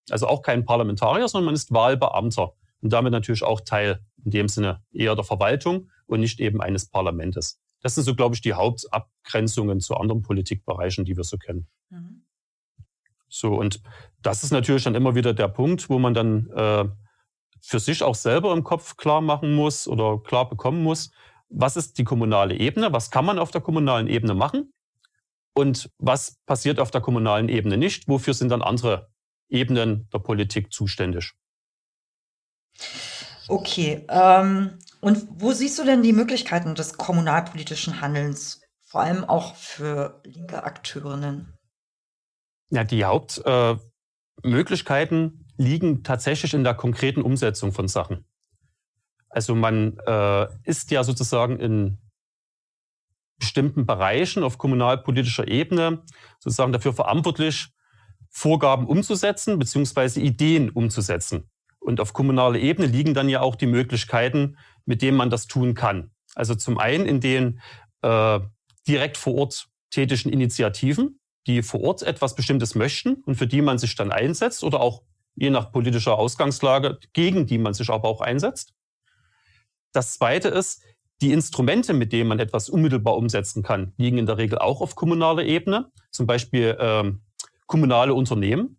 Also 0.09 0.27
auch 0.27 0.41
kein 0.41 0.65
Parlamentarier, 0.65 1.27
sondern 1.27 1.45
man 1.45 1.55
ist 1.55 1.71
Wahlbeamter. 1.71 2.53
Und 2.81 2.93
damit 2.93 3.11
natürlich 3.11 3.43
auch 3.43 3.61
Teil 3.61 3.99
in 4.23 4.31
dem 4.31 4.47
Sinne 4.47 4.81
eher 4.91 5.15
der 5.15 5.23
Verwaltung 5.23 5.89
und 6.07 6.21
nicht 6.21 6.39
eben 6.39 6.61
eines 6.61 6.89
Parlamentes. 6.89 7.61
Das 7.81 7.95
sind 7.95 8.03
so, 8.03 8.15
glaube 8.15 8.35
ich, 8.35 8.41
die 8.41 8.53
Hauptabgrenzungen 8.53 9.79
zu 9.79 9.95
anderen 9.95 10.21
Politikbereichen, 10.21 11.05
die 11.05 11.15
wir 11.15 11.23
so 11.23 11.37
kennen. 11.37 11.67
Mhm. 11.89 12.25
So, 13.29 13.53
und 13.53 13.81
das 14.21 14.43
ist 14.43 14.51
natürlich 14.51 14.83
dann 14.83 14.95
immer 14.95 15.15
wieder 15.15 15.33
der 15.33 15.47
Punkt, 15.47 15.89
wo 15.89 15.99
man 15.99 16.13
dann 16.13 16.49
äh, 16.49 16.85
für 17.61 17.79
sich 17.79 18.03
auch 18.03 18.15
selber 18.15 18.53
im 18.53 18.63
Kopf 18.63 18.97
klar 18.97 19.21
machen 19.21 19.53
muss 19.53 19.87
oder 19.87 20.19
klar 20.19 20.49
bekommen 20.49 20.83
muss, 20.83 21.11
was 21.49 21.77
ist 21.77 21.97
die 21.97 22.03
kommunale 22.03 22.55
Ebene, 22.55 22.91
was 22.93 23.11
kann 23.11 23.25
man 23.25 23.39
auf 23.39 23.51
der 23.51 23.61
kommunalen 23.61 24.07
Ebene 24.07 24.33
machen 24.33 24.73
und 25.53 25.89
was 25.97 26.37
passiert 26.45 26.79
auf 26.79 26.91
der 26.91 27.01
kommunalen 27.01 27.49
Ebene 27.49 27.77
nicht, 27.77 28.07
wofür 28.07 28.33
sind 28.33 28.49
dann 28.49 28.61
andere 28.61 29.09
Ebenen 29.49 30.07
der 30.13 30.19
Politik 30.19 30.71
zuständig. 30.71 31.33
Okay, 33.47 34.05
ähm, 34.09 34.77
und 35.01 35.25
wo 35.29 35.53
siehst 35.53 35.79
du 35.79 35.85
denn 35.85 36.03
die 36.03 36.13
Möglichkeiten 36.13 36.75
des 36.75 36.97
kommunalpolitischen 36.97 38.01
Handelns, 38.01 38.61
vor 38.81 39.01
allem 39.01 39.23
auch 39.23 39.55
für 39.55 40.21
linke 40.25 40.63
Akteurinnen? 40.63 41.53
Ja, 42.71 42.83
die 42.83 43.05
Hauptmöglichkeiten 43.05 45.25
äh, 45.25 45.31
liegen 45.61 46.03
tatsächlich 46.03 46.53
in 46.53 46.63
der 46.63 46.75
konkreten 46.75 47.21
Umsetzung 47.21 47.71
von 47.71 47.87
Sachen. 47.87 48.25
Also 49.29 49.55
man 49.55 49.97
äh, 50.05 50.47
ist 50.63 50.91
ja 50.91 51.03
sozusagen 51.03 51.59
in 51.59 51.97
bestimmten 53.37 53.85
Bereichen 53.85 54.43
auf 54.43 54.57
kommunalpolitischer 54.57 55.47
Ebene 55.47 56.03
sozusagen 56.39 56.73
dafür 56.73 56.93
verantwortlich, 56.93 57.69
Vorgaben 58.29 58.85
umzusetzen 58.85 59.57
beziehungsweise 59.57 60.19
Ideen 60.19 60.69
umzusetzen. 60.69 61.49
Und 61.79 61.99
auf 61.99 62.13
kommunaler 62.13 62.59
Ebene 62.59 62.87
liegen 62.87 63.13
dann 63.13 63.29
ja 63.29 63.41
auch 63.41 63.55
die 63.55 63.65
Möglichkeiten, 63.65 64.57
mit 64.89 65.03
denen 65.03 65.15
man 65.15 65.29
das 65.29 65.45
tun 65.45 65.75
kann. 65.75 66.09
Also 66.33 66.55
zum 66.55 66.79
einen 66.79 67.05
in 67.05 67.21
den 67.21 67.61
äh, 68.01 68.39
direkt 68.87 69.17
vor 69.17 69.35
Ort 69.35 69.69
tätigen 69.91 70.29
Initiativen, 70.29 71.19
die 71.45 71.61
vor 71.61 71.81
Ort 71.81 72.01
etwas 72.01 72.33
Bestimmtes 72.33 72.73
möchten 72.73 73.21
und 73.25 73.35
für 73.35 73.45
die 73.45 73.61
man 73.61 73.77
sich 73.77 73.95
dann 73.95 74.11
einsetzt 74.11 74.63
oder 74.63 74.79
auch 74.79 75.03
je 75.35 75.51
nach 75.51 75.71
politischer 75.71 76.17
Ausgangslage, 76.17 76.97
gegen 77.13 77.45
die 77.45 77.59
man 77.59 77.75
sich 77.75 77.91
aber 77.91 78.09
auch 78.09 78.21
einsetzt. 78.21 78.73
Das 79.91 80.15
Zweite 80.15 80.47
ist, 80.47 80.81
die 81.21 81.33
Instrumente, 81.33 81.93
mit 81.93 82.11
denen 82.11 82.29
man 82.29 82.39
etwas 82.39 82.67
unmittelbar 82.67 83.15
umsetzen 83.15 83.61
kann, 83.61 83.93
liegen 83.97 84.17
in 84.17 84.25
der 84.25 84.39
Regel 84.39 84.57
auch 84.57 84.81
auf 84.81 84.95
kommunaler 84.95 85.43
Ebene, 85.43 85.91
zum 86.09 86.25
Beispiel 86.25 86.75
ähm, 86.79 87.21
kommunale 87.67 88.15
Unternehmen, 88.15 88.78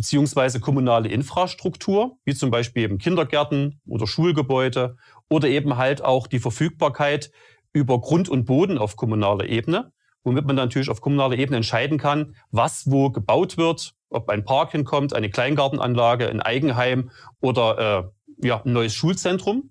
beziehungsweise 0.00 0.60
kommunale 0.60 1.10
Infrastruktur, 1.10 2.16
wie 2.24 2.34
zum 2.34 2.50
Beispiel 2.50 2.84
eben 2.84 2.96
Kindergärten 2.96 3.82
oder 3.86 4.06
Schulgebäude 4.06 4.96
oder 5.28 5.46
eben 5.48 5.76
halt 5.76 6.02
auch 6.02 6.26
die 6.26 6.38
Verfügbarkeit 6.38 7.30
über 7.74 8.00
Grund 8.00 8.30
und 8.30 8.46
Boden 8.46 8.78
auf 8.78 8.96
kommunaler 8.96 9.44
Ebene, 9.44 9.92
womit 10.24 10.46
man 10.46 10.56
natürlich 10.56 10.88
auf 10.88 11.02
kommunaler 11.02 11.36
Ebene 11.36 11.58
entscheiden 11.58 11.98
kann, 11.98 12.34
was 12.50 12.90
wo 12.90 13.10
gebaut 13.10 13.58
wird 13.58 13.94
ob 14.10 14.28
ein 14.28 14.44
Park 14.44 14.72
hinkommt, 14.72 15.14
eine 15.14 15.30
Kleingartenanlage, 15.30 16.28
ein 16.28 16.42
Eigenheim 16.42 17.10
oder 17.40 18.12
äh, 18.40 18.46
ja, 18.46 18.62
ein 18.62 18.72
neues 18.72 18.94
Schulzentrum. 18.94 19.70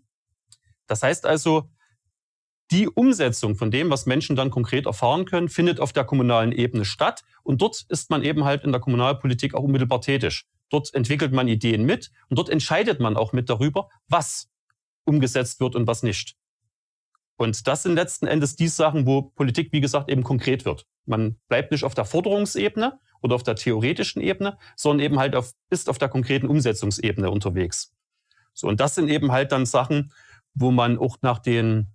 Das 0.88 1.04
heißt 1.04 1.26
also, 1.26 1.70
die 2.72 2.88
Umsetzung 2.88 3.56
von 3.56 3.72
dem, 3.72 3.90
was 3.90 4.06
Menschen 4.06 4.36
dann 4.36 4.52
konkret 4.52 4.86
erfahren 4.86 5.26
können, 5.26 5.50
findet 5.50 5.80
auf 5.80 5.92
der 5.92 6.04
kommunalen 6.04 6.52
Ebene 6.52 6.86
statt. 6.86 7.24
Und 7.44 7.62
dort 7.62 7.86
ist 7.90 8.10
man 8.10 8.24
eben 8.24 8.44
halt 8.44 8.64
in 8.64 8.72
der 8.72 8.82
Kommunalpolitik 8.82 9.56
auch 9.56 9.64
unmittelbar 9.64 10.02
tätig. 10.02 10.46
Dort 10.70 10.94
entwickelt 10.94 11.34
man 11.34 11.48
Ideen 11.48 11.84
mit 11.86 12.12
und 12.30 12.38
dort 12.38 12.50
entscheidet 12.50 13.00
man 13.00 13.18
auch 13.18 13.34
mit 13.34 13.50
darüber, 13.50 13.90
was 14.08 14.50
umgesetzt 15.04 15.60
wird 15.60 15.76
und 15.76 15.88
was 15.88 16.04
nicht. 16.04 16.36
Und 17.38 17.68
das 17.68 17.84
sind 17.84 17.96
letzten 17.96 18.28
Endes 18.28 18.56
die 18.56 18.68
Sachen, 18.68 19.06
wo 19.08 19.22
Politik, 19.22 19.72
wie 19.72 19.82
gesagt, 19.82 20.12
eben 20.12 20.24
konkret 20.24 20.66
wird. 20.66 20.86
Man 21.06 21.38
bleibt 21.48 21.72
nicht 21.72 21.86
auf 21.86 21.96
der 21.96 22.06
Forderungsebene 22.06 23.00
oder 23.22 23.36
auf 23.36 23.44
der 23.44 23.56
theoretischen 23.56 24.22
Ebene, 24.22 24.58
sondern 24.76 25.06
eben 25.06 25.20
halt 25.20 25.36
auf, 25.36 25.54
ist 25.70 25.90
auf 25.90 25.98
der 25.98 26.10
konkreten 26.10 26.48
Umsetzungsebene 26.48 27.32
unterwegs. 27.32 27.94
So, 28.54 28.68
und 28.68 28.80
das 28.80 28.96
sind 28.96 29.10
eben 29.10 29.32
halt 29.32 29.52
dann 29.54 29.66
Sachen, 29.66 30.12
wo 30.54 30.70
man 30.70 31.00
auch 31.00 31.18
nach 31.22 31.40
den 31.40 31.88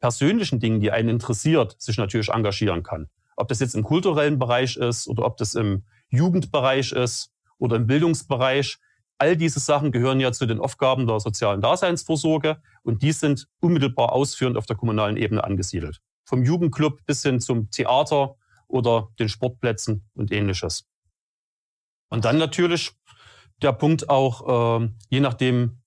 persönlichen 0.00 0.60
Dingen, 0.60 0.80
die 0.80 0.90
einen 0.90 1.08
interessiert, 1.08 1.80
sich 1.80 1.96
natürlich 1.98 2.28
engagieren 2.28 2.82
kann. 2.82 3.08
Ob 3.36 3.48
das 3.48 3.60
jetzt 3.60 3.74
im 3.74 3.82
kulturellen 3.82 4.38
Bereich 4.38 4.76
ist 4.76 5.08
oder 5.08 5.24
ob 5.24 5.36
das 5.36 5.54
im 5.54 5.84
Jugendbereich 6.10 6.92
ist 6.92 7.32
oder 7.58 7.76
im 7.76 7.86
Bildungsbereich. 7.86 8.78
All 9.18 9.36
diese 9.36 9.60
Sachen 9.60 9.90
gehören 9.90 10.20
ja 10.20 10.32
zu 10.32 10.46
den 10.46 10.60
Aufgaben 10.60 11.06
der 11.06 11.20
sozialen 11.20 11.60
Daseinsvorsorge 11.60 12.62
und 12.82 13.02
die 13.02 13.12
sind 13.12 13.48
unmittelbar 13.60 14.12
ausführend 14.12 14.56
auf 14.56 14.66
der 14.66 14.76
kommunalen 14.76 15.16
Ebene 15.16 15.42
angesiedelt. 15.42 16.00
Vom 16.24 16.44
Jugendclub 16.44 17.04
bis 17.04 17.22
hin 17.22 17.40
zum 17.40 17.70
Theater 17.70 18.36
oder 18.68 19.08
den 19.18 19.28
Sportplätzen 19.28 20.08
und 20.14 20.30
ähnliches. 20.30 20.86
Und 22.10 22.24
dann 22.24 22.38
natürlich 22.38 22.92
der 23.60 23.72
Punkt 23.72 24.08
auch, 24.08 24.80
äh, 24.80 24.88
je 25.10 25.20
nachdem, 25.20 25.77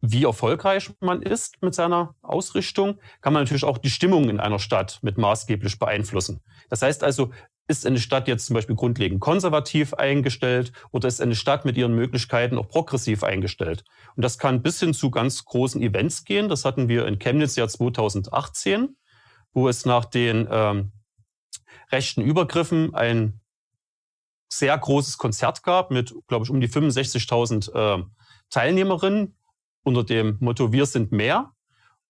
wie 0.00 0.24
erfolgreich 0.24 0.90
man 1.00 1.22
ist 1.22 1.60
mit 1.62 1.74
seiner 1.74 2.14
Ausrichtung, 2.22 2.98
kann 3.20 3.32
man 3.32 3.42
natürlich 3.42 3.64
auch 3.64 3.78
die 3.78 3.90
Stimmung 3.90 4.30
in 4.30 4.40
einer 4.40 4.58
Stadt 4.58 4.98
mit 5.02 5.18
maßgeblich 5.18 5.78
beeinflussen. 5.78 6.40
Das 6.70 6.82
heißt 6.82 7.04
also, 7.04 7.30
ist 7.68 7.86
eine 7.86 8.00
Stadt 8.00 8.26
jetzt 8.26 8.46
zum 8.46 8.54
Beispiel 8.54 8.74
grundlegend 8.74 9.20
konservativ 9.20 9.94
eingestellt 9.94 10.72
oder 10.90 11.06
ist 11.06 11.20
eine 11.20 11.36
Stadt 11.36 11.64
mit 11.64 11.76
ihren 11.76 11.94
Möglichkeiten 11.94 12.58
auch 12.58 12.68
progressiv 12.68 13.22
eingestellt? 13.22 13.84
Und 14.16 14.24
das 14.24 14.38
kann 14.38 14.62
bis 14.62 14.80
hin 14.80 14.92
zu 14.92 15.10
ganz 15.10 15.44
großen 15.44 15.80
Events 15.80 16.24
gehen. 16.24 16.48
Das 16.48 16.64
hatten 16.64 16.88
wir 16.88 17.06
in 17.06 17.20
Chemnitz 17.20 17.54
ja 17.54 17.68
2018, 17.68 18.96
wo 19.52 19.68
es 19.68 19.84
nach 19.84 20.04
den 20.04 20.48
ähm, 20.50 20.92
rechten 21.92 22.22
Übergriffen 22.22 22.94
ein 22.94 23.40
sehr 24.48 24.76
großes 24.76 25.16
Konzert 25.18 25.62
gab 25.62 25.92
mit, 25.92 26.12
glaube 26.26 26.44
ich, 26.44 26.50
um 26.50 26.60
die 26.60 26.68
65.000 26.68 28.00
äh, 28.00 28.04
Teilnehmerinnen, 28.50 29.36
unter 29.82 30.04
dem 30.04 30.36
Motto 30.40 30.72
Wir 30.72 30.86
sind 30.86 31.12
mehr. 31.12 31.52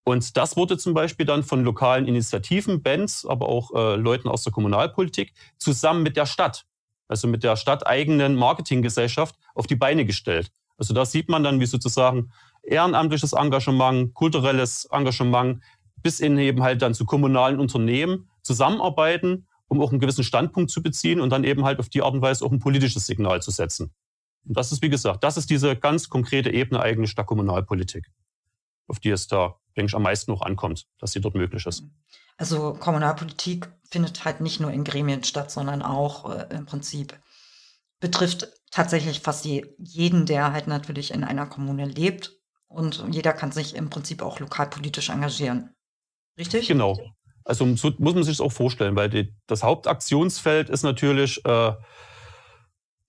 Und 0.04 0.36
das 0.36 0.56
wurde 0.56 0.78
zum 0.78 0.94
Beispiel 0.94 1.26
dann 1.26 1.42
von 1.42 1.62
lokalen 1.62 2.06
Initiativen, 2.06 2.82
Bands, 2.82 3.26
aber 3.26 3.48
auch 3.48 3.72
äh, 3.74 3.96
Leuten 3.96 4.28
aus 4.28 4.42
der 4.42 4.52
Kommunalpolitik 4.52 5.34
zusammen 5.58 6.02
mit 6.02 6.16
der 6.16 6.26
Stadt, 6.26 6.64
also 7.06 7.28
mit 7.28 7.44
der 7.44 7.56
stadteigenen 7.56 8.34
Marketinggesellschaft, 8.34 9.36
auf 9.54 9.66
die 9.66 9.76
Beine 9.76 10.04
gestellt. 10.04 10.50
Also 10.78 10.94
da 10.94 11.04
sieht 11.04 11.28
man 11.28 11.44
dann, 11.44 11.60
wie 11.60 11.66
sozusagen 11.66 12.32
ehrenamtliches 12.62 13.34
Engagement, 13.34 14.14
kulturelles 14.14 14.86
Engagement 14.90 15.62
bis 16.02 16.20
in 16.20 16.38
eben 16.38 16.62
halt 16.62 16.80
dann 16.82 16.94
zu 16.94 17.04
kommunalen 17.04 17.60
Unternehmen 17.60 18.30
zusammenarbeiten, 18.42 19.46
um 19.68 19.80
auch 19.82 19.90
einen 19.90 20.00
gewissen 20.00 20.24
Standpunkt 20.24 20.70
zu 20.70 20.82
beziehen 20.82 21.20
und 21.20 21.30
dann 21.30 21.44
eben 21.44 21.64
halt 21.64 21.78
auf 21.78 21.90
die 21.90 22.02
Art 22.02 22.14
und 22.14 22.22
Weise 22.22 22.44
auch 22.44 22.50
ein 22.50 22.58
politisches 22.58 23.06
Signal 23.06 23.42
zu 23.42 23.50
setzen. 23.50 23.92
Und 24.46 24.56
das 24.56 24.72
ist, 24.72 24.82
wie 24.82 24.88
gesagt, 24.88 25.24
das 25.24 25.36
ist 25.36 25.50
diese 25.50 25.76
ganz 25.76 26.08
konkrete 26.08 26.50
Ebene 26.50 26.80
eigentlich 26.80 27.14
der 27.14 27.24
Kommunalpolitik, 27.24 28.10
auf 28.86 28.98
die 28.98 29.10
es 29.10 29.28
da, 29.28 29.56
denke 29.76 29.90
ich, 29.90 29.94
am 29.94 30.02
meisten 30.02 30.30
noch 30.30 30.42
ankommt, 30.42 30.86
dass 30.98 31.12
sie 31.12 31.20
dort 31.20 31.34
möglich 31.34 31.66
ist. 31.66 31.84
Also 32.36 32.72
Kommunalpolitik 32.72 33.70
findet 33.90 34.24
halt 34.24 34.40
nicht 34.40 34.60
nur 34.60 34.70
in 34.70 34.84
Gremien 34.84 35.24
statt, 35.24 35.50
sondern 35.50 35.82
auch 35.82 36.30
äh, 36.30 36.46
im 36.54 36.64
Prinzip 36.64 37.18
betrifft 38.00 38.48
tatsächlich 38.70 39.20
fast 39.20 39.44
jeden, 39.44 40.26
der 40.26 40.52
halt 40.52 40.66
natürlich 40.66 41.12
in 41.12 41.22
einer 41.22 41.46
Kommune 41.46 41.84
lebt. 41.84 42.32
Und 42.66 43.04
jeder 43.10 43.32
kann 43.32 43.52
sich 43.52 43.74
im 43.74 43.90
Prinzip 43.90 44.22
auch 44.22 44.40
lokalpolitisch 44.40 45.10
engagieren. 45.10 45.74
Richtig? 46.38 46.68
Genau. 46.68 46.98
Also 47.44 47.74
so 47.76 47.92
muss 47.98 48.14
man 48.14 48.22
sich 48.22 48.38
das 48.38 48.46
auch 48.46 48.52
vorstellen, 48.52 48.96
weil 48.96 49.10
die, 49.10 49.34
das 49.46 49.62
Hauptaktionsfeld 49.62 50.70
ist 50.70 50.82
natürlich 50.82 51.44
äh, 51.44 51.72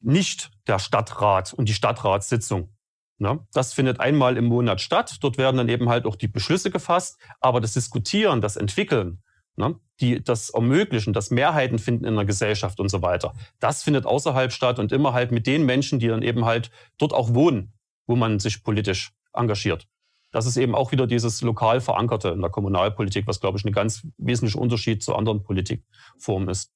nicht 0.01 0.51
der 0.67 0.79
Stadtrat 0.79 1.53
und 1.53 1.69
die 1.69 1.73
Stadtratssitzung. 1.73 2.69
Ne? 3.17 3.39
Das 3.53 3.73
findet 3.73 3.99
einmal 3.99 4.35
im 4.35 4.45
Monat 4.45 4.81
statt. 4.81 5.17
Dort 5.21 5.37
werden 5.37 5.57
dann 5.57 5.69
eben 5.69 5.89
halt 5.89 6.05
auch 6.05 6.15
die 6.15 6.27
Beschlüsse 6.27 6.71
gefasst. 6.71 7.19
Aber 7.39 7.61
das 7.61 7.73
Diskutieren, 7.73 8.41
das 8.41 8.55
Entwickeln, 8.55 9.21
ne? 9.55 9.79
die, 9.99 10.23
das 10.23 10.49
Ermöglichen, 10.49 11.13
das 11.13 11.29
Mehrheiten 11.29 11.77
finden 11.77 12.05
in 12.05 12.15
der 12.15 12.25
Gesellschaft 12.25 12.79
und 12.79 12.89
so 12.89 13.01
weiter, 13.03 13.35
das 13.59 13.83
findet 13.83 14.05
außerhalb 14.05 14.51
statt 14.51 14.79
und 14.79 14.91
immer 14.91 15.13
halt 15.13 15.31
mit 15.31 15.45
den 15.45 15.65
Menschen, 15.65 15.99
die 15.99 16.07
dann 16.07 16.23
eben 16.23 16.45
halt 16.45 16.71
dort 16.97 17.13
auch 17.13 17.33
wohnen, 17.35 17.73
wo 18.07 18.15
man 18.15 18.39
sich 18.39 18.63
politisch 18.63 19.11
engagiert. 19.33 19.87
Das 20.31 20.45
ist 20.45 20.57
eben 20.57 20.75
auch 20.75 20.91
wieder 20.91 21.07
dieses 21.07 21.41
lokal 21.41 21.81
verankerte 21.81 22.29
in 22.29 22.41
der 22.41 22.49
Kommunalpolitik, 22.49 23.27
was, 23.27 23.39
glaube 23.39 23.57
ich, 23.57 23.65
ein 23.65 23.73
ganz 23.73 24.07
wesentlicher 24.17 24.59
Unterschied 24.59 25.03
zu 25.03 25.13
anderen 25.13 25.43
Politikformen 25.43 26.49
ist. 26.49 26.71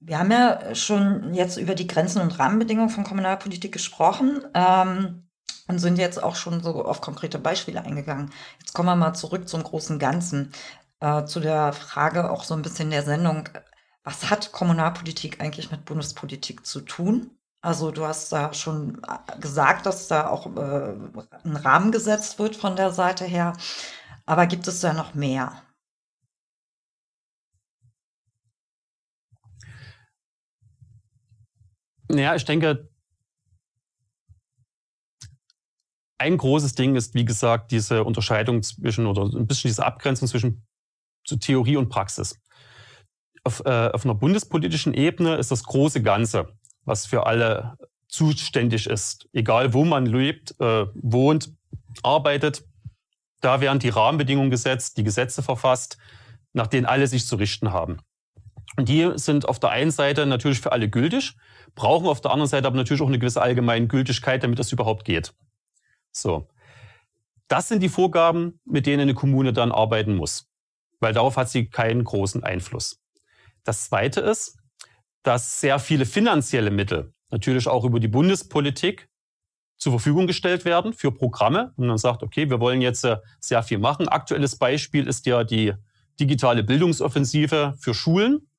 Wir 0.00 0.18
haben 0.18 0.30
ja 0.30 0.74
schon 0.74 1.34
jetzt 1.34 1.58
über 1.58 1.74
die 1.74 1.86
Grenzen 1.86 2.22
und 2.22 2.38
Rahmenbedingungen 2.38 2.88
von 2.88 3.04
Kommunalpolitik 3.04 3.72
gesprochen 3.72 4.42
ähm, 4.54 5.28
und 5.68 5.78
sind 5.78 5.98
jetzt 5.98 6.22
auch 6.22 6.36
schon 6.36 6.62
so 6.62 6.84
auf 6.84 7.02
konkrete 7.02 7.38
Beispiele 7.38 7.84
eingegangen. 7.84 8.32
Jetzt 8.58 8.72
kommen 8.72 8.88
wir 8.88 8.96
mal 8.96 9.12
zurück 9.12 9.46
zum 9.48 9.62
großen 9.62 9.98
Ganzen, 9.98 10.52
äh, 11.00 11.24
zu 11.24 11.40
der 11.40 11.74
Frage 11.74 12.30
auch 12.30 12.44
so 12.44 12.54
ein 12.54 12.62
bisschen 12.62 12.90
der 12.90 13.02
Sendung. 13.02 13.48
Was 14.02 14.30
hat 14.30 14.52
Kommunalpolitik 14.52 15.40
eigentlich 15.40 15.70
mit 15.70 15.84
Bundespolitik 15.84 16.64
zu 16.66 16.80
tun? 16.80 17.30
Also 17.62 17.90
du 17.90 18.06
hast 18.06 18.32
da 18.32 18.54
schon 18.54 19.02
äh, 19.06 19.38
gesagt, 19.38 19.84
dass 19.84 20.08
da 20.08 20.28
auch 20.28 20.46
äh, 20.56 20.94
ein 21.44 21.56
Rahmen 21.56 21.92
gesetzt 21.92 22.38
wird 22.38 22.56
von 22.56 22.74
der 22.74 22.90
Seite 22.92 23.26
her. 23.26 23.52
Aber 24.24 24.46
gibt 24.46 24.66
es 24.66 24.80
da 24.80 24.94
noch 24.94 25.14
mehr? 25.14 25.62
Ja, 32.18 32.34
ich 32.34 32.44
denke, 32.44 32.88
ein 36.18 36.36
großes 36.36 36.74
Ding 36.74 36.96
ist, 36.96 37.14
wie 37.14 37.24
gesagt, 37.24 37.70
diese 37.70 38.04
Unterscheidung 38.04 38.62
zwischen 38.62 39.06
oder 39.06 39.22
ein 39.22 39.46
bisschen 39.46 39.68
diese 39.68 39.86
Abgrenzung 39.86 40.28
zwischen 40.28 40.66
Theorie 41.24 41.76
und 41.76 41.88
Praxis. 41.88 42.38
Auf, 43.42 43.62
äh, 43.64 43.90
auf 43.92 44.04
einer 44.04 44.14
bundespolitischen 44.14 44.92
Ebene 44.92 45.36
ist 45.36 45.50
das 45.50 45.64
große 45.64 46.02
Ganze, 46.02 46.52
was 46.84 47.06
für 47.06 47.26
alle 47.26 47.78
zuständig 48.08 48.86
ist, 48.86 49.28
egal 49.32 49.72
wo 49.72 49.84
man 49.84 50.04
lebt, 50.04 50.60
äh, 50.60 50.86
wohnt, 50.94 51.54
arbeitet. 52.02 52.64
Da 53.40 53.60
werden 53.60 53.78
die 53.78 53.88
Rahmenbedingungen 53.88 54.50
gesetzt, 54.50 54.98
die 54.98 55.04
Gesetze 55.04 55.42
verfasst, 55.42 55.96
nach 56.52 56.66
denen 56.66 56.86
alle 56.86 57.06
sich 57.06 57.26
zu 57.26 57.36
richten 57.36 57.72
haben. 57.72 57.98
Und 58.76 58.88
die 58.88 59.10
sind 59.16 59.48
auf 59.48 59.58
der 59.58 59.70
einen 59.70 59.90
Seite 59.90 60.26
natürlich 60.26 60.60
für 60.60 60.72
alle 60.72 60.88
gültig, 60.88 61.34
brauchen 61.74 62.06
auf 62.06 62.20
der 62.20 62.30
anderen 62.30 62.48
Seite 62.48 62.66
aber 62.66 62.76
natürlich 62.76 63.02
auch 63.02 63.08
eine 63.08 63.18
gewisse 63.18 63.42
allgemeine 63.42 63.86
Gültigkeit, 63.86 64.42
damit 64.42 64.58
das 64.58 64.72
überhaupt 64.72 65.04
geht. 65.04 65.34
So. 66.12 66.48
Das 67.48 67.68
sind 67.68 67.82
die 67.82 67.88
Vorgaben, 67.88 68.60
mit 68.64 68.86
denen 68.86 69.02
eine 69.02 69.14
Kommune 69.14 69.52
dann 69.52 69.72
arbeiten 69.72 70.14
muss, 70.14 70.48
weil 71.00 71.12
darauf 71.12 71.36
hat 71.36 71.48
sie 71.50 71.68
keinen 71.68 72.04
großen 72.04 72.44
Einfluss. 72.44 73.00
Das 73.64 73.86
Zweite 73.86 74.20
ist, 74.20 74.56
dass 75.24 75.60
sehr 75.60 75.78
viele 75.78 76.06
finanzielle 76.06 76.70
Mittel 76.70 77.12
natürlich 77.30 77.66
auch 77.66 77.84
über 77.84 78.00
die 78.00 78.08
Bundespolitik 78.08 79.08
zur 79.76 79.92
Verfügung 79.92 80.26
gestellt 80.26 80.64
werden 80.64 80.92
für 80.92 81.10
Programme. 81.10 81.72
Und 81.76 81.88
man 81.88 81.98
sagt, 81.98 82.22
okay, 82.22 82.50
wir 82.50 82.60
wollen 82.60 82.82
jetzt 82.82 83.04
äh, 83.04 83.16
sehr 83.40 83.62
viel 83.62 83.78
machen. 83.78 84.08
Aktuelles 84.08 84.56
Beispiel 84.56 85.06
ist 85.06 85.26
ja 85.26 85.42
die 85.42 85.74
digitale 86.20 86.62
Bildungsoffensive 86.62 87.74
für 87.80 87.94
Schulen. 87.94 88.49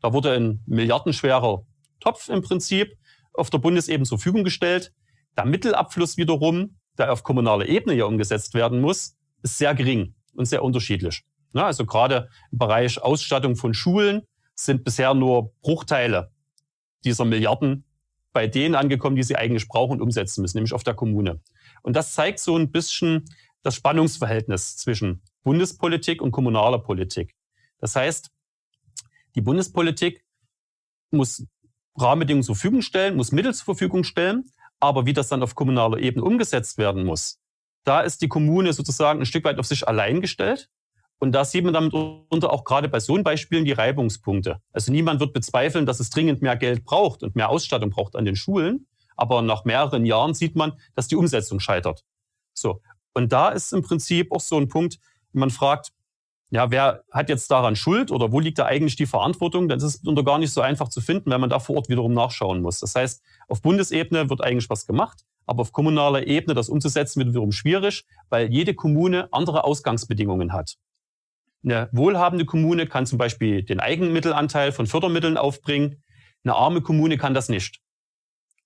Da 0.00 0.12
wurde 0.12 0.32
ein 0.32 0.62
milliardenschwerer 0.66 1.64
Topf 2.00 2.28
im 2.28 2.42
Prinzip 2.42 2.96
auf 3.34 3.50
der 3.50 3.58
Bundesebene 3.58 4.06
zur 4.06 4.18
Verfügung 4.18 4.44
gestellt. 4.44 4.92
Der 5.36 5.44
Mittelabfluss 5.44 6.16
wiederum, 6.16 6.76
der 6.98 7.12
auf 7.12 7.22
kommunaler 7.22 7.66
Ebene 7.66 7.94
ja 7.94 8.04
umgesetzt 8.04 8.54
werden 8.54 8.80
muss, 8.80 9.16
ist 9.42 9.58
sehr 9.58 9.74
gering 9.74 10.14
und 10.34 10.46
sehr 10.46 10.62
unterschiedlich. 10.62 11.22
Ja, 11.52 11.66
also 11.66 11.84
gerade 11.84 12.28
im 12.52 12.58
Bereich 12.58 13.00
Ausstattung 13.00 13.56
von 13.56 13.74
Schulen 13.74 14.22
sind 14.54 14.84
bisher 14.84 15.14
nur 15.14 15.52
Bruchteile 15.62 16.30
dieser 17.04 17.24
Milliarden 17.24 17.84
bei 18.32 18.46
denen 18.46 18.74
angekommen, 18.74 19.16
die 19.16 19.22
sie 19.22 19.36
eigentlich 19.36 19.66
brauchen 19.66 19.94
und 19.94 20.02
umsetzen 20.02 20.42
müssen, 20.42 20.58
nämlich 20.58 20.72
auf 20.72 20.84
der 20.84 20.94
Kommune. 20.94 21.40
Und 21.82 21.96
das 21.96 22.14
zeigt 22.14 22.38
so 22.38 22.56
ein 22.56 22.70
bisschen 22.70 23.24
das 23.62 23.74
Spannungsverhältnis 23.74 24.76
zwischen 24.76 25.22
Bundespolitik 25.42 26.22
und 26.22 26.30
kommunaler 26.30 26.78
Politik. 26.78 27.34
Das 27.80 27.96
heißt, 27.96 28.30
die 29.34 29.40
Bundespolitik 29.40 30.24
muss 31.10 31.44
Rahmenbedingungen 31.96 32.42
zur 32.42 32.54
Verfügung 32.54 32.82
stellen, 32.82 33.16
muss 33.16 33.32
Mittel 33.32 33.54
zur 33.54 33.64
Verfügung 33.64 34.04
stellen. 34.04 34.50
Aber 34.78 35.04
wie 35.06 35.12
das 35.12 35.28
dann 35.28 35.42
auf 35.42 35.54
kommunaler 35.54 35.98
Ebene 35.98 36.24
umgesetzt 36.24 36.78
werden 36.78 37.04
muss, 37.04 37.38
da 37.84 38.00
ist 38.00 38.22
die 38.22 38.28
Kommune 38.28 38.72
sozusagen 38.72 39.20
ein 39.20 39.26
Stück 39.26 39.44
weit 39.44 39.58
auf 39.58 39.66
sich 39.66 39.86
allein 39.86 40.20
gestellt. 40.20 40.70
Und 41.18 41.32
da 41.32 41.44
sieht 41.44 41.64
man 41.64 41.74
damit 41.74 41.92
unter 41.92 42.50
auch 42.50 42.64
gerade 42.64 42.88
bei 42.88 42.98
so 42.98 43.22
Beispielen 43.22 43.66
die 43.66 43.72
Reibungspunkte. 43.72 44.62
Also 44.72 44.90
niemand 44.90 45.20
wird 45.20 45.34
bezweifeln, 45.34 45.84
dass 45.84 46.00
es 46.00 46.08
dringend 46.08 46.40
mehr 46.40 46.56
Geld 46.56 46.84
braucht 46.84 47.22
und 47.22 47.36
mehr 47.36 47.50
Ausstattung 47.50 47.90
braucht 47.90 48.16
an 48.16 48.24
den 48.24 48.36
Schulen. 48.36 48.86
Aber 49.16 49.42
nach 49.42 49.66
mehreren 49.66 50.06
Jahren 50.06 50.32
sieht 50.32 50.56
man, 50.56 50.72
dass 50.94 51.08
die 51.08 51.16
Umsetzung 51.16 51.60
scheitert. 51.60 52.04
So. 52.54 52.80
Und 53.12 53.32
da 53.32 53.50
ist 53.50 53.72
im 53.74 53.82
Prinzip 53.82 54.32
auch 54.32 54.40
so 54.40 54.56
ein 54.56 54.68
Punkt, 54.68 54.98
man 55.32 55.50
fragt, 55.50 55.92
ja, 56.50 56.70
wer 56.70 57.04
hat 57.12 57.28
jetzt 57.28 57.50
daran 57.50 57.76
Schuld 57.76 58.10
oder 58.10 58.32
wo 58.32 58.40
liegt 58.40 58.58
da 58.58 58.66
eigentlich 58.66 58.96
die 58.96 59.06
Verantwortung? 59.06 59.68
Das 59.68 59.84
ist 59.84 60.06
unter 60.06 60.24
gar 60.24 60.38
nicht 60.38 60.52
so 60.52 60.60
einfach 60.60 60.88
zu 60.88 61.00
finden, 61.00 61.30
weil 61.30 61.38
man 61.38 61.48
da 61.48 61.60
vor 61.60 61.76
Ort 61.76 61.88
wiederum 61.88 62.12
nachschauen 62.12 62.60
muss. 62.60 62.80
Das 62.80 62.94
heißt, 62.96 63.22
auf 63.48 63.62
Bundesebene 63.62 64.28
wird 64.28 64.42
eigentlich 64.42 64.68
was 64.68 64.86
gemacht, 64.86 65.24
aber 65.46 65.62
auf 65.62 65.72
kommunaler 65.72 66.26
Ebene 66.26 66.54
das 66.54 66.68
umzusetzen 66.68 67.20
wird 67.20 67.30
wiederum 67.30 67.52
schwierig, 67.52 68.04
weil 68.30 68.50
jede 68.50 68.74
Kommune 68.74 69.32
andere 69.32 69.62
Ausgangsbedingungen 69.62 70.52
hat. 70.52 70.76
Eine 71.62 71.88
wohlhabende 71.92 72.46
Kommune 72.46 72.86
kann 72.86 73.06
zum 73.06 73.18
Beispiel 73.18 73.62
den 73.62 73.78
Eigenmittelanteil 73.78 74.72
von 74.72 74.86
Fördermitteln 74.86 75.36
aufbringen. 75.36 76.02
Eine 76.42 76.56
arme 76.56 76.80
Kommune 76.80 77.16
kann 77.16 77.34
das 77.34 77.48
nicht. 77.48 77.80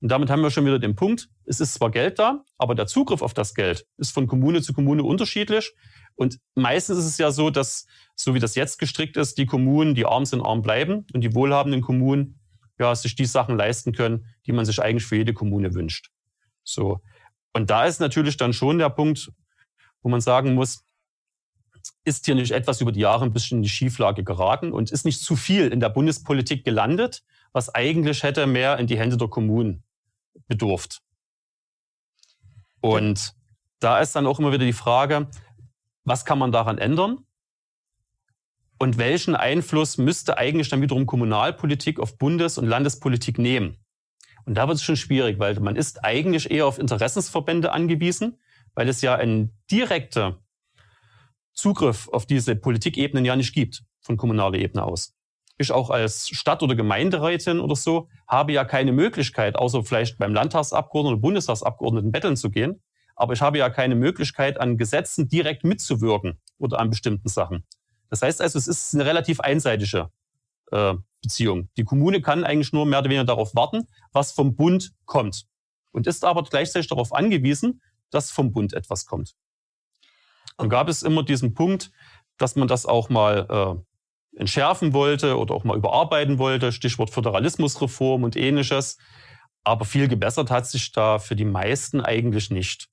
Und 0.00 0.10
damit 0.10 0.30
haben 0.30 0.42
wir 0.42 0.50
schon 0.50 0.66
wieder 0.66 0.78
den 0.78 0.96
Punkt, 0.96 1.28
es 1.46 1.60
ist 1.60 1.74
zwar 1.74 1.90
Geld 1.90 2.18
da, 2.18 2.44
aber 2.58 2.74
der 2.74 2.86
Zugriff 2.86 3.22
auf 3.22 3.34
das 3.34 3.54
Geld 3.54 3.86
ist 3.96 4.12
von 4.12 4.26
Kommune 4.26 4.62
zu 4.62 4.72
Kommune 4.72 5.02
unterschiedlich. 5.02 5.74
Und 6.16 6.38
meistens 6.54 6.98
ist 6.98 7.06
es 7.06 7.18
ja 7.18 7.30
so, 7.30 7.50
dass, 7.50 7.86
so 8.14 8.34
wie 8.34 8.38
das 8.38 8.54
jetzt 8.54 8.78
gestrickt 8.78 9.16
ist, 9.16 9.36
die 9.38 9.46
Kommunen, 9.46 9.94
die 9.94 10.06
arm 10.06 10.24
sind, 10.24 10.42
arm 10.42 10.62
bleiben 10.62 11.06
und 11.12 11.20
die 11.22 11.34
wohlhabenden 11.34 11.80
Kommunen 11.80 12.38
ja, 12.78 12.94
sich 12.94 13.14
die 13.14 13.26
Sachen 13.26 13.56
leisten 13.56 13.92
können, 13.92 14.26
die 14.46 14.52
man 14.52 14.64
sich 14.64 14.80
eigentlich 14.80 15.06
für 15.06 15.16
jede 15.16 15.32
Kommune 15.32 15.74
wünscht. 15.74 16.10
So. 16.62 17.00
Und 17.52 17.70
da 17.70 17.84
ist 17.84 18.00
natürlich 18.00 18.36
dann 18.36 18.52
schon 18.52 18.78
der 18.78 18.90
Punkt, 18.90 19.32
wo 20.02 20.08
man 20.08 20.20
sagen 20.20 20.54
muss, 20.54 20.84
ist 22.04 22.26
hier 22.26 22.34
nicht 22.34 22.52
etwas 22.52 22.80
über 22.80 22.92
die 22.92 23.00
Jahre 23.00 23.24
ein 23.24 23.32
bisschen 23.32 23.58
in 23.58 23.62
die 23.62 23.68
Schieflage 23.68 24.24
geraten 24.24 24.72
und 24.72 24.90
ist 24.90 25.04
nicht 25.04 25.20
zu 25.20 25.36
viel 25.36 25.68
in 25.68 25.80
der 25.80 25.88
Bundespolitik 25.88 26.64
gelandet, 26.64 27.22
was 27.52 27.74
eigentlich 27.74 28.22
hätte 28.22 28.46
mehr 28.46 28.78
in 28.78 28.86
die 28.86 28.98
Hände 28.98 29.16
der 29.16 29.28
Kommunen 29.28 29.84
bedurft. 30.46 31.00
Und 32.80 33.34
da 33.78 34.00
ist 34.00 34.14
dann 34.14 34.26
auch 34.26 34.38
immer 34.38 34.52
wieder 34.52 34.64
die 34.64 34.72
Frage, 34.72 35.28
was 36.04 36.24
kann 36.24 36.38
man 36.38 36.52
daran 36.52 36.78
ändern? 36.78 37.18
Und 38.78 38.98
welchen 38.98 39.36
Einfluss 39.36 39.98
müsste 39.98 40.36
eigentlich 40.36 40.68
dann 40.68 40.82
wiederum 40.82 41.06
Kommunalpolitik 41.06 42.00
auf 42.00 42.18
Bundes- 42.18 42.58
und 42.58 42.66
Landespolitik 42.66 43.38
nehmen? 43.38 43.78
Und 44.44 44.56
da 44.56 44.68
wird 44.68 44.76
es 44.76 44.82
schon 44.82 44.96
schwierig, 44.96 45.38
weil 45.38 45.58
man 45.60 45.76
ist 45.76 46.04
eigentlich 46.04 46.50
eher 46.50 46.66
auf 46.66 46.78
Interessensverbände 46.78 47.72
angewiesen, 47.72 48.38
weil 48.74 48.88
es 48.88 49.00
ja 49.00 49.14
ein 49.14 49.56
direkter 49.70 50.40
Zugriff 51.52 52.08
auf 52.08 52.26
diese 52.26 52.56
Politikebenen 52.56 53.24
ja 53.24 53.36
nicht 53.36 53.54
gibt 53.54 53.84
von 54.00 54.16
kommunaler 54.16 54.58
Ebene 54.58 54.84
aus. 54.84 55.16
Ich 55.56 55.70
auch 55.70 55.90
als 55.90 56.28
Stadt- 56.28 56.62
oder 56.62 56.74
Gemeinderätin 56.74 57.60
oder 57.60 57.76
so 57.76 58.08
habe 58.26 58.52
ja 58.52 58.64
keine 58.64 58.92
Möglichkeit, 58.92 59.54
außer 59.54 59.84
vielleicht 59.84 60.18
beim 60.18 60.34
Landtagsabgeordneten 60.34 61.14
oder 61.14 61.22
Bundestagsabgeordneten 61.22 62.10
betteln 62.10 62.36
zu 62.36 62.50
gehen. 62.50 62.82
Aber 63.16 63.32
ich 63.32 63.40
habe 63.40 63.58
ja 63.58 63.70
keine 63.70 63.94
Möglichkeit, 63.94 64.60
an 64.60 64.76
Gesetzen 64.76 65.28
direkt 65.28 65.64
mitzuwirken 65.64 66.40
oder 66.58 66.80
an 66.80 66.90
bestimmten 66.90 67.28
Sachen. 67.28 67.64
Das 68.10 68.22
heißt 68.22 68.40
also, 68.40 68.58
es 68.58 68.66
ist 68.66 68.94
eine 68.94 69.04
relativ 69.06 69.40
einseitige 69.40 70.10
äh, 70.70 70.94
Beziehung. 71.22 71.68
Die 71.76 71.84
Kommune 71.84 72.20
kann 72.20 72.44
eigentlich 72.44 72.72
nur 72.72 72.86
mehr 72.86 72.98
oder 72.98 73.08
weniger 73.08 73.24
darauf 73.24 73.54
warten, 73.54 73.88
was 74.12 74.32
vom 74.32 74.56
Bund 74.56 74.92
kommt. 75.04 75.46
Und 75.92 76.06
ist 76.06 76.24
aber 76.24 76.42
gleichzeitig 76.42 76.88
darauf 76.88 77.12
angewiesen, 77.12 77.82
dass 78.10 78.30
vom 78.30 78.52
Bund 78.52 78.72
etwas 78.72 79.06
kommt. 79.06 79.34
Und 80.56 80.68
gab 80.68 80.88
es 80.88 81.02
immer 81.02 81.22
diesen 81.22 81.54
Punkt, 81.54 81.90
dass 82.36 82.56
man 82.56 82.68
das 82.68 82.86
auch 82.86 83.08
mal 83.08 83.46
äh, 83.48 84.38
entschärfen 84.38 84.92
wollte 84.92 85.38
oder 85.38 85.54
auch 85.54 85.64
mal 85.64 85.76
überarbeiten 85.76 86.38
wollte, 86.38 86.72
Stichwort 86.72 87.10
Föderalismusreform 87.10 88.24
und 88.24 88.36
ähnliches. 88.36 88.98
Aber 89.62 89.84
viel 89.84 90.08
gebessert 90.08 90.50
hat 90.50 90.66
sich 90.66 90.92
da 90.92 91.18
für 91.18 91.36
die 91.36 91.44
meisten 91.44 92.00
eigentlich 92.00 92.50
nicht. 92.50 92.88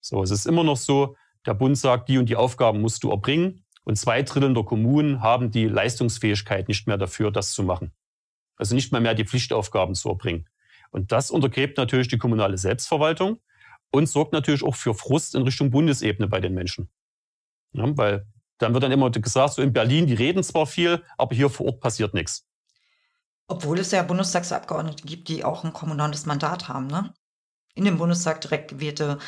So, 0.00 0.22
es 0.22 0.30
ist 0.30 0.46
immer 0.46 0.64
noch 0.64 0.76
so, 0.76 1.16
der 1.46 1.54
Bund 1.54 1.76
sagt, 1.78 2.08
die 2.08 2.18
und 2.18 2.28
die 2.28 2.36
Aufgaben 2.36 2.80
musst 2.80 3.02
du 3.02 3.10
erbringen. 3.10 3.64
Und 3.84 3.96
zwei 3.96 4.22
Drittel 4.22 4.52
der 4.52 4.64
Kommunen 4.64 5.22
haben 5.22 5.50
die 5.50 5.66
Leistungsfähigkeit 5.66 6.68
nicht 6.68 6.86
mehr 6.86 6.98
dafür, 6.98 7.30
das 7.30 7.52
zu 7.52 7.62
machen. 7.62 7.92
Also 8.56 8.74
nicht 8.74 8.92
mal 8.92 9.00
mehr 9.00 9.14
die 9.14 9.24
Pflichtaufgaben 9.24 9.94
zu 9.94 10.10
erbringen. 10.10 10.48
Und 10.90 11.12
das 11.12 11.30
untergräbt 11.30 11.78
natürlich 11.78 12.08
die 12.08 12.18
kommunale 12.18 12.58
Selbstverwaltung 12.58 13.40
und 13.90 14.08
sorgt 14.08 14.32
natürlich 14.32 14.62
auch 14.62 14.74
für 14.74 14.94
Frust 14.94 15.34
in 15.34 15.42
Richtung 15.42 15.70
Bundesebene 15.70 16.28
bei 16.28 16.40
den 16.40 16.54
Menschen. 16.54 16.90
Ja, 17.72 17.84
weil 17.96 18.26
dann 18.58 18.74
wird 18.74 18.84
dann 18.84 18.92
immer 18.92 19.10
gesagt, 19.10 19.54
so 19.54 19.62
in 19.62 19.72
Berlin, 19.72 20.06
die 20.06 20.14
reden 20.14 20.42
zwar 20.42 20.66
viel, 20.66 21.02
aber 21.16 21.34
hier 21.34 21.48
vor 21.48 21.66
Ort 21.66 21.80
passiert 21.80 22.12
nichts. 22.12 22.46
Obwohl 23.46 23.78
es 23.78 23.90
ja 23.90 24.02
Bundestagsabgeordnete 24.02 25.04
gibt, 25.06 25.28
die 25.28 25.44
auch 25.44 25.64
ein 25.64 25.72
kommunales 25.72 26.26
Mandat 26.26 26.68
haben, 26.68 26.86
ne? 26.86 27.14
In 27.74 27.84
dem 27.84 27.98
Bundestag 27.98 28.40
direkt 28.40 28.68
gewählte 28.68 29.18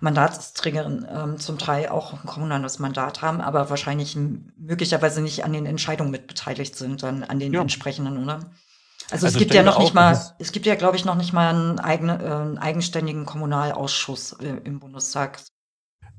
Mandatsträgerinnen 0.00 1.06
ähm, 1.10 1.38
zum 1.38 1.58
Teil 1.58 1.88
auch 1.88 2.12
ein 2.12 2.26
kommunales 2.26 2.78
Mandat 2.78 3.22
haben, 3.22 3.40
aber 3.40 3.70
wahrscheinlich 3.70 4.16
möglicherweise 4.56 5.20
nicht 5.20 5.44
an 5.44 5.52
den 5.52 5.66
Entscheidungen 5.66 6.10
mitbeteiligt 6.10 6.76
sind, 6.76 7.02
dann 7.02 7.24
an 7.24 7.38
den 7.38 7.52
ja. 7.52 7.60
entsprechenden, 7.60 8.22
oder? 8.22 8.40
Also, 9.10 9.26
also 9.26 9.26
es 9.26 9.38
gibt 9.38 9.54
ja 9.54 9.62
noch 9.62 9.78
nicht 9.78 9.94
mal, 9.94 10.20
es 10.38 10.52
gibt 10.52 10.66
ja, 10.66 10.74
glaube 10.74 10.96
ich, 10.96 11.04
noch 11.04 11.14
nicht 11.14 11.32
mal 11.32 11.48
einen, 11.48 11.78
eigene, 11.78 12.22
äh, 12.22 12.26
einen 12.26 12.58
eigenständigen 12.58 13.24
Kommunalausschuss 13.24 14.34
äh, 14.40 14.60
im 14.64 14.80
Bundestag. 14.80 15.40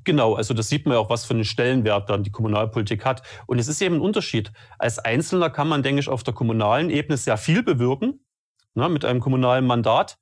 Genau, 0.05 0.35
also 0.35 0.53
das 0.55 0.69
sieht 0.69 0.85
man 0.85 0.95
ja 0.95 0.99
auch, 0.99 1.09
was 1.09 1.25
für 1.25 1.35
einen 1.35 1.45
Stellenwert 1.45 2.09
dann 2.09 2.23
die 2.23 2.31
Kommunalpolitik 2.31 3.05
hat. 3.05 3.21
Und 3.45 3.59
es 3.59 3.67
ist 3.67 3.81
eben 3.81 3.95
ein 3.95 4.01
Unterschied. 4.01 4.51
Als 4.79 4.97
Einzelner 4.97 5.51
kann 5.51 5.67
man, 5.67 5.83
denke 5.83 5.99
ich, 5.99 6.09
auf 6.09 6.23
der 6.23 6.33
kommunalen 6.33 6.89
Ebene 6.89 7.17
sehr 7.17 7.37
viel 7.37 7.61
bewirken, 7.61 8.25
ne, 8.73 8.89
mit 8.89 9.05
einem 9.05 9.19
kommunalen 9.19 9.67
Mandat. 9.67 10.17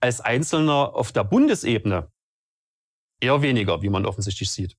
Als 0.00 0.20
Einzelner 0.20 0.94
auf 0.94 1.12
der 1.12 1.24
Bundesebene 1.24 2.10
eher 3.20 3.42
weniger, 3.42 3.82
wie 3.82 3.88
man 3.88 4.06
offensichtlich 4.06 4.50
sieht. 4.50 4.76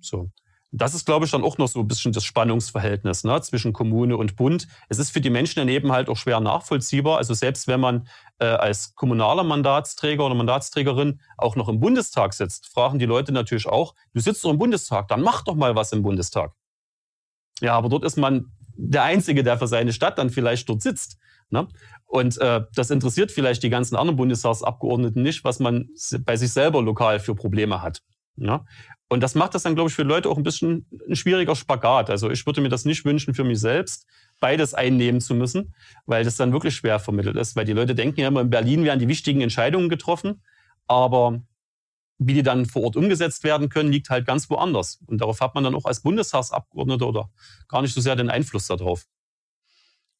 So. 0.00 0.30
Das 0.74 0.94
ist, 0.94 1.04
glaube 1.04 1.26
ich, 1.26 1.30
dann 1.30 1.44
auch 1.44 1.58
noch 1.58 1.68
so 1.68 1.80
ein 1.80 1.86
bisschen 1.86 2.12
das 2.12 2.24
Spannungsverhältnis 2.24 3.24
ne, 3.24 3.38
zwischen 3.42 3.74
Kommune 3.74 4.16
und 4.16 4.36
Bund. 4.36 4.66
Es 4.88 4.98
ist 4.98 5.10
für 5.10 5.20
die 5.20 5.28
Menschen 5.28 5.56
daneben 5.60 5.92
halt 5.92 6.08
auch 6.08 6.16
schwer 6.16 6.40
nachvollziehbar. 6.40 7.18
Also 7.18 7.34
selbst 7.34 7.68
wenn 7.68 7.80
man 7.80 8.08
äh, 8.38 8.46
als 8.46 8.94
kommunaler 8.94 9.44
Mandatsträger 9.44 10.24
oder 10.24 10.34
Mandatsträgerin 10.34 11.20
auch 11.36 11.56
noch 11.56 11.68
im 11.68 11.78
Bundestag 11.78 12.32
sitzt, 12.32 12.68
fragen 12.68 12.98
die 12.98 13.04
Leute 13.04 13.32
natürlich 13.32 13.66
auch, 13.66 13.94
du 14.14 14.20
sitzt 14.20 14.44
doch 14.44 14.50
im 14.50 14.58
Bundestag, 14.58 15.08
dann 15.08 15.20
mach 15.20 15.42
doch 15.44 15.56
mal 15.56 15.76
was 15.76 15.92
im 15.92 16.02
Bundestag. 16.02 16.54
Ja, 17.60 17.74
aber 17.74 17.90
dort 17.90 18.04
ist 18.04 18.16
man 18.16 18.50
der 18.74 19.02
Einzige, 19.02 19.42
der 19.42 19.58
für 19.58 19.66
seine 19.66 19.92
Stadt 19.92 20.16
dann 20.16 20.30
vielleicht 20.30 20.70
dort 20.70 20.80
sitzt. 20.80 21.18
Ne? 21.50 21.68
Und 22.12 22.36
äh, 22.42 22.60
das 22.74 22.90
interessiert 22.90 23.32
vielleicht 23.32 23.62
die 23.62 23.70
ganzen 23.70 23.96
anderen 23.96 24.18
Bundestagsabgeordneten 24.18 25.22
nicht, 25.22 25.44
was 25.44 25.60
man 25.60 25.88
bei 26.26 26.36
sich 26.36 26.52
selber 26.52 26.82
lokal 26.82 27.20
für 27.20 27.34
Probleme 27.34 27.80
hat. 27.80 28.02
Ja? 28.36 28.66
Und 29.08 29.22
das 29.22 29.34
macht 29.34 29.54
das 29.54 29.62
dann, 29.62 29.74
glaube 29.74 29.88
ich, 29.88 29.96
für 29.96 30.02
Leute 30.02 30.28
auch 30.28 30.36
ein 30.36 30.42
bisschen 30.42 30.84
ein 31.08 31.16
schwieriger 31.16 31.56
Spagat. 31.56 32.10
Also 32.10 32.30
ich 32.30 32.44
würde 32.44 32.60
mir 32.60 32.68
das 32.68 32.84
nicht 32.84 33.06
wünschen 33.06 33.32
für 33.32 33.44
mich 33.44 33.60
selbst, 33.60 34.06
beides 34.40 34.74
einnehmen 34.74 35.22
zu 35.22 35.34
müssen, 35.34 35.72
weil 36.04 36.22
das 36.22 36.36
dann 36.36 36.52
wirklich 36.52 36.76
schwer 36.76 36.98
vermittelt 36.98 37.36
ist. 37.36 37.56
Weil 37.56 37.64
die 37.64 37.72
Leute 37.72 37.94
denken 37.94 38.20
ja 38.20 38.28
immer, 38.28 38.42
in 38.42 38.50
Berlin 38.50 38.84
werden 38.84 39.00
die 39.00 39.08
wichtigen 39.08 39.40
Entscheidungen 39.40 39.88
getroffen, 39.88 40.42
aber 40.88 41.40
wie 42.18 42.34
die 42.34 42.42
dann 42.42 42.66
vor 42.66 42.82
Ort 42.82 42.96
umgesetzt 42.96 43.42
werden 43.42 43.70
können, 43.70 43.90
liegt 43.90 44.10
halt 44.10 44.26
ganz 44.26 44.50
woanders. 44.50 45.00
Und 45.06 45.22
darauf 45.22 45.40
hat 45.40 45.54
man 45.54 45.64
dann 45.64 45.74
auch 45.74 45.86
als 45.86 46.02
Bundestagsabgeordneter 46.02 47.08
oder 47.08 47.30
gar 47.68 47.80
nicht 47.80 47.94
so 47.94 48.02
sehr 48.02 48.16
den 48.16 48.28
Einfluss 48.28 48.66
darauf. 48.66 49.06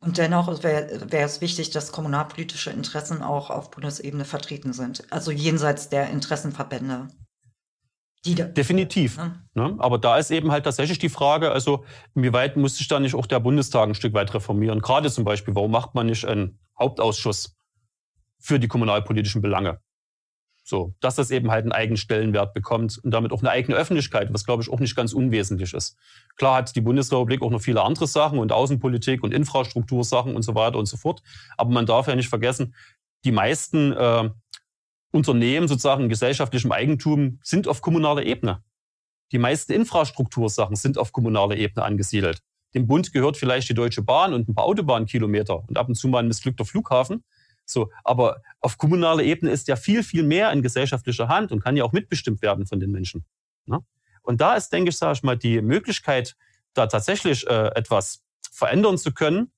Und 0.03 0.19
dennoch 0.19 0.63
wäre 0.65 1.13
wär 1.13 1.25
es 1.25 1.41
wichtig, 1.41 1.71
dass 1.71 1.93
kommunalpolitische 1.93 2.71
Interessen 2.71 3.23
auch 3.23 3.51
auf 3.51 3.71
Bundesebene 3.71 4.25
vertreten 4.25 4.73
sind. 4.73 5.05
Also 5.11 5.31
jenseits 5.31 5.89
der 5.89 6.11
Interessenverbände. 6.11 7.07
Da, 8.25 8.45
Definitiv. 8.45 9.17
Ja. 9.17 9.35
Ne? 9.55 9.77
Aber 9.79 9.99
da 9.99 10.19
ist 10.19 10.31
eben 10.31 10.51
halt 10.51 10.65
tatsächlich 10.65 10.99
die 10.99 11.09
Frage, 11.09 11.53
also 11.53 11.85
inwieweit 12.15 12.57
muss 12.57 12.77
sich 12.77 12.89
da 12.89 13.01
nicht 13.01 13.15
auch 13.15 13.27
der 13.27 13.41
Bundestag 13.41 13.89
ein 13.89 13.95
Stück 13.95 14.15
weit 14.15 14.35
reformieren? 14.35 14.81
Gerade 14.81 15.11
zum 15.11 15.25
Beispiel, 15.25 15.55
warum 15.55 15.71
macht 15.71 15.95
man 15.95 16.07
nicht 16.07 16.25
einen 16.25 16.59
Hauptausschuss 16.79 17.57
für 18.39 18.59
die 18.59 18.69
kommunalpolitischen 18.69 19.41
Belange? 19.41 19.81
So, 20.65 20.95
dass 21.01 21.17
das 21.17 21.31
eben 21.33 21.51
halt 21.51 21.65
einen 21.65 21.73
eigenen 21.73 21.97
Stellenwert 21.97 22.55
bekommt 22.55 22.99
und 23.03 23.11
damit 23.11 23.33
auch 23.33 23.41
eine 23.41 23.51
eigene 23.51 23.77
Öffentlichkeit, 23.77 24.33
was 24.33 24.45
glaube 24.45 24.63
ich 24.63 24.71
auch 24.71 24.79
nicht 24.79 24.95
ganz 24.95 25.13
unwesentlich 25.13 25.75
ist. 25.75 25.97
Klar 26.37 26.59
hat 26.59 26.77
die 26.77 26.81
Bundesrepublik 26.81 27.43
auch 27.43 27.51
noch 27.51 27.61
viele 27.61 27.83
andere 27.83 28.07
Sachen 28.07 28.39
und 28.39 28.53
Außenpolitik 28.53 29.25
und 29.25 29.35
Infrastruktursachen 29.35 30.37
und 30.37 30.43
so 30.43 30.55
weiter 30.55 30.79
und 30.79 30.87
so 30.87 30.97
fort. 30.97 31.23
Aber 31.57 31.71
man 31.71 31.87
darf 31.87 32.07
ja 32.07 32.15
nicht 32.15 32.29
vergessen, 32.29 32.75
die 33.25 33.33
meisten 33.33 33.93
äh, 33.93 34.31
Unternehmen 35.11 35.69
sozusagen 35.69 36.05
in 36.05 36.09
gesellschaftlichem 36.09 36.71
Eigentum 36.71 37.39
sind 37.43 37.67
auf 37.67 37.83
kommunaler 37.83 38.25
Ebene. 38.25 38.63
Die 39.33 39.39
meisten 39.39 39.73
Infrastruktursachen 39.73 40.77
sind 40.77 40.97
auf 40.97 41.13
kommunaler 41.13 41.57
Ebene 41.57 41.85
angesiedelt. 41.85 42.41
Dem 42.75 42.87
Bund 42.87 43.13
gehört 43.13 43.37
vielleicht 43.37 43.69
die 43.69 43.75
Deutsche 43.75 44.03
Bahn 44.03 44.33
und 44.33 44.49
ein 44.49 44.55
paar 44.55 44.65
Autobahnkilometer 44.65 45.69
und 45.69 45.77
ab 45.77 45.89
und 45.89 45.95
zu 45.95 46.09
mal 46.09 46.21
ein 46.21 46.29
missglückter 46.29 46.65
Flughafen. 46.65 47.25
So, 47.65 47.91
aber 48.05 48.43
auf 48.61 48.79
kommunaler 48.79 49.23
Ebene 49.23 49.51
ist 49.53 49.69
ja 49.69 49.77
viel, 49.77 50.03
viel 50.03 50.23
mehr 50.23 50.53
in 50.53 50.63
gesellschaftlicher 50.63 51.29
Hand 51.29 51.53
und 51.53 51.61
kann 51.61 51.77
ja 51.77 51.85
auch 51.85 51.93
mitbestimmt 51.93 52.43
werden 52.43 52.67
von 52.67 52.81
den 52.81 52.91
Menschen. 52.91 53.25
Ne? 53.67 53.81
Und 54.23 54.41
da 54.41 54.55
ist, 54.55 54.71
denke 54.71 54.91
ich, 54.91 54.99
sage 54.99 55.15
ich 55.15 55.23
mal, 55.23 55.37
die 55.37 55.61
Möglichkeit, 55.63 56.37
da 56.75 56.87
tatsächlich 56.87 57.47
äh, 57.47 57.69
etwas 57.75 58.23
verändern 58.51 58.99
zu 58.99 59.13
können, 59.13 59.53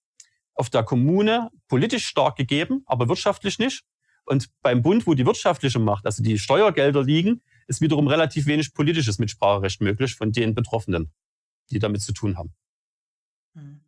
auf 0.54 0.70
der 0.70 0.84
Kommune 0.84 1.50
politisch 1.68 2.06
stark 2.06 2.36
gegeben, 2.36 2.82
aber 2.86 3.08
wirtschaftlich 3.08 3.58
nicht. 3.58 3.84
Und 4.24 4.48
beim 4.62 4.82
Bund, 4.82 5.06
wo 5.06 5.14
die 5.14 5.26
wirtschaftliche 5.26 5.78
Macht, 5.78 6.06
also 6.06 6.22
die 6.22 6.38
Steuergelder 6.38 7.02
liegen, 7.02 7.42
ist 7.66 7.80
wiederum 7.80 8.06
relativ 8.06 8.46
wenig 8.46 8.72
politisches 8.72 9.18
Mitspracherecht 9.18 9.80
möglich 9.80 10.14
von 10.14 10.32
den 10.32 10.54
Betroffenen, 10.54 11.12
die 11.70 11.78
damit 11.78 12.02
zu 12.02 12.12
tun 12.12 12.38
haben. 12.38 12.54
Hm. 13.54 13.80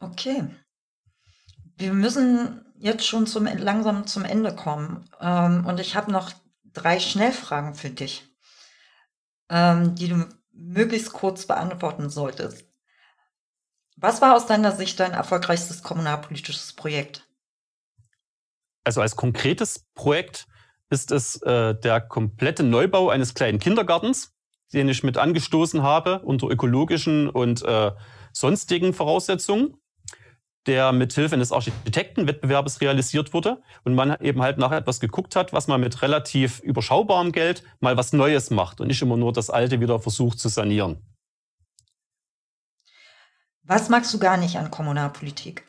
Okay. 0.00 0.44
Wir 1.78 1.92
müssen 1.92 2.64
jetzt 2.78 3.06
schon 3.06 3.26
zum, 3.26 3.46
langsam 3.46 4.06
zum 4.06 4.24
Ende 4.24 4.54
kommen. 4.54 5.08
Ähm, 5.20 5.64
und 5.64 5.80
ich 5.80 5.96
habe 5.96 6.10
noch 6.10 6.32
drei 6.64 6.98
Schnellfragen 7.00 7.74
für 7.74 7.90
dich, 7.90 8.24
ähm, 9.48 9.94
die 9.94 10.08
du 10.08 10.26
möglichst 10.52 11.12
kurz 11.12 11.46
beantworten 11.46 12.10
solltest. 12.10 12.64
Was 13.96 14.20
war 14.20 14.36
aus 14.36 14.46
deiner 14.46 14.72
Sicht 14.72 14.98
dein 15.00 15.12
erfolgreichstes 15.12 15.82
kommunalpolitisches 15.82 16.72
Projekt? 16.72 17.26
Also 18.84 19.00
als 19.00 19.16
konkretes 19.16 19.86
Projekt 19.94 20.46
ist 20.90 21.12
es 21.12 21.40
äh, 21.42 21.74
der 21.78 22.00
komplette 22.00 22.62
Neubau 22.62 23.10
eines 23.10 23.34
kleinen 23.34 23.58
Kindergartens, 23.58 24.34
den 24.72 24.88
ich 24.88 25.02
mit 25.02 25.16
angestoßen 25.16 25.82
habe 25.82 26.20
unter 26.20 26.48
ökologischen 26.48 27.28
und 27.28 27.62
äh, 27.62 27.92
sonstigen 28.32 28.94
Voraussetzungen, 28.94 29.76
der 30.68 30.92
mit 30.92 31.12
Hilfe 31.12 31.34
eines 31.34 31.50
Architektenwettbewerbes 31.50 32.80
realisiert 32.80 33.32
wurde 33.32 33.60
und 33.84 33.94
man 33.94 34.20
eben 34.20 34.42
halt 34.42 34.58
nach 34.58 34.70
etwas 34.70 35.00
geguckt 35.00 35.34
hat, 35.34 35.52
was 35.52 35.66
man 35.66 35.80
mit 35.80 36.02
relativ 36.02 36.60
überschaubarem 36.60 37.32
Geld 37.32 37.64
mal 37.80 37.96
was 37.96 38.12
Neues 38.12 38.50
macht 38.50 38.80
und 38.80 38.86
nicht 38.86 39.02
immer 39.02 39.16
nur 39.16 39.32
das 39.32 39.50
Alte 39.50 39.80
wieder 39.80 39.98
versucht 39.98 40.38
zu 40.38 40.48
sanieren. 40.48 41.02
Was 43.62 43.88
magst 43.88 44.12
du 44.14 44.18
gar 44.18 44.36
nicht 44.36 44.56
an 44.56 44.70
Kommunalpolitik? 44.70 45.66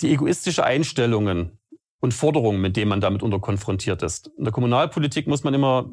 Die 0.00 0.12
egoistische 0.12 0.64
Einstellungen 0.64 1.60
und 2.00 2.14
Forderungen, 2.14 2.60
mit 2.60 2.76
denen 2.76 2.88
man 2.88 3.00
damit 3.00 3.22
unter 3.22 3.40
konfrontiert 3.40 4.02
ist. 4.02 4.30
In 4.38 4.44
der 4.44 4.52
Kommunalpolitik 4.52 5.26
muss 5.26 5.44
man 5.44 5.54
immer 5.54 5.90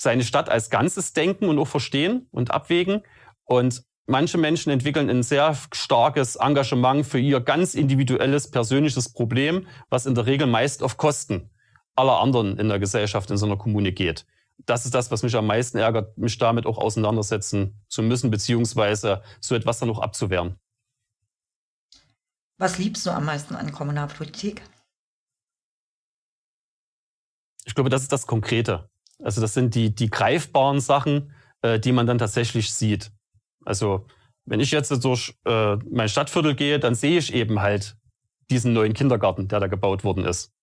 seine 0.00 0.22
Stadt 0.22 0.48
als 0.48 0.70
Ganzes 0.70 1.12
denken 1.12 1.48
und 1.48 1.58
auch 1.58 1.66
verstehen 1.66 2.28
und 2.30 2.52
abwägen. 2.52 3.02
Und 3.44 3.84
manche 4.08 4.38
Menschen 4.38 4.70
entwickeln 4.70 5.08
ein 5.08 5.22
sehr 5.22 5.56
starkes 5.72 6.36
Engagement 6.36 7.06
für 7.06 7.18
ihr 7.18 7.40
ganz 7.40 7.74
individuelles, 7.74 8.50
persönliches 8.50 9.12
Problem, 9.12 9.66
was 9.90 10.06
in 10.06 10.14
der 10.14 10.26
Regel 10.26 10.46
meist 10.46 10.82
auf 10.82 10.96
Kosten 10.96 11.50
aller 11.94 12.20
anderen 12.20 12.58
in 12.58 12.68
der 12.68 12.78
Gesellschaft 12.78 13.30
in 13.30 13.36
so 13.36 13.46
einer 13.46 13.56
Kommune 13.56 13.92
geht 13.92 14.24
das 14.66 14.84
ist 14.84 14.94
das, 14.94 15.10
was 15.10 15.22
mich 15.22 15.36
am 15.36 15.46
meisten 15.46 15.78
ärgert, 15.78 16.16
mich 16.18 16.38
damit 16.38 16.66
auch 16.66 16.78
auseinandersetzen 16.78 17.80
zu 17.88 18.02
müssen, 18.02 18.30
beziehungsweise 18.30 19.22
so 19.40 19.54
etwas 19.54 19.78
dann 19.78 19.90
auch 19.90 20.00
abzuwehren. 20.00 20.58
Was 22.58 22.78
liebst 22.78 23.06
du 23.06 23.10
am 23.10 23.24
meisten 23.24 23.54
an 23.54 23.72
Kommunalpolitik? 23.72 24.62
Ich 27.64 27.74
glaube, 27.74 27.90
das 27.90 28.02
ist 28.02 28.12
das 28.12 28.26
Konkrete. 28.26 28.90
Also 29.22 29.40
das 29.40 29.54
sind 29.54 29.74
die, 29.74 29.94
die 29.94 30.10
greifbaren 30.10 30.80
Sachen, 30.80 31.32
äh, 31.62 31.78
die 31.78 31.92
man 31.92 32.06
dann 32.06 32.18
tatsächlich 32.18 32.72
sieht. 32.72 33.12
Also 33.68 34.06
wenn 34.46 34.60
ich 34.60 34.70
jetzt 34.70 34.90
durch 35.04 35.34
äh, 35.44 35.76
mein 35.90 36.08
Stadtviertel 36.08 36.54
gehe, 36.54 36.78
dann 36.78 36.94
sehe 36.94 37.18
ich 37.18 37.34
eben 37.34 37.60
halt 37.60 37.98
diesen 38.50 38.72
neuen 38.72 38.94
Kindergarten, 38.94 39.46
der 39.46 39.60
da 39.60 39.66
gebaut 39.66 40.04
worden 40.04 40.24
ist. 40.24 40.54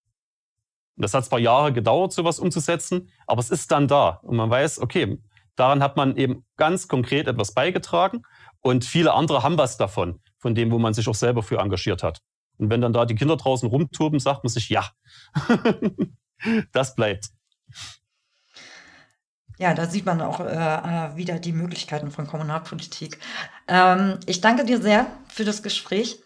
Und 0.98 1.04
das 1.04 1.14
hat 1.14 1.26
zwar 1.26 1.38
Jahre 1.38 1.72
gedauert, 1.72 2.14
sowas 2.14 2.40
umzusetzen, 2.40 3.12
aber 3.28 3.42
es 3.42 3.52
ist 3.52 3.72
dann 3.72 3.88
da. 3.88 4.22
Und 4.24 4.38
man 4.38 4.50
weiß, 4.50 4.80
okay, 4.80 5.22
daran 5.56 5.84
hat 5.84 5.98
man 5.98 6.18
eben 6.18 6.44
ganz 6.58 6.88
konkret 6.88 7.28
etwas 7.28 7.54
beigetragen 7.54 8.24
und 8.62 8.86
viele 8.86 9.14
andere 9.14 9.44
haben 9.44 9.60
was 9.60 9.78
davon, 9.78 10.20
von 10.40 10.56
dem, 10.56 10.72
wo 10.72 10.80
man 10.80 10.96
sich 10.96 11.08
auch 11.08 11.16
selber 11.16 11.44
für 11.44 11.60
engagiert 11.60 12.02
hat. 12.02 12.22
Und 12.58 12.72
wenn 12.72 12.82
dann 12.82 12.94
da 12.94 13.06
die 13.06 13.16
Kinder 13.16 13.38
draußen 13.38 13.70
rumtoben, 13.70 14.20
sagt 14.20 14.44
man 14.44 14.50
sich, 14.50 14.70
ja, 14.70 14.90
das 16.72 16.96
bleibt. 16.96 17.30
Ja, 19.58 19.74
da 19.74 19.88
sieht 19.88 20.06
man 20.06 20.22
auch 20.22 20.40
äh, 20.40 20.46
äh, 20.46 21.16
wieder 21.16 21.40
die 21.40 21.54
Möglichkeiten 21.54 22.12
von 22.12 22.28
Kommunalpolitik. 22.28 23.20
Ähm, 23.68 24.20
ich 24.26 24.42
danke 24.42 24.66
dir 24.66 24.82
sehr 24.82 25.08
für 25.28 25.46
das 25.46 25.64
Gespräch. 25.64 26.22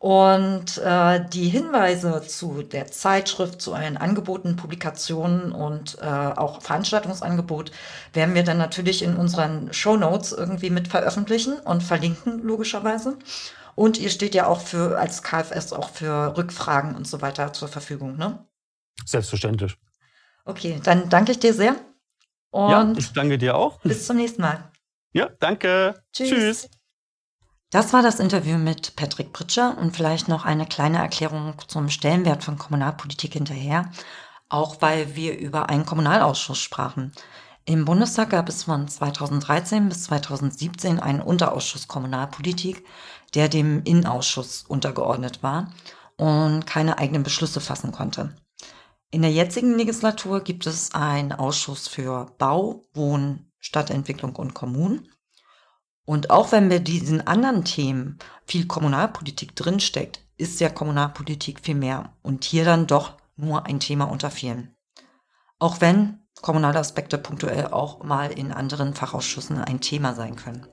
Und 0.00 0.78
äh, 0.78 1.26
die 1.28 1.48
Hinweise 1.48 2.22
zu 2.24 2.62
der 2.62 2.86
Zeitschrift, 2.86 3.60
zu 3.60 3.72
euren 3.72 3.96
Angeboten, 3.96 4.54
Publikationen 4.54 5.50
und 5.50 5.98
äh, 6.00 6.04
auch 6.04 6.62
Veranstaltungsangebot 6.62 7.72
werden 8.12 8.36
wir 8.36 8.44
dann 8.44 8.58
natürlich 8.58 9.02
in 9.02 9.16
unseren 9.16 9.72
Show 9.72 9.96
Notes 9.96 10.30
irgendwie 10.30 10.70
mit 10.70 10.86
veröffentlichen 10.86 11.54
und 11.54 11.82
verlinken, 11.82 12.42
logischerweise. 12.44 13.18
Und 13.74 13.98
ihr 13.98 14.10
steht 14.10 14.36
ja 14.36 14.46
auch 14.46 14.60
für 14.60 14.98
als 14.98 15.24
KFS 15.24 15.72
auch 15.72 15.90
für 15.90 16.36
Rückfragen 16.36 16.94
und 16.94 17.08
so 17.08 17.20
weiter 17.20 17.52
zur 17.52 17.66
Verfügung, 17.66 18.16
ne? 18.16 18.44
Selbstverständlich. 19.04 19.76
Okay, 20.44 20.80
dann 20.82 21.08
danke 21.08 21.32
ich 21.32 21.40
dir 21.40 21.54
sehr. 21.54 21.74
Und 22.50 22.70
ja, 22.70 22.92
ich 22.96 23.12
danke 23.12 23.38
dir 23.38 23.56
auch. 23.56 23.80
Bis 23.80 24.06
zum 24.06 24.16
nächsten 24.16 24.42
Mal. 24.42 24.70
Ja, 25.12 25.28
danke. 25.40 26.02
Tschüss. 26.12 26.28
Tschüss. 26.28 26.70
Das 27.70 27.92
war 27.92 28.02
das 28.02 28.18
Interview 28.18 28.56
mit 28.56 28.96
Patrick 28.96 29.34
Pritscher 29.34 29.76
und 29.76 29.94
vielleicht 29.94 30.26
noch 30.28 30.46
eine 30.46 30.64
kleine 30.64 30.98
Erklärung 30.98 31.54
zum 31.66 31.90
Stellenwert 31.90 32.42
von 32.42 32.56
Kommunalpolitik 32.56 33.34
hinterher, 33.34 33.90
auch 34.48 34.80
weil 34.80 35.16
wir 35.16 35.38
über 35.38 35.68
einen 35.68 35.84
Kommunalausschuss 35.84 36.58
sprachen. 36.58 37.12
Im 37.66 37.84
Bundestag 37.84 38.30
gab 38.30 38.48
es 38.48 38.64
von 38.64 38.88
2013 38.88 39.90
bis 39.90 40.04
2017 40.04 40.98
einen 40.98 41.20
Unterausschuss 41.20 41.88
Kommunalpolitik, 41.88 42.86
der 43.34 43.50
dem 43.50 43.82
Innenausschuss 43.84 44.64
untergeordnet 44.66 45.42
war 45.42 45.70
und 46.16 46.66
keine 46.66 46.96
eigenen 46.96 47.22
Beschlüsse 47.22 47.60
fassen 47.60 47.92
konnte. 47.92 48.34
In 49.10 49.22
der 49.22 49.32
jetzigen 49.32 49.74
Legislatur 49.76 50.42
gibt 50.42 50.66
es 50.66 50.94
einen 50.94 51.32
Ausschuss 51.32 51.88
für 51.88 52.26
Bau, 52.38 52.82
Wohnen, 52.92 53.50
Stadtentwicklung 53.58 54.36
und 54.36 54.54
Kommunen 54.54 55.08
und 56.08 56.30
auch 56.30 56.52
wenn 56.52 56.70
bei 56.70 56.78
diesen 56.78 57.26
anderen 57.26 57.66
Themen 57.66 58.18
viel 58.46 58.66
Kommunalpolitik 58.66 59.54
drinsteckt, 59.54 60.24
ist 60.38 60.58
ja 60.58 60.70
Kommunalpolitik 60.70 61.60
viel 61.60 61.74
mehr 61.74 62.14
und 62.22 62.44
hier 62.44 62.64
dann 62.64 62.86
doch 62.86 63.18
nur 63.36 63.66
ein 63.66 63.78
Thema 63.78 64.04
unter 64.04 64.30
vielen. 64.30 64.74
Auch 65.58 65.82
wenn 65.82 66.26
kommunale 66.40 66.78
Aspekte 66.78 67.18
punktuell 67.18 67.66
auch 67.66 68.02
mal 68.04 68.30
in 68.30 68.52
anderen 68.52 68.94
Fachausschüssen 68.94 69.58
ein 69.58 69.82
Thema 69.82 70.14
sein 70.14 70.34
können. 70.34 70.66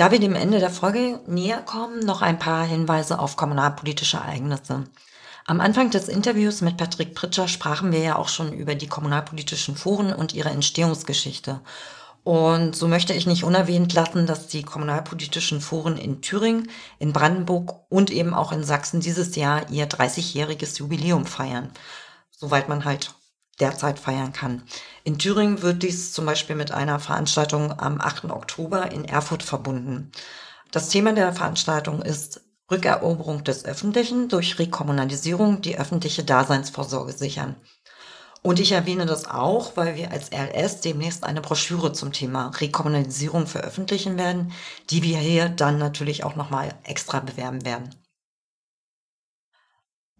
Da 0.00 0.10
wir 0.10 0.18
dem 0.18 0.34
Ende 0.34 0.60
der 0.60 0.70
Folge 0.70 1.20
näher 1.26 1.60
kommen, 1.60 2.00
noch 2.00 2.22
ein 2.22 2.38
paar 2.38 2.64
Hinweise 2.64 3.18
auf 3.18 3.36
kommunalpolitische 3.36 4.16
Ereignisse. 4.16 4.84
Am 5.44 5.60
Anfang 5.60 5.90
des 5.90 6.08
Interviews 6.08 6.62
mit 6.62 6.78
Patrick 6.78 7.14
Pritscher 7.14 7.48
sprachen 7.48 7.92
wir 7.92 7.98
ja 7.98 8.16
auch 8.16 8.30
schon 8.30 8.54
über 8.54 8.74
die 8.74 8.86
kommunalpolitischen 8.86 9.76
Foren 9.76 10.14
und 10.14 10.32
ihre 10.32 10.48
Entstehungsgeschichte. 10.48 11.60
Und 12.24 12.74
so 12.74 12.88
möchte 12.88 13.12
ich 13.12 13.26
nicht 13.26 13.44
unerwähnt 13.44 13.92
lassen, 13.92 14.26
dass 14.26 14.46
die 14.46 14.62
kommunalpolitischen 14.62 15.60
Foren 15.60 15.98
in 15.98 16.22
Thüringen, 16.22 16.70
in 16.98 17.12
Brandenburg 17.12 17.74
und 17.90 18.10
eben 18.10 18.32
auch 18.32 18.52
in 18.52 18.64
Sachsen 18.64 19.00
dieses 19.00 19.36
Jahr 19.36 19.68
ihr 19.68 19.86
30-jähriges 19.86 20.78
Jubiläum 20.78 21.26
feiern. 21.26 21.72
Soweit 22.30 22.70
man 22.70 22.86
halt 22.86 23.14
derzeit 23.60 23.98
feiern 23.98 24.32
kann. 24.32 24.62
In 25.02 25.18
Thüringen 25.18 25.62
wird 25.62 25.82
dies 25.82 26.12
zum 26.12 26.26
Beispiel 26.26 26.56
mit 26.56 26.72
einer 26.72 27.00
Veranstaltung 27.00 27.78
am 27.78 28.00
8. 28.00 28.26
Oktober 28.26 28.92
in 28.92 29.04
Erfurt 29.04 29.42
verbunden. 29.42 30.12
Das 30.70 30.88
Thema 30.88 31.12
der 31.12 31.32
Veranstaltung 31.32 32.02
ist 32.02 32.42
Rückeroberung 32.70 33.42
des 33.42 33.64
Öffentlichen 33.64 34.28
durch 34.28 34.58
Rekommunalisierung 34.58 35.62
die 35.62 35.78
öffentliche 35.78 36.22
Daseinsvorsorge 36.22 37.12
sichern. 37.12 37.56
Und 38.42 38.60
ich 38.60 38.72
erwähne 38.72 39.04
das 39.06 39.28
auch, 39.28 39.76
weil 39.76 39.96
wir 39.96 40.12
als 40.12 40.30
RS 40.32 40.80
demnächst 40.80 41.24
eine 41.24 41.40
Broschüre 41.40 41.92
zum 41.92 42.12
Thema 42.12 42.48
Rekommunalisierung 42.48 43.46
veröffentlichen 43.46 44.16
werden, 44.16 44.52
die 44.88 45.02
wir 45.02 45.18
hier 45.18 45.48
dann 45.48 45.78
natürlich 45.78 46.24
auch 46.24 46.36
nochmal 46.36 46.74
extra 46.84 47.20
bewerben 47.20 47.64
werden. 47.64 47.90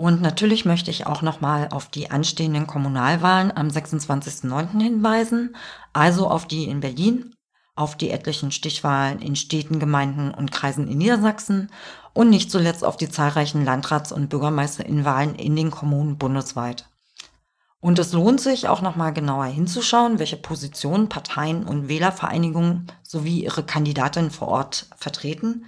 Und 0.01 0.23
natürlich 0.23 0.65
möchte 0.65 0.91
ich 0.91 1.07
auch 1.07 1.21
nochmal 1.21 1.69
auf 1.69 1.91
die 1.91 2.11
anstehenden 2.11 2.67
Kommunalwahlen 2.67 3.55
am 3.55 3.69
26.09. 3.69 4.81
hinweisen, 4.81 5.55
also 5.93 6.27
auf 6.27 6.47
die 6.47 6.65
in 6.71 6.81
Berlin, 6.81 7.35
auf 7.75 7.99
die 7.99 8.09
etlichen 8.09 8.51
Stichwahlen 8.51 9.21
in 9.21 9.37
Städten, 9.37 9.79
Gemeinden 9.79 10.33
und 10.33 10.53
Kreisen 10.53 10.89
in 10.89 10.97
Niedersachsen 10.97 11.71
und 12.15 12.31
nicht 12.31 12.51
zuletzt 12.51 12.83
auf 12.83 12.97
die 12.97 13.11
zahlreichen 13.11 13.63
Landrats- 13.63 14.11
und 14.11 14.31
Bürgermeisterinnenwahlen 14.31 15.35
in 15.35 15.55
den 15.55 15.71
Kommunen 15.71 16.17
bundesweit. 16.17 16.89
Und 17.81 17.99
es 17.99 18.15
lohnt 18.15 18.41
sich 18.41 18.69
auch 18.69 18.81
nochmal 18.81 19.13
genauer 19.13 19.45
hinzuschauen, 19.45 20.19
welche 20.19 20.39
Positionen 20.39 21.11
Parteien 21.11 21.65
und 21.65 21.89
Wählervereinigungen 21.89 22.91
sowie 23.03 23.45
ihre 23.45 23.65
Kandidatinnen 23.65 24.31
vor 24.31 24.49
Ort 24.49 24.87
vertreten, 24.97 25.67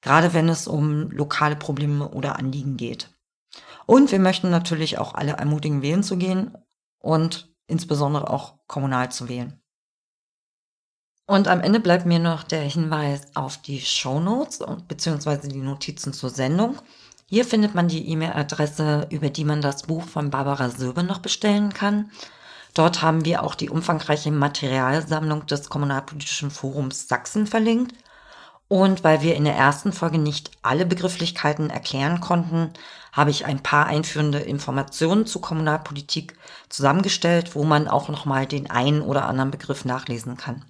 gerade 0.00 0.32
wenn 0.32 0.48
es 0.48 0.68
um 0.68 1.10
lokale 1.10 1.56
Probleme 1.56 2.10
oder 2.10 2.38
Anliegen 2.38 2.76
geht. 2.76 3.13
Und 3.86 4.12
wir 4.12 4.18
möchten 4.20 4.50
natürlich 4.50 4.98
auch 4.98 5.14
alle 5.14 5.32
ermutigen, 5.32 5.82
wählen 5.82 6.02
zu 6.02 6.16
gehen 6.16 6.56
und 6.98 7.52
insbesondere 7.66 8.30
auch 8.30 8.54
kommunal 8.66 9.10
zu 9.10 9.28
wählen. 9.28 9.60
Und 11.26 11.48
am 11.48 11.60
Ende 11.60 11.80
bleibt 11.80 12.04
mir 12.04 12.18
noch 12.18 12.42
der 12.42 12.62
Hinweis 12.62 13.34
auf 13.34 13.56
die 13.56 13.80
Show 13.80 14.20
Notes 14.20 14.62
bzw. 14.88 15.48
die 15.48 15.60
Notizen 15.60 16.12
zur 16.12 16.28
Sendung. 16.28 16.76
Hier 17.26 17.46
findet 17.46 17.74
man 17.74 17.88
die 17.88 18.06
E-Mail-Adresse, 18.10 19.06
über 19.10 19.30
die 19.30 19.44
man 19.44 19.62
das 19.62 19.84
Buch 19.84 20.04
von 20.04 20.30
Barbara 20.30 20.68
Söbe 20.68 21.02
noch 21.02 21.20
bestellen 21.20 21.72
kann. 21.72 22.10
Dort 22.74 23.00
haben 23.00 23.24
wir 23.24 23.42
auch 23.42 23.54
die 23.54 23.70
umfangreiche 23.70 24.30
Materialsammlung 24.30 25.46
des 25.46 25.70
Kommunalpolitischen 25.70 26.50
Forums 26.50 27.08
Sachsen 27.08 27.46
verlinkt. 27.46 27.94
Und 28.68 29.04
weil 29.04 29.22
wir 29.22 29.36
in 29.36 29.44
der 29.44 29.54
ersten 29.54 29.92
Folge 29.92 30.18
nicht 30.18 30.50
alle 30.62 30.84
Begrifflichkeiten 30.84 31.70
erklären 31.70 32.20
konnten, 32.20 32.72
habe 33.14 33.30
ich 33.30 33.46
ein 33.46 33.62
paar 33.62 33.86
einführende 33.86 34.40
Informationen 34.40 35.24
zu 35.24 35.40
Kommunalpolitik 35.40 36.36
zusammengestellt, 36.68 37.54
wo 37.54 37.62
man 37.62 37.86
auch 37.86 38.08
nochmal 38.08 38.46
den 38.46 38.68
einen 38.70 39.02
oder 39.02 39.26
anderen 39.26 39.52
Begriff 39.52 39.84
nachlesen 39.84 40.36
kann. 40.36 40.64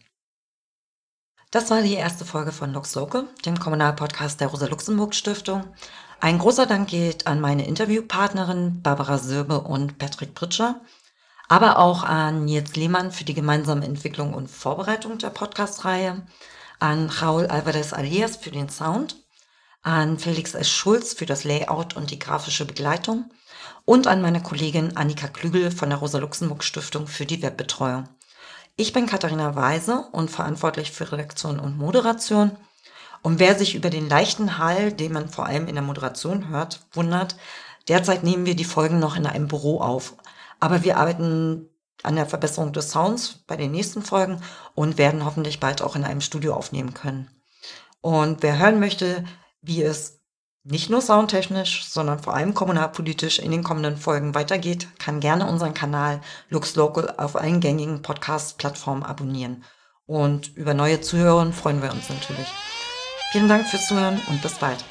Das 1.51 1.71
war 1.71 1.81
die 1.81 1.95
erste 1.95 2.25
Folge 2.25 2.53
von 2.53 2.73
Lux 2.73 2.95
Local, 2.97 3.29
dem 3.47 3.59
Kommunalpodcast 3.59 4.41
der 4.41 4.49
Rosa-Luxemburg-Stiftung. 4.49 5.65
Ein 6.21 6.39
großer 6.39 6.67
Dank 6.67 6.89
geht 6.89 7.27
an 7.27 7.41
meine 7.41 7.67
Interviewpartnerin 7.67 8.83
Barbara 8.83 9.19
Söbe 9.19 9.61
und 9.61 9.99
Patrick 9.99 10.35
Pritscher, 10.35 10.81
aber 11.49 11.79
auch 11.79 12.03
an 12.03 12.45
Nils 12.45 12.77
Lehmann 12.77 13.11
für 13.11 13.25
die 13.25 13.35
gemeinsame 13.35 13.87
Entwicklung 13.87 14.35
und 14.35 14.51
Vorbereitung 14.51 15.17
der 15.17 15.31
Podcast-Reihe, 15.31 16.27
an 16.79 17.09
Raul 17.09 17.47
Alvarez 17.47 17.95
Alias 17.95 18.37
für 18.37 18.51
den 18.51 18.69
Sound, 18.69 19.24
an 19.85 20.19
Felix 20.19 20.55
S. 20.55 20.69
Schulz 20.69 21.13
für 21.13 21.27
das 21.27 21.45
Layout 21.45 21.95
und 21.95 22.11
die 22.11 22.19
grafische 22.19 22.65
Begleitung 22.65 23.31
und 23.85 24.07
an 24.07 24.23
meine 24.23 24.43
Kollegin 24.43 24.97
Annika 24.97 25.29
Klügel 25.29 25.71
von 25.71 25.91
der 25.91 25.99
Rosa-Luxemburg-Stiftung 25.99 27.07
für 27.07 27.27
die 27.27 27.43
Webbetreuung. 27.43 28.09
Ich 28.77 28.93
bin 28.93 29.07
Katharina 29.07 29.55
Weise 29.55 30.09
und 30.11 30.31
verantwortlich 30.31 30.91
für 30.91 31.13
Redaktion 31.13 31.61
und 31.61 31.77
Moderation. 31.77 32.57
Und 33.23 33.39
wer 33.39 33.57
sich 33.57 33.75
über 33.75 33.91
den 33.91 34.09
leichten 34.09 34.59
Hall, 34.59 34.91
den 34.91 35.13
man 35.13 35.29
vor 35.29 35.47
allem 35.47 35.69
in 35.69 35.75
der 35.75 35.85
Moderation 35.85 36.49
hört, 36.49 36.81
wundert, 36.93 37.37
derzeit 37.87 38.25
nehmen 38.25 38.47
wir 38.47 38.57
die 38.57 38.65
Folgen 38.65 38.99
noch 38.99 39.17
in 39.17 39.27
einem 39.27 39.49
Büro 39.49 39.81
auf. 39.81 40.15
Aber 40.61 40.83
wir 40.83 40.97
arbeiten 40.97 41.69
an 42.03 42.17
der 42.17 42.27
Verbesserung 42.27 42.73
des 42.73 42.91
Sounds 42.91 43.45
bei 43.47 43.57
den 43.57 43.71
nächsten 43.71 44.03
Folgen 44.03 44.41
und 44.75 44.99
werden 44.99 45.25
hoffentlich 45.25 45.61
bald 45.61 45.83
auch 45.83 45.95
in 45.95 46.05
einem 46.05 46.21
Studio 46.23 46.55
aufnehmen 46.55 46.95
können. 46.95 47.31
Und 48.01 48.43
wer 48.43 48.59
hören 48.59 48.81
möchte, 48.81 49.25
wie 49.65 49.83
es 49.83 50.21
nicht 50.63 50.89
nur 50.89 51.03
soundtechnisch, 51.03 51.85
sondern 51.85 52.19
vor 52.19 52.35
allem 52.35 52.55
kommunalpolitisch 52.55 53.39
in 53.39 53.51
den 53.51 53.63
kommenden 53.63 53.99
Folgen 53.99 54.35
weitergeht, 54.35 54.89
kann 54.99 55.21
gerne 55.21 55.47
unseren 55.47 55.75
Kanal 55.75 56.21
Lux 56.49 56.75
Local 56.75 57.15
auf 57.19 57.37
allen 57.37 57.61
gängigen 57.61 58.01
Podcast-Plattformen 58.01 59.03
abonnieren. 59.03 59.65
Und 60.07 60.57
über 60.57 60.75
neue 60.75 61.01
Zuhörer 61.01 61.53
freuen 61.53 61.83
wir 61.83 61.93
uns 61.93 62.09
natürlich. 62.09 62.49
Vielen 63.33 63.49
Dank 63.49 63.67
fürs 63.67 63.89
Zuhören 63.89 64.21
und 64.29 64.41
bis 64.43 64.55
bald. 64.55 64.85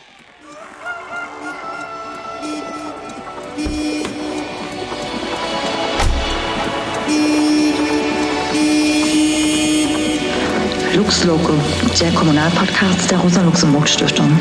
Lux 10.96 11.24
Local, 11.24 11.56
der 12.00 12.12
Kommunalpodcast 12.12 13.10
der 13.10 13.18
Rosa-Luxemburg-Stiftung. 13.18 14.40